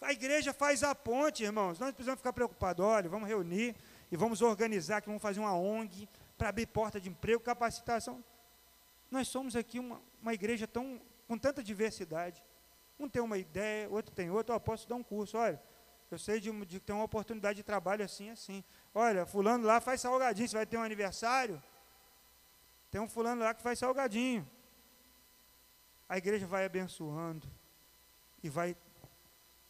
A 0.01 0.11
igreja 0.11 0.53
faz 0.53 0.83
a 0.83 0.93
ponte, 0.93 1.43
irmãos. 1.43 1.79
Nós 1.79 1.87
não 1.87 1.93
precisamos 1.93 2.19
ficar 2.19 2.33
preocupados. 2.33 2.83
Olha, 2.83 3.07
vamos 3.07 3.27
reunir 3.27 3.73
e 4.11 4.17
vamos 4.17 4.41
organizar, 4.41 4.99
que 4.99 5.07
vamos 5.07 5.21
fazer 5.21 5.39
uma 5.39 5.55
ONG 5.55 6.09
para 6.37 6.49
abrir 6.49 6.65
porta 6.65 6.99
de 6.99 7.07
emprego, 7.07 7.39
capacitação. 7.39 8.21
Nós 9.09 9.29
somos 9.29 9.55
aqui 9.55 9.79
uma, 9.79 10.01
uma 10.21 10.33
igreja 10.33 10.67
tão 10.67 10.99
com 11.33 11.37
tanta 11.37 11.63
diversidade. 11.63 12.43
Um 12.99 13.09
tem 13.09 13.19
uma 13.19 13.39
ideia, 13.39 13.89
outro 13.89 14.13
tem 14.13 14.29
outra, 14.29 14.53
eu 14.55 14.59
posso 14.59 14.87
dar 14.87 14.93
um 14.93 15.01
curso, 15.01 15.35
olha, 15.35 15.59
eu 16.11 16.19
sei 16.19 16.39
de, 16.39 16.51
de 16.65 16.79
ter 16.79 16.93
uma 16.93 17.03
oportunidade 17.03 17.55
de 17.57 17.63
trabalho 17.63 18.05
assim, 18.05 18.29
assim. 18.29 18.63
Olha, 18.93 19.25
fulano 19.25 19.65
lá 19.65 19.81
faz 19.81 20.01
salgadinho, 20.01 20.47
você 20.47 20.55
vai 20.55 20.65
ter 20.67 20.77
um 20.77 20.83
aniversário? 20.83 21.61
Tem 22.91 23.01
um 23.01 23.09
fulano 23.09 23.41
lá 23.41 23.51
que 23.51 23.63
faz 23.63 23.79
salgadinho. 23.79 24.47
A 26.07 26.19
igreja 26.19 26.45
vai 26.45 26.65
abençoando 26.65 27.49
e 28.43 28.47
vai 28.47 28.77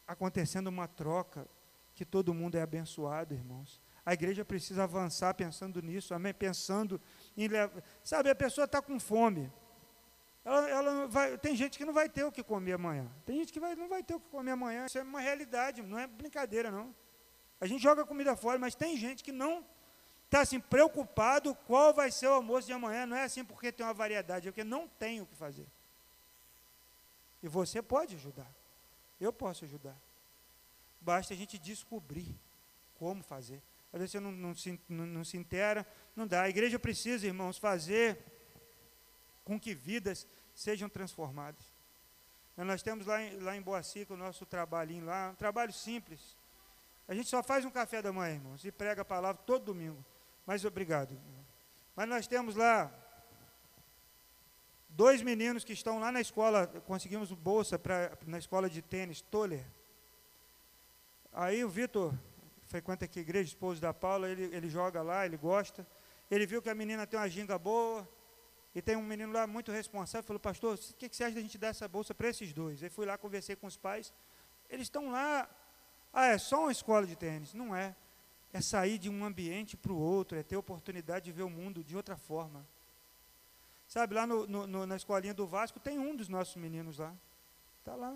acontecendo 0.05 0.67
uma 0.67 0.89
troca 0.89 1.47
que 1.95 2.03
todo 2.03 2.33
mundo 2.33 2.57
é 2.57 2.61
abençoado, 2.61 3.33
irmãos. 3.33 3.79
A 4.05 4.11
igreja 4.11 4.43
precisa 4.43 4.83
avançar 4.83 5.33
pensando 5.33 5.81
nisso, 5.81 6.13
amém? 6.13 6.33
Pensando 6.33 6.99
em 7.37 7.47
levar. 7.47 7.81
Sabe, 8.03 8.29
a 8.29 8.35
pessoa 8.35 8.65
está 8.65 8.81
com 8.81 8.99
fome. 8.99 9.49
Ela, 10.45 10.69
ela 10.69 11.07
vai, 11.07 11.37
tem 11.37 11.55
gente 11.55 11.77
que 11.77 11.85
não 11.85 11.93
vai 11.93 12.09
ter 12.09 12.23
o 12.25 12.31
que 12.31 12.43
comer 12.43 12.73
amanhã. 12.73 13.09
Tem 13.25 13.37
gente 13.37 13.53
que 13.53 13.59
vai, 13.59 13.75
não 13.75 13.87
vai 13.87 14.03
ter 14.03 14.15
o 14.15 14.19
que 14.19 14.27
comer 14.29 14.51
amanhã. 14.51 14.85
Isso 14.85 14.97
é 14.97 15.03
uma 15.03 15.21
realidade, 15.21 15.81
não 15.81 15.97
é 15.97 16.05
brincadeira, 16.05 16.69
não. 16.69 16.93
A 17.61 17.65
gente 17.65 17.81
joga 17.81 18.05
comida 18.05 18.35
fora, 18.35 18.59
mas 18.59 18.75
tem 18.75 18.97
gente 18.97 19.23
que 19.23 19.31
não 19.31 19.65
está 20.25 20.41
assim, 20.41 20.59
preocupado 20.59 21.55
qual 21.67 21.93
vai 21.93 22.11
ser 22.11 22.27
o 22.27 22.33
almoço 22.33 22.67
de 22.67 22.73
amanhã. 22.73 23.05
Não 23.05 23.15
é 23.15 23.23
assim 23.23 23.45
porque 23.45 23.71
tem 23.71 23.85
uma 23.85 23.93
variedade, 23.93 24.47
é 24.47 24.51
porque 24.51 24.63
não 24.63 24.87
tem 24.87 25.21
o 25.21 25.25
que 25.25 25.35
fazer. 25.35 25.67
E 27.41 27.47
você 27.47 27.81
pode 27.81 28.15
ajudar. 28.15 28.51
Eu 29.19 29.31
posso 29.31 29.63
ajudar. 29.63 29.95
Basta 30.99 31.33
a 31.33 31.37
gente 31.37 31.57
descobrir 31.57 32.35
como 32.95 33.23
fazer. 33.23 33.61
Às 33.93 33.99
vezes 33.99 34.11
você 34.11 34.19
não, 34.19 34.31
não, 34.31 34.55
se, 34.55 34.79
não, 34.89 35.05
não 35.05 35.23
se 35.23 35.37
intera, 35.37 35.85
não 36.15 36.25
dá. 36.25 36.41
A 36.41 36.49
igreja 36.49 36.79
precisa, 36.79 37.27
irmãos, 37.27 37.57
fazer 37.57 38.17
com 39.43 39.59
que 39.59 39.73
vidas 39.73 40.27
sejam 40.53 40.89
transformadas. 40.89 41.73
Nós 42.55 42.83
temos 42.83 43.07
lá 43.07 43.21
em, 43.21 43.39
lá 43.39 43.55
em 43.55 43.61
Boacica 43.61 44.13
o 44.13 44.17
nosso 44.17 44.45
trabalhinho 44.45 45.05
lá, 45.05 45.31
um 45.31 45.35
trabalho 45.35 45.73
simples. 45.73 46.37
A 47.07 47.13
gente 47.13 47.27
só 47.27 47.41
faz 47.41 47.65
um 47.65 47.71
café 47.71 48.01
da 48.01 48.13
manhã, 48.13 48.35
irmãos, 48.35 48.63
e 48.63 48.71
prega 48.71 49.01
a 49.01 49.05
palavra 49.05 49.41
todo 49.45 49.65
domingo. 49.65 50.03
Mas 50.45 50.63
obrigado. 50.63 51.17
Mas 51.95 52.07
nós 52.07 52.27
temos 52.27 52.55
lá 52.55 52.91
dois 54.89 55.21
meninos 55.21 55.63
que 55.63 55.73
estão 55.73 55.99
lá 55.99 56.11
na 56.11 56.21
escola, 56.21 56.67
conseguimos 56.85 57.31
bolsa 57.31 57.79
pra, 57.79 58.15
na 58.27 58.37
escola 58.37 58.69
de 58.69 58.81
tênis, 58.81 59.21
Toller. 59.21 59.65
Aí 61.31 61.63
o 61.65 61.69
Vitor 61.69 62.13
frequenta 62.67 63.05
aqui 63.05 63.19
a 63.19 63.21
igreja, 63.21 63.49
esposo 63.49 63.81
da 63.81 63.93
Paula, 63.93 64.29
ele, 64.29 64.43
ele 64.55 64.69
joga 64.69 65.01
lá, 65.01 65.25
ele 65.25 65.37
gosta. 65.37 65.85
Ele 66.29 66.45
viu 66.45 66.61
que 66.61 66.69
a 66.69 66.75
menina 66.75 67.05
tem 67.07 67.19
uma 67.19 67.29
ginga 67.29 67.57
boa, 67.57 68.07
e 68.75 68.81
tem 68.81 68.95
um 68.95 69.03
menino 69.03 69.31
lá 69.31 69.45
muito 69.45 69.71
responsável, 69.71 70.25
falou, 70.25 70.39
pastor, 70.39 70.75
o 70.75 70.93
que, 70.95 71.07
que 71.07 71.15
você 71.15 71.23
acha 71.23 71.35
da 71.35 71.41
gente 71.41 71.57
dar 71.57 71.67
essa 71.67 71.87
bolsa 71.87 72.13
para 72.13 72.27
esses 72.29 72.51
dois? 72.51 72.81
Aí 72.81 72.89
fui 72.89 73.05
lá, 73.05 73.17
conversei 73.17 73.55
com 73.55 73.67
os 73.67 73.77
pais, 73.77 74.11
eles 74.69 74.87
estão 74.87 75.11
lá, 75.11 75.47
ah, 76.13 76.27
é 76.27 76.37
só 76.37 76.61
uma 76.61 76.71
escola 76.71 77.07
de 77.07 77.15
tênis. 77.15 77.53
Não 77.55 77.75
é. 77.75 77.95
É 78.51 78.61
sair 78.61 78.99
de 78.99 79.09
um 79.09 79.25
ambiente 79.25 79.75
para 79.75 79.91
o 79.91 79.97
outro, 79.97 80.37
é 80.37 80.43
ter 80.43 80.55
oportunidade 80.55 81.25
de 81.25 81.31
ver 81.31 81.41
o 81.41 81.49
mundo 81.49 81.83
de 81.83 81.95
outra 81.95 82.15
forma. 82.15 82.65
Sabe, 83.87 84.13
lá 84.13 84.27
no, 84.27 84.45
no, 84.45 84.85
na 84.85 84.95
escolinha 84.95 85.33
do 85.33 85.47
Vasco 85.47 85.79
tem 85.79 85.97
um 85.97 86.15
dos 86.15 86.27
nossos 86.27 86.55
meninos 86.55 86.99
lá. 86.99 87.13
Está 87.79 87.95
lá. 87.95 88.15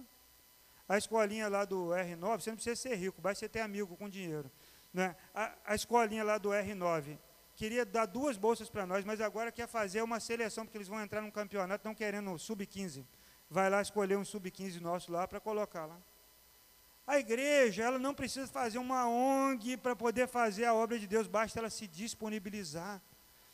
A 0.88 0.98
escolinha 0.98 1.50
lá 1.50 1.66
do 1.66 1.88
R9, 1.88 2.42
você 2.42 2.50
não 2.52 2.56
precisa 2.56 2.76
ser 2.76 2.96
rico, 2.96 3.20
basta 3.20 3.40
você 3.40 3.50
ter 3.50 3.62
amigo 3.62 3.98
com 3.98 4.08
dinheiro. 4.08 4.50
Né? 4.94 5.16
A, 5.34 5.54
a 5.66 5.76
escolinha 5.76 6.24
lá 6.24 6.38
do 6.38 6.50
R9, 6.50 7.18
queria 7.58 7.84
dar 7.84 8.06
duas 8.06 8.38
bolsas 8.38 8.70
para 8.70 8.86
nós, 8.86 9.04
mas 9.04 9.20
agora 9.20 9.52
quer 9.52 9.68
fazer 9.68 10.04
uma 10.04 10.20
seleção, 10.20 10.64
porque 10.64 10.78
eles 10.78 10.88
vão 10.88 11.02
entrar 11.02 11.22
num 11.22 11.32
campeonato, 11.32 11.82
estão 11.82 11.96
querendo 11.96 12.38
sub-15. 12.38 13.04
Vai 13.50 13.68
lá 13.68 13.82
escolher 13.82 14.16
um 14.16 14.24
sub-15 14.24 14.80
nosso 14.80 15.12
lá 15.12 15.28
para 15.28 15.40
colocar 15.40 15.88
lá. 15.88 15.98
A 17.08 17.18
igreja, 17.18 17.84
ela 17.84 17.98
não 17.98 18.14
precisa 18.14 18.48
fazer 18.48 18.78
uma 18.78 19.08
ONG 19.08 19.76
para 19.76 19.96
poder 19.96 20.28
fazer 20.28 20.66
a 20.66 20.74
obra 20.74 21.00
de 21.00 21.08
Deus, 21.08 21.26
basta 21.26 21.58
ela 21.58 21.70
se 21.72 21.88
disponibilizar. 21.88 23.02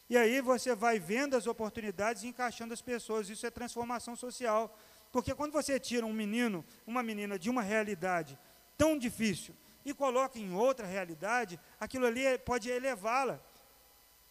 E 0.10 0.18
aí 0.18 0.41
você 0.41 0.76
vai 0.76 0.99
vendo 0.99 1.38
as 1.38 1.47
oportunidades 1.47 2.24
e 2.24 2.28
encaixando 2.28 2.74
as 2.74 2.82
pessoas. 2.82 3.30
Isso 3.30 3.47
é 3.47 3.49
transformação 3.49 4.18
social. 4.18 4.78
Porque 5.14 5.34
quando 5.34 5.54
você 5.54 5.80
tira 5.80 6.06
um 6.06 6.12
menino, 6.12 6.66
uma 6.86 7.01
menina 7.01 7.39
de 7.39 7.49
uma 7.49 7.62
realidade 7.62 8.38
tão 8.78 8.97
difícil 8.97 9.56
e 9.86 9.93
coloca 9.93 10.38
em 10.38 10.54
outra 10.54 10.86
realidade, 10.86 11.58
aquilo 11.80 12.06
ali 12.06 12.38
pode 12.39 12.70
elevá-la. 12.70 13.39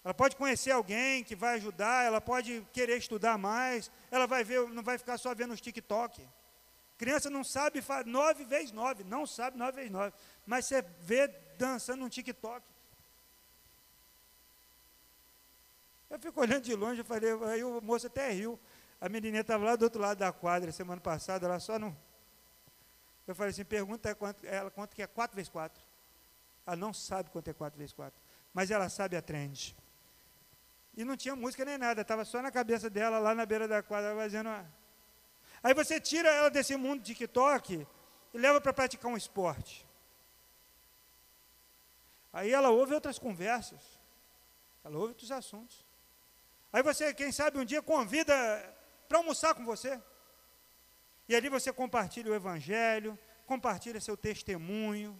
Ela 0.04 0.12
pode 0.12 0.34
conhecer 0.34 0.72
alguém 0.72 1.22
que 1.22 1.36
vai 1.36 1.54
ajudar, 1.54 2.04
ela 2.04 2.20
pode 2.20 2.66
querer 2.72 2.96
estudar 2.96 3.38
mais, 3.38 3.90
ela 4.10 4.26
vai 4.26 4.42
ver, 4.42 4.68
não 4.68 4.82
vai 4.82 4.98
ficar 4.98 5.16
só 5.16 5.34
vendo 5.34 5.54
os 5.54 5.60
TikTok. 5.60 6.28
Criança 6.98 7.30
não 7.30 7.44
sabe 7.44 7.82
nove 8.06 8.44
vezes 8.44 8.72
nove, 8.72 9.04
não 9.04 9.26
sabe 9.26 9.56
nove 9.56 9.72
vezes 9.72 9.90
nove, 9.90 10.12
mas 10.44 10.66
você 10.66 10.82
vê 11.00 11.28
dançando 11.56 12.04
um 12.04 12.08
TikTok. 12.08 12.64
Eu 16.10 16.18
fico 16.18 16.40
olhando 16.40 16.62
de 16.62 16.74
longe, 16.74 17.00
eu 17.00 17.04
falei, 17.04 17.30
aí 17.50 17.64
o 17.64 17.80
moço 17.80 18.06
até 18.06 18.30
riu. 18.30 18.58
A 19.00 19.08
menininha 19.08 19.40
estava 19.40 19.64
lá 19.64 19.76
do 19.76 19.82
outro 19.84 20.00
lado 20.00 20.18
da 20.18 20.32
quadra 20.32 20.70
semana 20.70 21.00
passada, 21.00 21.46
ela 21.46 21.58
só 21.58 21.78
não. 21.78 21.96
Eu 23.26 23.34
falei 23.34 23.50
assim, 23.50 23.64
pergunta 23.64 24.14
quanto, 24.14 24.44
ela 24.46 24.70
quanto 24.70 24.94
que 24.94 25.02
é 25.02 25.06
4 25.06 25.34
vezes 25.34 25.48
4. 25.48 25.82
Ela 26.66 26.76
não 26.76 26.92
sabe 26.92 27.30
quanto 27.30 27.48
é 27.48 27.52
4 27.54 27.78
vezes 27.78 27.92
4. 27.92 28.20
mas 28.52 28.70
ela 28.70 28.88
sabe 28.88 29.16
a 29.16 29.22
trend. 29.22 29.74
E 30.96 31.04
não 31.04 31.16
tinha 31.16 31.34
música 31.34 31.64
nem 31.64 31.78
nada, 31.78 32.02
estava 32.02 32.24
só 32.24 32.42
na 32.42 32.50
cabeça 32.50 32.90
dela, 32.90 33.18
lá 33.18 33.34
na 33.34 33.46
beira 33.46 33.66
da 33.66 33.82
quadra, 33.82 34.14
fazendo 34.14 34.48
uma... 34.48 34.70
Aí 35.62 35.72
você 35.72 36.00
tira 36.00 36.28
ela 36.28 36.50
desse 36.50 36.76
mundo 36.76 37.00
de 37.02 37.14
TikTok 37.14 37.86
e 38.34 38.38
leva 38.38 38.60
para 38.60 38.72
praticar 38.72 39.10
um 39.10 39.16
esporte. 39.16 39.86
Aí 42.32 42.50
ela 42.50 42.70
ouve 42.70 42.94
outras 42.94 43.18
conversas, 43.18 43.80
ela 44.84 44.96
ouve 44.96 45.08
outros 45.08 45.30
assuntos. 45.30 45.84
Aí 46.72 46.82
você, 46.82 47.12
quem 47.12 47.30
sabe, 47.30 47.58
um 47.58 47.64
dia 47.64 47.82
convida 47.82 48.34
para 49.08 49.18
almoçar 49.18 49.54
com 49.54 49.64
você. 49.64 50.00
E 51.28 51.36
ali 51.36 51.48
você 51.48 51.72
compartilha 51.72 52.32
o 52.32 52.34
Evangelho, 52.34 53.18
compartilha 53.46 54.00
seu 54.00 54.16
testemunho. 54.16 55.16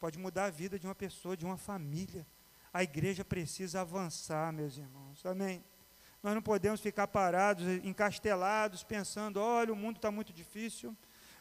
Pode 0.00 0.18
mudar 0.18 0.46
a 0.46 0.50
vida 0.50 0.78
de 0.78 0.86
uma 0.86 0.94
pessoa, 0.94 1.36
de 1.36 1.44
uma 1.44 1.58
família. 1.58 2.26
A 2.78 2.84
igreja 2.84 3.24
precisa 3.24 3.80
avançar, 3.80 4.52
meus 4.52 4.76
irmãos. 4.76 5.26
Amém? 5.26 5.64
Nós 6.22 6.32
não 6.32 6.40
podemos 6.40 6.80
ficar 6.80 7.08
parados, 7.08 7.66
encastelados, 7.82 8.84
pensando: 8.84 9.40
olha, 9.40 9.72
o 9.72 9.76
mundo 9.76 9.96
está 9.96 10.12
muito 10.12 10.32
difícil, 10.32 10.96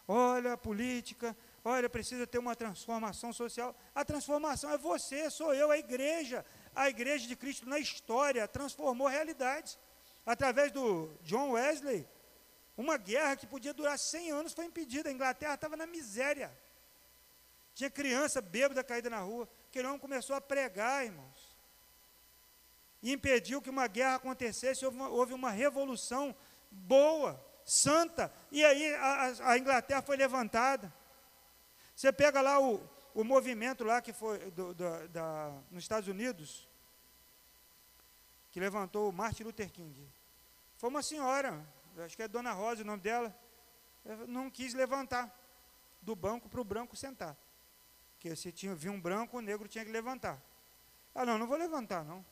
olha 0.07 0.53
a 0.53 0.57
política, 0.57 1.37
olha, 1.63 1.87
precisa 1.87 2.25
ter 2.25 2.39
uma 2.39 2.55
transformação 2.55 3.31
social. 3.31 3.77
A 3.93 4.03
transformação 4.03 4.71
é 4.71 4.79
você, 4.79 5.29
sou 5.29 5.53
eu, 5.53 5.69
a 5.69 5.77
igreja. 5.77 6.43
A 6.75 6.89
igreja 6.89 7.27
de 7.27 7.35
Cristo 7.35 7.69
na 7.69 7.77
história 7.77 8.47
transformou 8.47 9.07
realidades. 9.07 9.77
Através 10.25 10.71
do 10.71 11.07
John 11.21 11.51
Wesley, 11.51 12.09
uma 12.75 12.97
guerra 12.97 13.35
que 13.35 13.45
podia 13.45 13.75
durar 13.75 13.99
100 13.99 14.31
anos 14.31 14.53
foi 14.53 14.65
impedida. 14.65 15.07
A 15.07 15.13
Inglaterra 15.13 15.53
estava 15.53 15.77
na 15.77 15.85
miséria. 15.85 16.51
Tinha 17.75 17.91
criança 17.91 18.41
bêbada 18.41 18.83
caída 18.83 19.07
na 19.07 19.19
rua. 19.19 19.47
Aquele 19.69 19.87
homem 19.87 19.99
começou 19.99 20.35
a 20.35 20.41
pregar, 20.41 21.05
irmãos. 21.05 21.55
E 23.01 23.11
impediu 23.11 23.61
que 23.61 23.69
uma 23.69 23.87
guerra 23.87 24.15
acontecesse. 24.15 24.85
Houve 24.85 24.97
uma, 24.97 25.09
houve 25.09 25.33
uma 25.33 25.51
revolução 25.51 26.35
boa, 26.71 27.43
santa. 27.65 28.33
E 28.51 28.63
aí 28.63 28.93
a, 28.95 29.51
a, 29.51 29.57
Inglaterra 29.57 30.01
foi 30.01 30.17
levantada. 30.17 30.91
Você 31.95 32.11
pega 32.11 32.41
lá 32.41 32.59
o, 32.59 32.81
o 33.13 33.23
movimento 33.23 33.83
lá 33.83 34.01
que 34.01 34.13
foi 34.13 34.51
do, 34.51 34.73
do, 34.73 35.07
da, 35.09 35.53
nos 35.69 35.83
Estados 35.83 36.07
Unidos, 36.07 36.67
que 38.51 38.59
levantou 38.59 39.09
o 39.09 39.13
Martin 39.13 39.43
Luther 39.43 39.71
King. 39.71 40.07
Foi 40.77 40.89
uma 40.89 41.01
senhora, 41.01 41.65
acho 42.05 42.15
que 42.15 42.23
é 42.23 42.27
Dona 42.27 42.53
Rosa 42.53 42.83
o 42.83 42.85
nome 42.85 43.01
dela, 43.01 43.35
não 44.27 44.49
quis 44.49 44.73
levantar 44.73 45.35
do 46.01 46.15
banco 46.15 46.47
para 46.47 46.61
o 46.61 46.63
branco 46.63 46.95
sentar. 46.95 47.35
Porque 48.17 48.35
se 48.35 48.51
tinha, 48.51 48.73
viu 48.73 48.91
um 48.91 48.99
branco, 48.99 49.37
o 49.37 49.41
negro 49.41 49.67
tinha 49.67 49.85
que 49.85 49.91
levantar. 49.91 50.41
Ah, 51.13 51.23
não, 51.23 51.37
não 51.37 51.45
vou 51.45 51.55
levantar, 51.55 52.03
não. 52.03 52.25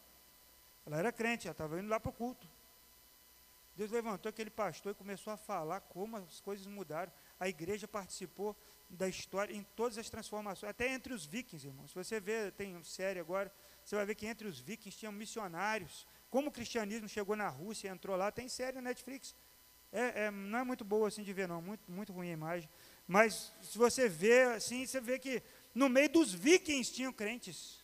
Ela 0.86 0.98
era 0.98 1.12
crente, 1.12 1.48
ela 1.48 1.52
estava 1.52 1.80
indo 1.80 1.88
lá 1.88 2.00
para 2.00 2.10
o 2.10 2.14
culto. 2.14 2.48
Deus 3.76 3.92
levantou 3.92 4.30
aquele 4.30 4.50
pastor 4.50 4.94
e 4.94 4.96
começou 4.96 5.32
a 5.32 5.38
falar 5.38 5.82
como 5.82 6.18
as 6.18 6.40
coisas 6.42 6.66
mudaram. 6.66 7.12
A 7.40 7.48
igreja 7.48 7.88
participou 7.88 8.56
da 8.90 9.08
história 9.08 9.54
em 9.54 9.64
todas 9.76 9.98
as 9.98 10.10
transformações, 10.10 10.70
até 10.70 10.92
entre 10.92 11.14
os 11.14 11.26
vikings, 11.26 11.68
irmãos. 11.68 11.90
Se 11.90 11.96
você 11.96 12.20
vê, 12.20 12.52
tem 12.52 12.82
série 12.84 13.20
agora, 13.20 13.52
você 13.84 13.96
vai 13.96 14.06
ver 14.06 14.16
que 14.16 14.26
entre 14.26 14.48
os 14.48 14.60
vikings 14.60 14.98
tinham 14.98 15.12
missionários. 15.12 16.08
Como 16.30 16.48
o 16.48 16.52
cristianismo 16.52 17.08
chegou 17.08 17.36
na 17.36 17.48
Rússia 17.48 17.90
entrou 17.90 18.16
lá, 18.16 18.32
tem 18.32 18.48
série 18.48 18.76
na 18.76 18.82
Netflix. 18.82 19.36
É, 19.92 20.26
é, 20.26 20.32
não 20.32 20.60
é 20.60 20.64
muito 20.64 20.84
boa 20.84 21.08
assim 21.08 21.24
de 21.24 21.32
ver, 21.32 21.48
não, 21.48 21.62
muito, 21.62 21.90
muito 21.92 22.12
ruim 22.12 22.30
a 22.30 22.34
imagem. 22.34 22.70
Mas 23.08 23.52
se 23.62 23.78
você 23.78 24.10
vê 24.10 24.44
assim, 24.44 24.86
você 24.86 25.00
vê 25.00 25.20
que 25.20 25.44
no 25.76 25.90
meio 25.90 26.10
dos 26.10 26.34
vikings 26.34 26.92
tinham 26.92 27.12
crentes. 27.12 27.84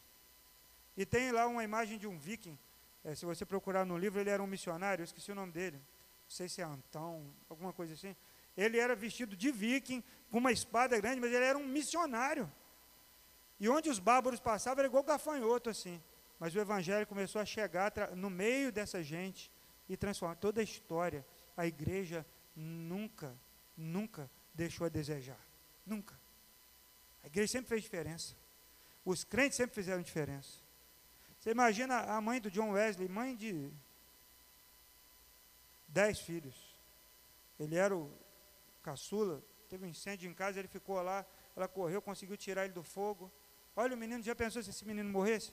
E 0.95 1.05
tem 1.05 1.31
lá 1.31 1.45
uma 1.45 1.63
imagem 1.63 1.97
de 1.97 2.07
um 2.07 2.17
viking. 2.17 2.57
É, 3.03 3.13
se 3.13 3.25
você 3.25 3.45
procurar 3.45 3.85
no 3.85 3.97
livro, 3.97 4.19
ele 4.19 4.29
era 4.29 4.41
um 4.41 4.47
missionário, 4.47 5.01
eu 5.01 5.05
esqueci 5.05 5.31
o 5.31 5.35
nome 5.35 5.51
dele. 5.51 5.77
Não 5.77 6.29
sei 6.29 6.47
se 6.47 6.61
é 6.61 6.63
Antão, 6.63 7.33
alguma 7.49 7.73
coisa 7.73 7.93
assim. 7.93 8.15
Ele 8.55 8.79
era 8.79 8.95
vestido 8.95 9.35
de 9.35 9.51
viking, 9.51 10.01
com 10.29 10.37
uma 10.37 10.51
espada 10.51 10.97
grande, 10.99 11.19
mas 11.19 11.33
ele 11.33 11.43
era 11.43 11.57
um 11.57 11.67
missionário. 11.67 12.51
E 13.59 13.67
onde 13.67 13.89
os 13.89 13.99
bárbaros 13.99 14.39
passavam 14.39 14.79
era 14.79 14.87
igual 14.87 15.03
gafanhoto 15.03 15.69
assim. 15.69 16.01
Mas 16.39 16.55
o 16.55 16.59
evangelho 16.59 17.05
começou 17.05 17.41
a 17.41 17.45
chegar 17.45 17.91
no 18.15 18.29
meio 18.29 18.71
dessa 18.71 19.03
gente 19.03 19.51
e 19.87 19.97
transformar 19.97 20.35
toda 20.35 20.61
a 20.61 20.63
história 20.63 21.25
a 21.55 21.67
igreja 21.67 22.25
nunca, 22.55 23.37
nunca 23.75 24.31
deixou 24.53 24.85
a 24.85 24.89
desejar. 24.89 25.39
Nunca. 25.85 26.20
A 27.23 27.27
igreja 27.27 27.51
sempre 27.51 27.69
fez 27.69 27.83
diferença. 27.83 28.35
Os 29.05 29.23
crentes 29.23 29.57
sempre 29.57 29.75
fizeram 29.75 30.01
diferença. 30.01 30.59
Você 31.39 31.51
imagina 31.51 32.01
a 32.01 32.21
mãe 32.21 32.39
do 32.39 32.51
John 32.51 32.71
Wesley, 32.71 33.09
mãe 33.09 33.35
de 33.35 33.71
dez 35.87 36.19
filhos. 36.19 36.75
Ele 37.59 37.75
era 37.75 37.95
o 37.95 38.11
caçula, 38.83 39.43
teve 39.69 39.85
um 39.85 39.89
incêndio 39.89 40.29
em 40.29 40.33
casa, 40.33 40.59
ele 40.59 40.67
ficou 40.67 41.01
lá, 41.01 41.25
ela 41.55 41.67
correu, 41.67 42.01
conseguiu 42.01 42.37
tirar 42.37 42.65
ele 42.65 42.73
do 42.73 42.83
fogo. 42.83 43.31
Olha, 43.75 43.95
o 43.95 43.97
menino 43.97 44.23
já 44.23 44.35
pensou 44.35 44.61
se 44.61 44.69
esse 44.69 44.85
menino 44.85 45.09
morresse? 45.09 45.51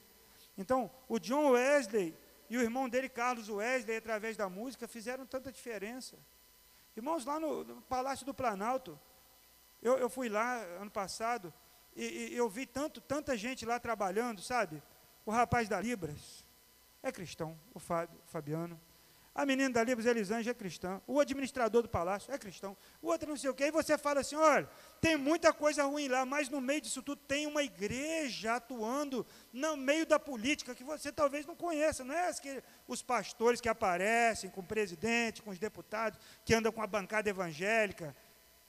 Então, 0.57 0.91
o 1.07 1.19
John 1.19 1.51
Wesley 1.51 2.15
e 2.49 2.57
o 2.57 2.61
irmão 2.61 2.89
dele, 2.89 3.07
Carlos 3.07 3.49
Wesley, 3.49 3.97
através 3.97 4.35
da 4.35 4.49
música, 4.49 4.87
fizeram 4.87 5.25
tanta 5.25 5.51
diferença. 5.51 6.17
Irmãos, 6.97 7.25
lá 7.25 7.39
no, 7.39 7.63
no 7.63 7.81
Palácio 7.83 8.25
do 8.25 8.33
Planalto, 8.33 8.99
eu, 9.81 9.97
eu, 9.97 10.09
fui 10.09 10.29
lá 10.29 10.57
ano 10.79 10.91
passado 10.91 11.53
e, 11.95 12.33
e, 12.33 12.35
eu 12.35 12.49
vi 12.49 12.65
tanto, 12.65 13.01
tanta 13.01 13.37
gente 13.37 13.65
lá 13.65 13.79
trabalhando, 13.79 14.41
sabe? 14.41 14.81
O 15.25 15.31
rapaz 15.31 15.67
da 15.69 15.79
Libras 15.79 16.45
é 17.01 17.11
cristão, 17.11 17.57
o 17.73 17.79
Fábio, 17.79 18.19
o 18.25 18.27
Fabiano. 18.27 18.79
A 19.33 19.45
menina 19.45 19.69
da 19.69 19.83
Libras, 19.83 20.05
Elisângela, 20.05 20.51
é 20.51 20.53
cristã. 20.53 21.01
O 21.07 21.19
administrador 21.19 21.81
do 21.83 21.87
palácio 21.87 22.33
é 22.33 22.37
cristão. 22.37 22.75
O 23.01 23.07
outro 23.07 23.29
não 23.29 23.37
sei 23.37 23.49
o 23.49 23.53
quê. 23.53 23.65
E 23.65 23.71
você 23.71 23.97
fala 23.97 24.19
assim: 24.19 24.35
olha, 24.35 24.69
tem 24.99 25.15
muita 25.15 25.53
coisa 25.53 25.83
ruim 25.83 26.09
lá, 26.09 26.25
mas 26.25 26.49
no 26.49 26.59
meio 26.59 26.81
disso 26.81 27.01
tudo 27.01 27.21
tem 27.21 27.47
uma 27.47 27.63
igreja 27.63 28.55
atuando 28.55 29.25
no 29.53 29.77
meio 29.77 30.05
da 30.05 30.19
política 30.19 30.75
que 30.75 30.83
você 30.83 31.11
talvez 31.11 31.45
não 31.45 31.55
conheça. 31.55 32.03
Não 32.03 32.13
é 32.13 32.33
que, 32.33 32.61
os 32.85 33.01
pastores 33.01 33.61
que 33.61 33.69
aparecem 33.69 34.49
com 34.49 34.61
o 34.61 34.65
presidente, 34.65 35.41
com 35.41 35.51
os 35.51 35.59
deputados, 35.59 36.19
que 36.43 36.53
andam 36.53 36.71
com 36.71 36.81
a 36.81 36.87
bancada 36.87 37.29
evangélica, 37.29 38.13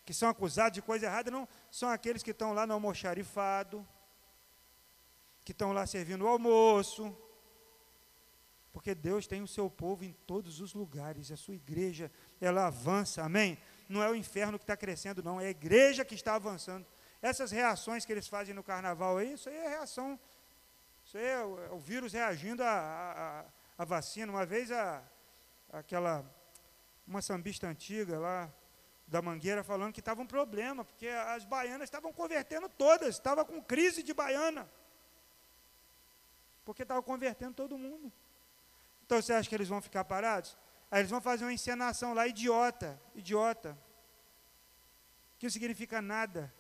que 0.05 0.15
são 0.15 0.29
acusados 0.29 0.75
de 0.75 0.83
coisa 0.83 1.07
errada. 1.07 1.31
Não, 1.31 1.49
são 1.71 1.89
aqueles 1.89 2.23
que 2.23 2.31
estão 2.31 2.53
lá 2.53 2.67
no 2.67 2.75
almoxarifado, 2.75 3.87
que 5.45 5.53
estão 5.53 5.73
lá 5.73 5.87
servindo 5.87 6.25
o 6.25 6.29
almoço 6.29 7.17
porque 8.73 8.95
Deus 8.95 9.27
tem 9.27 9.43
o 9.43 9.49
seu 9.49 9.69
povo 9.69 10.05
em 10.05 10.13
todos 10.13 10.61
os 10.61 10.75
lugares, 10.75 11.31
a 11.31 11.37
sua 11.37 11.55
igreja, 11.55 12.11
ela 12.41 12.69
avança, 12.69 13.23
amém? 13.23 13.59
Não 13.89 14.03
é 14.03 14.09
o 14.09 14.15
inferno 14.15 14.59
que 14.59 14.63
está 14.63 14.77
crescendo, 14.77 15.23
não, 15.23 15.41
é 15.41 15.47
a 15.47 15.51
igreja 15.51 16.05
que 16.05 16.15
está 16.15 16.37
avançando. 16.37 16.87
Essas 17.21 17.51
reações 17.51 18.05
que 18.05 18.13
eles 18.13 18.29
fazem 18.29 18.55
no 18.55 18.63
carnaval 18.63 19.19
aí, 19.19 19.33
isso 19.33 19.49
aí 19.49 19.57
é 19.57 19.69
reação, 19.69 20.19
isso 21.05 21.19
aí 21.19 21.27
é 21.27 21.45
o, 21.45 21.61
é 21.65 21.71
o 21.73 21.79
vírus 21.79 22.13
reagindo 22.13 22.63
à, 22.63 23.45
vacina. 23.79 24.33
Uma 24.33 24.47
vez 24.47 24.71
a, 24.71 25.03
aquela, 25.73 26.25
uma 27.07 27.21
sambista 27.21 27.67
antiga 27.67 28.19
lá, 28.19 28.53
da 29.11 29.21
Mangueira, 29.21 29.65
falando 29.65 29.93
que 29.93 29.99
estava 29.99 30.23
um 30.23 30.27
problema, 30.27 30.85
porque 30.85 31.09
as 31.09 31.45
baianas 31.45 31.89
estavam 31.89 32.13
convertendo 32.13 32.69
todas, 32.69 33.17
estava 33.17 33.45
com 33.45 33.61
crise 33.61 34.05
de 34.05 34.15
baiana. 34.15 34.71
Porque 36.65 36.83
estava 36.83 37.03
convertendo 37.03 37.55
todo 37.55 37.77
mundo. 37.77 38.13
Então 39.05 39.21
você 39.21 39.33
acha 39.33 39.49
que 39.49 39.55
eles 39.55 39.69
vão 39.69 39.83
ficar 39.83 40.05
parados? 40.05 40.57
Aí 40.89 41.01
eles 41.01 41.11
vão 41.11 41.21
fazer 41.21 41.45
uma 41.45 41.53
encenação 41.53 42.15
lá, 42.15 42.29
idiota, 42.29 43.01
idiota. 43.13 43.77
Que 45.39 45.47
não 45.47 45.51
significa 45.51 46.01
nada. 46.01 46.55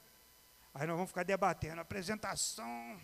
Aí 0.74 0.86
nós 0.88 0.96
vamos 0.96 1.10
ficar 1.10 1.22
debatendo, 1.22 1.80
apresentação. 1.80 3.00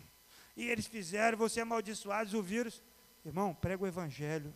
E 0.57 0.67
eles 0.67 0.87
fizeram, 0.87 1.37
você 1.37 1.61
é 1.61 1.63
amaldiçoado, 1.63 2.37
o 2.37 2.43
vírus. 2.43 2.83
Irmão, 3.23 3.53
prega 3.53 3.83
o 3.83 3.87
evangelho. 3.87 4.53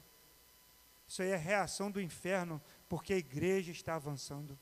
Isso 1.08 1.22
aí 1.22 1.30
é 1.30 1.38
reação 1.38 1.90
do 1.90 2.02
inferno, 2.02 2.62
porque 2.90 3.14
a 3.14 3.18
igreja 3.18 3.72
está 3.72 3.96
avançando. 3.96 4.60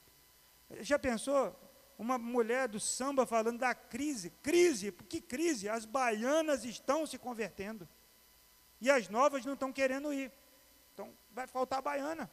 Já 0.81 0.99
pensou? 0.99 1.57
Uma 1.97 2.17
mulher 2.17 2.67
do 2.67 2.79
samba 2.79 3.25
falando 3.25 3.59
da 3.59 3.73
crise. 3.73 4.29
Crise? 4.41 4.91
Que 4.91 5.19
crise? 5.19 5.67
As 5.67 5.85
baianas 5.85 6.63
estão 6.63 7.05
se 7.05 7.17
convertendo. 7.17 7.87
E 8.79 8.89
as 8.89 9.09
novas 9.09 9.45
não 9.45 9.53
estão 9.53 9.73
querendo 9.73 10.13
ir. 10.13 10.31
Então 10.93 11.13
vai 11.31 11.47
faltar 11.47 11.81
baiana. 11.81 12.29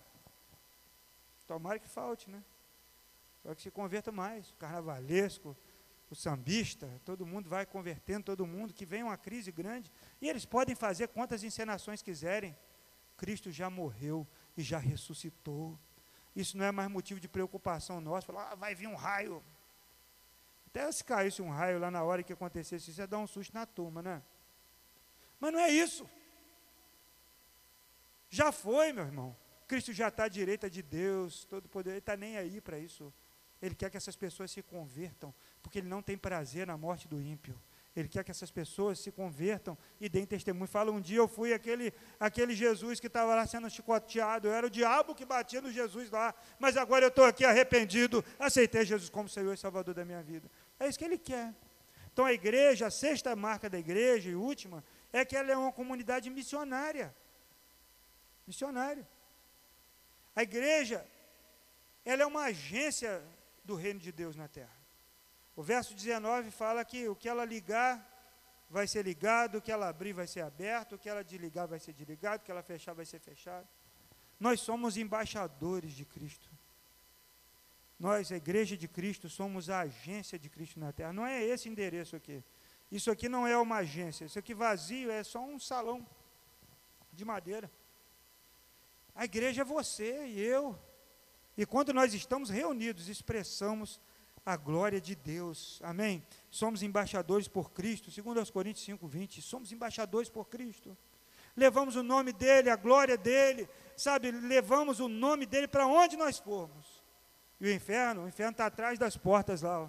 Tomara 1.47 1.79
que 1.79 1.89
falte, 1.89 2.29
né? 2.31 2.43
Para 3.43 3.55
que 3.55 3.63
se 3.63 3.71
converta 3.71 4.11
mais. 4.11 4.51
O 4.51 4.55
carnavalesco, 4.55 5.57
o 6.11 6.15
sambista, 6.15 6.89
todo 7.05 7.27
mundo 7.27 7.49
vai 7.49 7.65
convertendo 7.65 8.25
todo 8.25 8.47
mundo, 8.47 8.75
que 8.75 8.85
vem 8.85 9.03
uma 9.03 9.17
crise 9.17 9.51
grande. 9.51 9.91
E 10.21 10.29
eles 10.29 10.45
podem 10.45 10.75
fazer 10.75 11.09
quantas 11.09 11.43
encenações 11.43 12.03
quiserem. 12.03 12.57
Cristo 13.17 13.51
já 13.51 13.71
morreu 13.71 14.27
e 14.57 14.63
já 14.63 14.79
ressuscitou. 14.79 15.79
Isso 16.37 16.59
não 16.59 16.67
é 16.67 16.71
mais 16.71 16.91
motivo 16.91 17.19
de 17.19 17.27
preocupação 17.27 17.99
nossa. 17.99 18.27
Falar, 18.27 18.53
ah, 18.53 18.55
vai 18.55 18.75
vir 18.75 18.87
um 18.87 18.95
raio. 18.95 19.43
Até 20.67 20.93
se 20.93 21.03
caísse 21.03 21.41
um 21.41 21.49
raio 21.49 21.79
lá 21.79 21.91
na 21.91 22.03
hora 22.03 22.23
que 22.23 22.35
acontecesse 22.35 22.91
isso, 22.91 23.01
ia 23.01 23.07
dar 23.07 23.19
um 23.19 23.27
susto 23.27 23.55
na 23.55 23.65
turma, 23.65 24.03
né? 24.03 24.23
Mas 25.41 25.51
não 25.51 25.59
é 25.59 25.71
isso. 25.71 26.07
Já 28.29 28.53
foi, 28.53 28.93
meu 28.93 29.05
irmão. 29.05 29.35
Cristo 29.67 29.95
já 29.95 30.09
está 30.09 30.25
à 30.25 30.29
direita 30.29 30.69
de 30.69 30.83
Deus, 30.83 31.47
todo 31.47 31.69
poder, 31.69 31.91
ele 31.91 31.99
está 31.99 32.15
nem 32.17 32.37
aí 32.37 32.61
para 32.61 32.79
isso. 32.79 33.13
Ele 33.61 33.75
quer 33.75 33.91
que 33.91 33.97
essas 33.97 34.15
pessoas 34.15 34.51
se 34.51 34.63
convertam, 34.63 35.35
porque 35.63 35.79
ele 35.79 35.89
não 35.89 36.03
tem 36.03 36.19
prazer 36.19 36.67
na 36.67 36.77
morte 36.77 37.09
do 37.09 37.21
ímpio. 37.21 37.59
Ele 37.97 38.09
quer 38.09 38.23
que 38.23 38.31
essas 38.31 38.51
pessoas 38.51 38.99
se 38.99 39.11
convertam 39.11 39.77
e 39.99 40.07
deem 40.07 40.27
testemunho. 40.27 40.67
Fala, 40.67 40.93
um 40.93 41.01
dia 41.01 41.17
eu 41.17 41.27
fui 41.27 41.55
aquele, 41.55 41.95
aquele 42.21 42.55
Jesus 42.55 43.01
que 43.01 43.07
estava 43.07 43.35
lá 43.35 43.47
sendo 43.47 43.71
chicoteado. 43.71 44.49
Eu 44.49 44.53
era 44.53 44.67
o 44.67 44.71
diabo 44.71 45.15
que 45.15 45.25
batia 45.25 45.63
no 45.63 45.73
Jesus 45.73 46.11
lá. 46.11 46.35
Mas 46.59 46.77
agora 46.77 47.07
eu 47.07 47.09
estou 47.09 47.25
aqui 47.25 47.43
arrependido. 47.43 48.23
Aceitei 48.39 48.85
Jesus 48.85 49.09
como 49.09 49.31
Senhor 49.31 49.55
e 49.55 49.57
Salvador 49.57 49.95
da 49.95 50.05
minha 50.05 50.23
vida. 50.23 50.51
É 50.79 50.87
isso 50.87 50.99
que 50.99 51.07
ele 51.07 51.17
quer. 51.17 51.55
Então 52.13 52.27
a 52.27 52.35
igreja, 52.35 52.87
a 52.87 52.91
sexta 52.91 53.35
marca 53.35 53.71
da 53.71 53.79
igreja 53.79 54.29
e 54.29 54.35
última, 54.35 54.85
é 55.11 55.25
que 55.25 55.35
ela 55.35 55.51
é 55.51 55.57
uma 55.57 55.73
comunidade 55.73 56.29
missionária. 56.29 57.17
Missionária. 58.47 59.09
A 60.35 60.43
igreja, 60.43 61.03
ela 62.05 62.23
é 62.23 62.27
uma 62.27 62.45
agência 62.45 63.23
do 63.65 63.75
reino 63.75 64.01
de 64.01 64.13
Deus 64.13 64.37
na 64.37 64.49
terra. 64.49 64.76
O 65.57 65.63
verso 65.63 65.95
19 65.95 66.51
fala 66.51 66.85
que 66.85 67.09
o 67.09 67.17
que 67.17 67.29
ela 67.29 67.45
ligar 67.45 68.13
vai 68.69 68.87
ser 68.87 69.03
ligado, 69.03 69.57
o 69.57 69.63
que 69.63 69.73
ela 69.73 69.89
abrir 69.89 70.13
vai 70.13 70.27
ser 70.27 70.43
aberto, 70.43 70.95
o 70.95 70.99
que 70.99 71.09
ela 71.09 71.25
desligar 71.25 71.67
vai 71.67 71.79
ser 71.79 71.95
desligado, 71.95 72.43
o 72.43 72.45
que 72.45 72.51
ela 72.51 72.63
fechar 72.63 72.93
vai 72.93 73.07
ser 73.07 73.19
fechado. 73.19 73.67
Nós 74.39 74.61
somos 74.61 74.99
embaixadores 74.99 75.93
de 75.93 76.05
Cristo. 76.05 76.51
Nós, 77.99 78.31
a 78.31 78.37
igreja 78.37 78.77
de 78.77 78.87
Cristo, 78.87 79.31
somos 79.31 79.71
a 79.71 79.81
agência 79.81 80.39
de 80.39 80.51
Cristo 80.51 80.79
na 80.79 80.93
terra. 80.93 81.15
Não 81.15 81.27
é 81.27 81.43
esse 81.43 81.69
endereço 81.71 82.15
aqui. 82.15 82.45
Isso 82.93 83.11
aqui 83.11 83.27
não 83.27 83.47
é 83.47 83.57
uma 83.57 83.77
agência. 83.77 84.27
Isso 84.27 84.39
aqui 84.39 84.53
vazio 84.53 85.11
é 85.11 85.25
só 85.25 85.41
um 85.41 85.59
salão 85.59 86.07
de 87.11 87.25
madeira. 87.25 87.71
A 89.15 89.25
igreja 89.25 89.63
é 89.63 89.65
você 89.65 90.27
e 90.27 90.39
eu. 90.39 90.79
E 91.57 91.65
quando 91.65 91.95
nós 91.95 92.13
estamos 92.13 92.51
reunidos, 92.51 93.09
expressamos 93.09 93.99
a 94.47 94.57
glória 94.57 95.01
de 95.01 95.17
Deus. 95.17 95.81
Amém? 95.83 96.25
Somos 96.49 96.81
embaixadores 96.81 97.49
por 97.49 97.73
Cristo, 97.73 98.13
segundo 98.13 98.39
aos 98.39 98.49
Coríntios 98.49 98.85
5, 98.85 99.09
20. 99.09 99.43
Somos 99.43 99.73
embaixadores 99.73 100.31
por 100.31 100.45
Cristo. 100.45 100.97
Levamos 101.57 101.97
o 101.97 102.03
nome 102.03 102.33
dele, 102.33 102.71
a 102.71 102.77
glória 102.77 103.19
dele, 103.19 103.69
sabe? 103.97 104.31
Levamos 104.31 105.01
o 105.01 105.09
nome 105.09 105.47
dele 105.47 105.67
para 105.67 105.87
onde 105.87 106.17
nós 106.17 106.39
formos. 106.39 107.03
E 107.61 107.67
o 107.67 107.73
inferno, 107.73 108.25
o 108.25 108.29
inferno 108.29 108.53
está 108.53 108.67
atrás 108.67 108.99
das 108.99 109.17
portas 109.17 109.63
lá, 109.63 109.81
ó, 109.81 109.89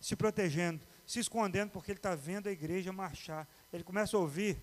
se 0.00 0.14
protegendo, 0.14 0.84
se 1.06 1.20
escondendo, 1.20 1.70
porque 1.70 1.92
ele 1.92 1.98
está 1.98 2.14
vendo 2.14 2.48
a 2.48 2.52
igreja 2.52 2.92
marchar. 2.92 3.48
Ele 3.72 3.84
começa 3.84 4.16
a 4.16 4.20
ouvir 4.20 4.60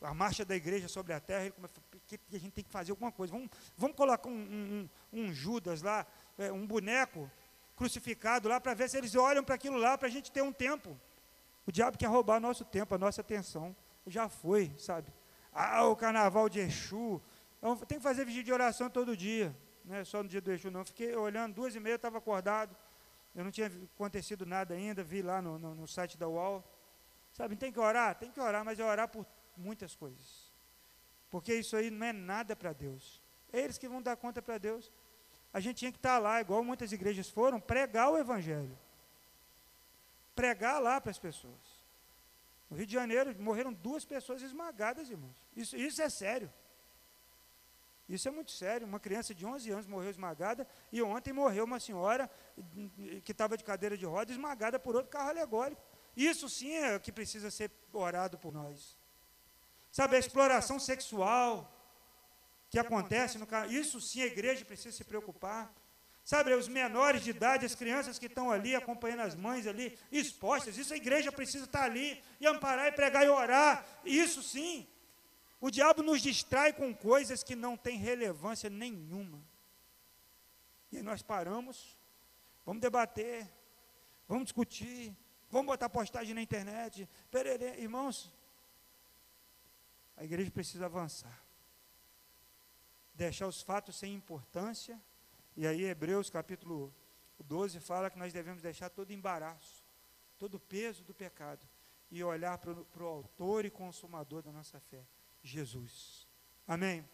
a 0.00 0.12
marcha 0.14 0.44
da 0.44 0.56
igreja 0.56 0.88
sobre 0.88 1.12
a 1.12 1.20
terra, 1.20 1.42
ele 1.42 1.52
começa, 1.52 1.74
que 2.06 2.18
a 2.32 2.38
gente 2.38 2.52
tem 2.52 2.64
que 2.64 2.70
fazer 2.70 2.90
alguma 2.90 3.12
coisa. 3.12 3.32
Vamos, 3.32 3.50
vamos 3.76 3.96
colocar 3.96 4.28
um, 4.28 4.32
um, 4.32 4.88
um 5.12 5.32
Judas 5.32 5.82
lá, 5.82 6.06
é, 6.38 6.50
um 6.50 6.66
boneco 6.66 7.30
crucificado 7.80 8.46
lá, 8.46 8.60
para 8.60 8.74
ver 8.74 8.90
se 8.90 8.98
eles 8.98 9.14
olham 9.14 9.42
para 9.42 9.54
aquilo 9.54 9.78
lá, 9.78 9.96
para 9.96 10.06
a 10.06 10.10
gente 10.10 10.30
ter 10.30 10.42
um 10.42 10.52
tempo. 10.52 11.00
O 11.66 11.72
diabo 11.72 11.96
quer 11.96 12.08
roubar 12.08 12.38
nosso 12.38 12.62
tempo, 12.62 12.94
a 12.94 12.98
nossa 12.98 13.22
atenção. 13.22 13.74
Já 14.06 14.28
foi, 14.28 14.70
sabe? 14.76 15.10
Ah, 15.50 15.86
o 15.86 15.96
carnaval 15.96 16.46
de 16.50 16.60
Exu. 16.60 17.22
Então, 17.56 17.74
tem 17.78 17.96
que 17.96 18.04
fazer 18.04 18.26
vigília 18.26 18.44
de 18.44 18.52
oração 18.52 18.90
todo 18.90 19.16
dia. 19.16 19.56
Não 19.82 19.96
é 19.96 20.04
só 20.04 20.22
no 20.22 20.28
dia 20.28 20.42
do 20.42 20.52
Exu, 20.52 20.70
não. 20.70 20.84
Fiquei 20.84 21.16
olhando, 21.16 21.54
duas 21.54 21.74
e 21.74 21.80
meia, 21.80 21.94
estava 21.94 22.18
acordado. 22.18 22.76
Eu 23.34 23.44
não 23.44 23.50
tinha 23.50 23.72
acontecido 23.94 24.44
nada 24.44 24.74
ainda, 24.74 25.02
vi 25.02 25.22
lá 25.22 25.40
no, 25.40 25.58
no, 25.58 25.74
no 25.74 25.88
site 25.88 26.18
da 26.18 26.28
UOL. 26.28 26.62
Sabe, 27.32 27.56
tem 27.56 27.72
que 27.72 27.80
orar? 27.80 28.14
Tem 28.14 28.30
que 28.30 28.40
orar, 28.40 28.62
mas 28.62 28.78
é 28.78 28.84
orar 28.84 29.08
por 29.08 29.24
muitas 29.56 29.96
coisas. 29.96 30.52
Porque 31.30 31.54
isso 31.54 31.74
aí 31.76 31.90
não 31.90 32.06
é 32.06 32.12
nada 32.12 32.54
para 32.54 32.74
Deus. 32.74 33.22
É 33.50 33.60
eles 33.60 33.78
que 33.78 33.88
vão 33.88 34.02
dar 34.02 34.16
conta 34.16 34.42
para 34.42 34.58
Deus. 34.58 34.92
A 35.52 35.60
gente 35.60 35.78
tinha 35.78 35.92
que 35.92 35.98
estar 35.98 36.18
lá, 36.18 36.40
igual 36.40 36.62
muitas 36.62 36.92
igrejas 36.92 37.28
foram, 37.28 37.60
pregar 37.60 38.10
o 38.10 38.18
Evangelho. 38.18 38.78
Pregar 40.34 40.80
lá 40.80 41.00
para 41.00 41.10
as 41.10 41.18
pessoas. 41.18 41.80
No 42.70 42.76
Rio 42.76 42.86
de 42.86 42.92
Janeiro 42.92 43.34
morreram 43.42 43.72
duas 43.72 44.04
pessoas 44.04 44.42
esmagadas, 44.42 45.10
irmãos. 45.10 45.36
Isso, 45.56 45.76
isso 45.76 46.00
é 46.00 46.08
sério. 46.08 46.50
Isso 48.08 48.28
é 48.28 48.30
muito 48.30 48.52
sério. 48.52 48.86
Uma 48.86 49.00
criança 49.00 49.34
de 49.34 49.44
11 49.44 49.70
anos 49.70 49.86
morreu 49.86 50.10
esmagada 50.10 50.66
e 50.92 51.02
ontem 51.02 51.32
morreu 51.32 51.64
uma 51.64 51.80
senhora 51.80 52.30
que 53.24 53.32
estava 53.32 53.56
de 53.56 53.64
cadeira 53.64 53.96
de 53.96 54.04
roda 54.04 54.30
esmagada 54.32 54.78
por 54.78 54.94
outro 54.94 55.10
carro 55.10 55.30
alegórico. 55.30 55.82
Isso 56.16 56.48
sim 56.48 56.74
é 56.74 56.96
o 56.96 57.00
que 57.00 57.12
precisa 57.12 57.50
ser 57.50 57.70
orado 57.92 58.38
por 58.38 58.52
nós. 58.52 58.96
Sabe, 59.92 60.16
a 60.16 60.18
exploração 60.18 60.78
sexual 60.78 61.72
que 62.70 62.78
acontece 62.78 63.36
no 63.36 63.46
isso 63.68 64.00
sim 64.00 64.22
a 64.22 64.26
igreja 64.26 64.64
precisa 64.64 64.96
se 64.96 65.04
preocupar. 65.04 65.74
Sabe, 66.24 66.54
os 66.54 66.68
menores 66.68 67.24
de 67.24 67.30
idade, 67.30 67.66
as 67.66 67.74
crianças 67.74 68.16
que 68.16 68.26
estão 68.26 68.52
ali 68.52 68.76
acompanhando 68.76 69.20
as 69.20 69.34
mães 69.34 69.66
ali, 69.66 69.98
expostas, 70.12 70.78
isso 70.78 70.94
a 70.94 70.96
igreja 70.96 71.32
precisa 71.32 71.64
estar 71.64 71.82
ali 71.82 72.22
e 72.38 72.46
amparar 72.46 72.86
e 72.86 72.92
pregar 72.92 73.24
e 73.24 73.28
orar. 73.28 73.84
Isso 74.04 74.40
sim. 74.40 74.86
O 75.60 75.70
diabo 75.70 76.02
nos 76.04 76.22
distrai 76.22 76.72
com 76.72 76.94
coisas 76.94 77.42
que 77.42 77.56
não 77.56 77.76
têm 77.76 77.98
relevância 77.98 78.70
nenhuma. 78.70 79.42
E 80.92 81.02
nós 81.02 81.22
paramos, 81.22 81.98
vamos 82.64 82.80
debater, 82.80 83.48
vamos 84.28 84.44
discutir, 84.44 85.16
vamos 85.50 85.66
botar 85.66 85.88
postagem 85.88 86.34
na 86.34 86.42
internet. 86.42 87.08
Perere, 87.30 87.80
irmãos, 87.80 88.30
a 90.16 90.22
igreja 90.22 90.50
precisa 90.52 90.86
avançar. 90.86 91.49
Deixar 93.14 93.46
os 93.46 93.60
fatos 93.62 93.96
sem 93.96 94.14
importância. 94.14 95.00
E 95.56 95.66
aí, 95.66 95.84
Hebreus 95.84 96.30
capítulo 96.30 96.94
12 97.44 97.80
fala 97.80 98.10
que 98.10 98.18
nós 98.18 98.32
devemos 98.32 98.62
deixar 98.62 98.90
todo 98.90 99.12
embaraço, 99.12 99.84
todo 100.38 100.54
o 100.54 100.60
peso 100.60 101.04
do 101.04 101.14
pecado 101.14 101.66
e 102.10 102.22
olhar 102.24 102.58
para 102.58 103.04
o 103.04 103.06
autor 103.06 103.64
e 103.64 103.70
consumador 103.70 104.42
da 104.42 104.50
nossa 104.50 104.80
fé, 104.80 105.06
Jesus. 105.42 106.26
Amém? 106.66 107.08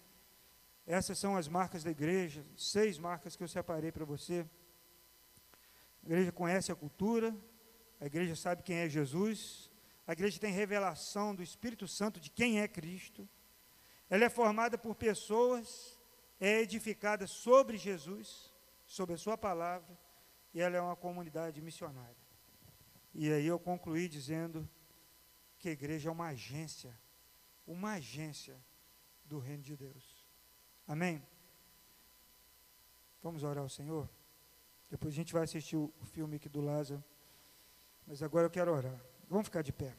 Essas 0.86 1.18
são 1.18 1.36
as 1.36 1.48
marcas 1.48 1.82
da 1.82 1.90
igreja, 1.90 2.44
seis 2.56 2.98
marcas 2.98 3.36
que 3.36 3.42
eu 3.42 3.48
separei 3.48 3.92
para 3.92 4.04
você. 4.04 4.48
A 6.02 6.06
igreja 6.06 6.32
conhece 6.32 6.70
a 6.70 6.76
cultura, 6.76 7.36
a 8.00 8.06
igreja 8.06 8.36
sabe 8.36 8.62
quem 8.62 8.76
é 8.76 8.88
Jesus, 8.88 9.70
a 10.06 10.12
igreja 10.12 10.38
tem 10.38 10.52
revelação 10.52 11.34
do 11.34 11.42
Espírito 11.42 11.88
Santo 11.88 12.20
de 12.20 12.30
quem 12.30 12.60
é 12.60 12.68
Cristo. 12.68 13.28
Ela 14.08 14.24
é 14.24 14.28
formada 14.30 14.78
por 14.78 14.94
pessoas, 14.94 15.98
é 16.40 16.60
edificada 16.60 17.26
sobre 17.26 17.76
Jesus, 17.76 18.52
sobre 18.84 19.14
a 19.14 19.18
sua 19.18 19.36
palavra, 19.36 19.98
e 20.54 20.60
ela 20.60 20.76
é 20.76 20.80
uma 20.80 20.96
comunidade 20.96 21.60
missionária. 21.60 22.16
E 23.12 23.32
aí 23.32 23.46
eu 23.46 23.58
concluí 23.58 24.08
dizendo 24.08 24.68
que 25.58 25.68
a 25.68 25.72
igreja 25.72 26.08
é 26.08 26.12
uma 26.12 26.28
agência, 26.28 26.98
uma 27.66 27.94
agência 27.94 28.62
do 29.24 29.38
reino 29.38 29.62
de 29.62 29.76
Deus. 29.76 30.24
Amém? 30.86 31.22
Vamos 33.22 33.42
orar 33.42 33.62
ao 33.62 33.68
Senhor? 33.68 34.08
Depois 34.88 35.12
a 35.12 35.16
gente 35.16 35.32
vai 35.32 35.42
assistir 35.42 35.76
o 35.76 35.92
filme 36.12 36.36
aqui 36.36 36.48
do 36.48 36.60
Lázaro. 36.60 37.02
Mas 38.06 38.22
agora 38.22 38.46
eu 38.46 38.50
quero 38.50 38.72
orar. 38.72 39.00
Vamos 39.28 39.46
ficar 39.46 39.62
de 39.62 39.72
pé. 39.72 39.96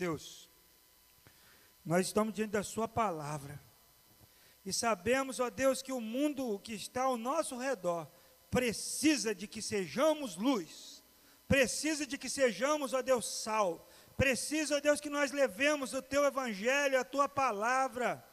Deus, 0.00 0.48
nós 1.84 2.06
estamos 2.06 2.32
diante 2.32 2.52
da 2.52 2.62
Sua 2.62 2.88
palavra. 2.88 3.62
E 4.64 4.72
sabemos, 4.72 5.38
ó 5.40 5.50
Deus, 5.50 5.82
que 5.82 5.92
o 5.92 6.00
mundo 6.00 6.58
que 6.60 6.72
está 6.72 7.02
ao 7.02 7.18
nosso 7.18 7.58
redor 7.58 8.10
precisa 8.50 9.34
de 9.34 9.46
que 9.46 9.60
sejamos 9.60 10.36
luz, 10.36 11.04
precisa 11.46 12.06
de 12.06 12.16
que 12.16 12.30
sejamos, 12.30 12.94
ó 12.94 13.02
Deus, 13.02 13.42
sal, 13.42 13.86
precisa, 14.16 14.78
ó 14.78 14.80
Deus, 14.80 15.02
que 15.02 15.10
nós 15.10 15.32
levemos 15.32 15.92
o 15.92 16.00
Teu 16.00 16.24
Evangelho, 16.24 16.98
a 16.98 17.04
Tua 17.04 17.28
palavra 17.28 18.24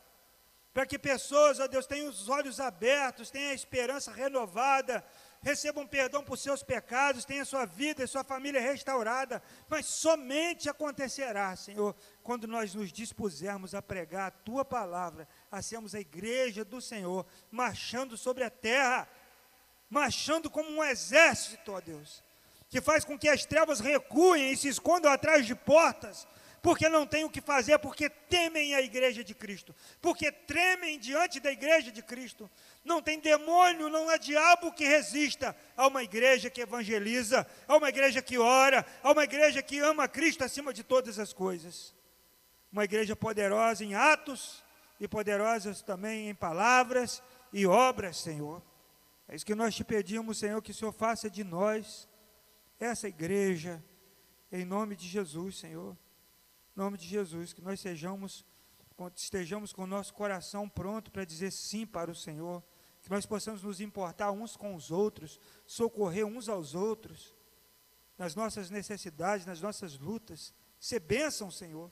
para 0.78 0.86
que 0.86 1.00
pessoas, 1.00 1.60
ó 1.60 1.66
Deus, 1.66 1.88
tenham 1.88 2.08
os 2.08 2.30
olhos 2.30 2.60
abertos, 2.60 3.32
tenham 3.32 3.50
a 3.50 3.56
esperança 3.56 4.12
renovada, 4.12 5.04
recebam 5.42 5.88
perdão 5.88 6.24
por 6.24 6.38
seus 6.38 6.64
pecados, 6.64 7.26
tenham 7.26 7.46
sua 7.46 7.66
vida 7.66 8.04
e 8.04 8.08
sua 8.08 8.24
família 8.24 8.62
restaurada, 8.62 9.42
mas 9.70 9.86
somente 9.86 10.70
acontecerá, 10.70 11.56
Senhor, 11.56 11.96
quando 12.24 12.48
nós 12.48 12.74
nos 12.74 12.92
dispusermos 12.92 13.74
a 13.74 13.82
pregar 13.82 14.28
a 14.28 14.32
tua 14.32 14.66
palavra, 14.66 15.28
a 15.52 15.62
sermos 15.62 15.96
a 15.96 16.00
igreja 16.00 16.66
do 16.66 16.82
Senhor, 16.82 17.26
marchando 17.52 18.18
sobre 18.18 18.44
a 18.44 18.50
terra, 18.50 19.08
marchando 19.90 20.50
como 20.50 20.70
um 20.70 20.84
exército, 20.84 21.72
ó 21.72 21.80
Deus, 21.80 22.24
que 22.70 22.82
faz 22.82 23.06
com 23.06 23.18
que 23.18 23.30
as 23.30 23.46
trevas 23.46 23.80
recuem 23.80 24.52
e 24.52 24.58
se 24.58 24.68
escondam 24.68 25.12
atrás 25.12 25.46
de 25.46 25.56
portas, 25.56 26.28
porque 26.62 26.90
não 26.90 27.06
têm 27.06 27.24
o 27.24 27.30
que 27.30 27.42
fazer, 27.42 27.78
porque 27.80 28.10
temem 28.10 28.76
a 28.76 28.82
igreja 28.82 29.24
de 29.24 29.34
Cristo, 29.34 29.76
porque 30.02 30.32
tremem 30.32 31.00
diante 31.00 31.40
da 31.40 31.52
igreja 31.52 31.92
de 31.92 32.02
Cristo. 32.02 32.50
Não 32.84 33.02
tem 33.02 33.20
demônio, 33.20 33.90
não 33.90 34.10
há 34.10 34.18
diabo 34.18 34.72
que 34.72 34.86
resista 34.86 35.56
a 35.76 35.88
uma 35.88 36.04
igreja 36.04 36.50
que 36.50 36.62
evangeliza, 36.62 37.48
a 37.68 37.78
uma 37.78 37.90
igreja 37.90 38.22
que 38.22 38.38
ora, 38.38 38.86
a 39.04 39.12
uma 39.12 39.24
igreja 39.24 39.62
que 39.62 39.80
ama 39.80 40.08
Cristo 40.08 40.44
acima 40.44 40.74
de 40.74 40.84
todas 40.84 41.20
as 41.20 41.32
coisas. 41.34 41.94
Uma 42.72 42.84
igreja 42.84 43.16
poderosa 43.16 43.84
em 43.84 43.96
atos 43.96 44.64
e 45.00 45.08
poderosa 45.08 45.74
também 45.86 46.30
em 46.30 46.36
palavras 46.36 47.22
e 47.54 47.66
obras, 47.66 48.18
Senhor. 48.18 48.62
É 49.28 49.36
isso 49.36 49.46
que 49.46 49.56
nós 49.56 49.76
te 49.76 49.84
pedimos, 49.84 50.38
Senhor, 50.38 50.62
que 50.62 50.72
o 50.72 50.74
Senhor 50.74 50.92
faça 50.92 51.30
de 51.30 51.44
nós 51.44 52.08
essa 52.80 53.08
igreja, 53.08 53.84
em 54.52 54.64
nome 54.64 54.96
de 54.96 55.08
Jesus, 55.08 55.58
Senhor. 55.58 55.98
Nome 56.78 56.96
de 56.96 57.08
Jesus, 57.08 57.54
que 57.54 57.62
nós 57.64 57.80
sejamos, 57.80 58.46
estejamos 59.16 59.74
com 59.74 59.82
o 59.82 59.88
nosso 59.88 60.14
coração 60.14 60.70
pronto 60.70 61.10
para 61.10 61.26
dizer 61.26 61.50
sim 61.50 61.88
para 61.88 62.12
o 62.12 62.14
Senhor, 62.14 62.64
que 63.02 63.10
nós 63.10 63.26
possamos 63.26 63.64
nos 63.64 63.82
importar 63.82 64.30
uns 64.32 64.56
com 64.56 64.76
os 64.76 64.92
outros, 64.92 65.40
socorrer 65.66 66.24
uns 66.24 66.48
aos 66.48 66.76
outros, 66.76 67.34
nas 68.16 68.36
nossas 68.36 68.70
necessidades, 68.70 69.44
nas 69.44 69.60
nossas 69.60 69.98
lutas, 69.98 70.54
ser 70.80 71.00
bênção, 71.00 71.50
Senhor, 71.50 71.92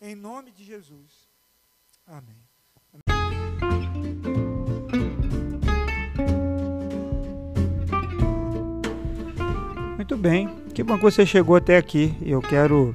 em 0.00 0.14
nome 0.14 0.52
de 0.52 0.64
Jesus. 0.64 1.28
Amém. 2.06 2.42
Muito 9.96 10.16
bem, 10.16 10.48
que 10.70 10.82
bom 10.82 10.96
que 10.96 11.02
você 11.02 11.26
chegou 11.26 11.56
até 11.56 11.76
aqui. 11.76 12.16
Eu 12.22 12.40
quero 12.40 12.94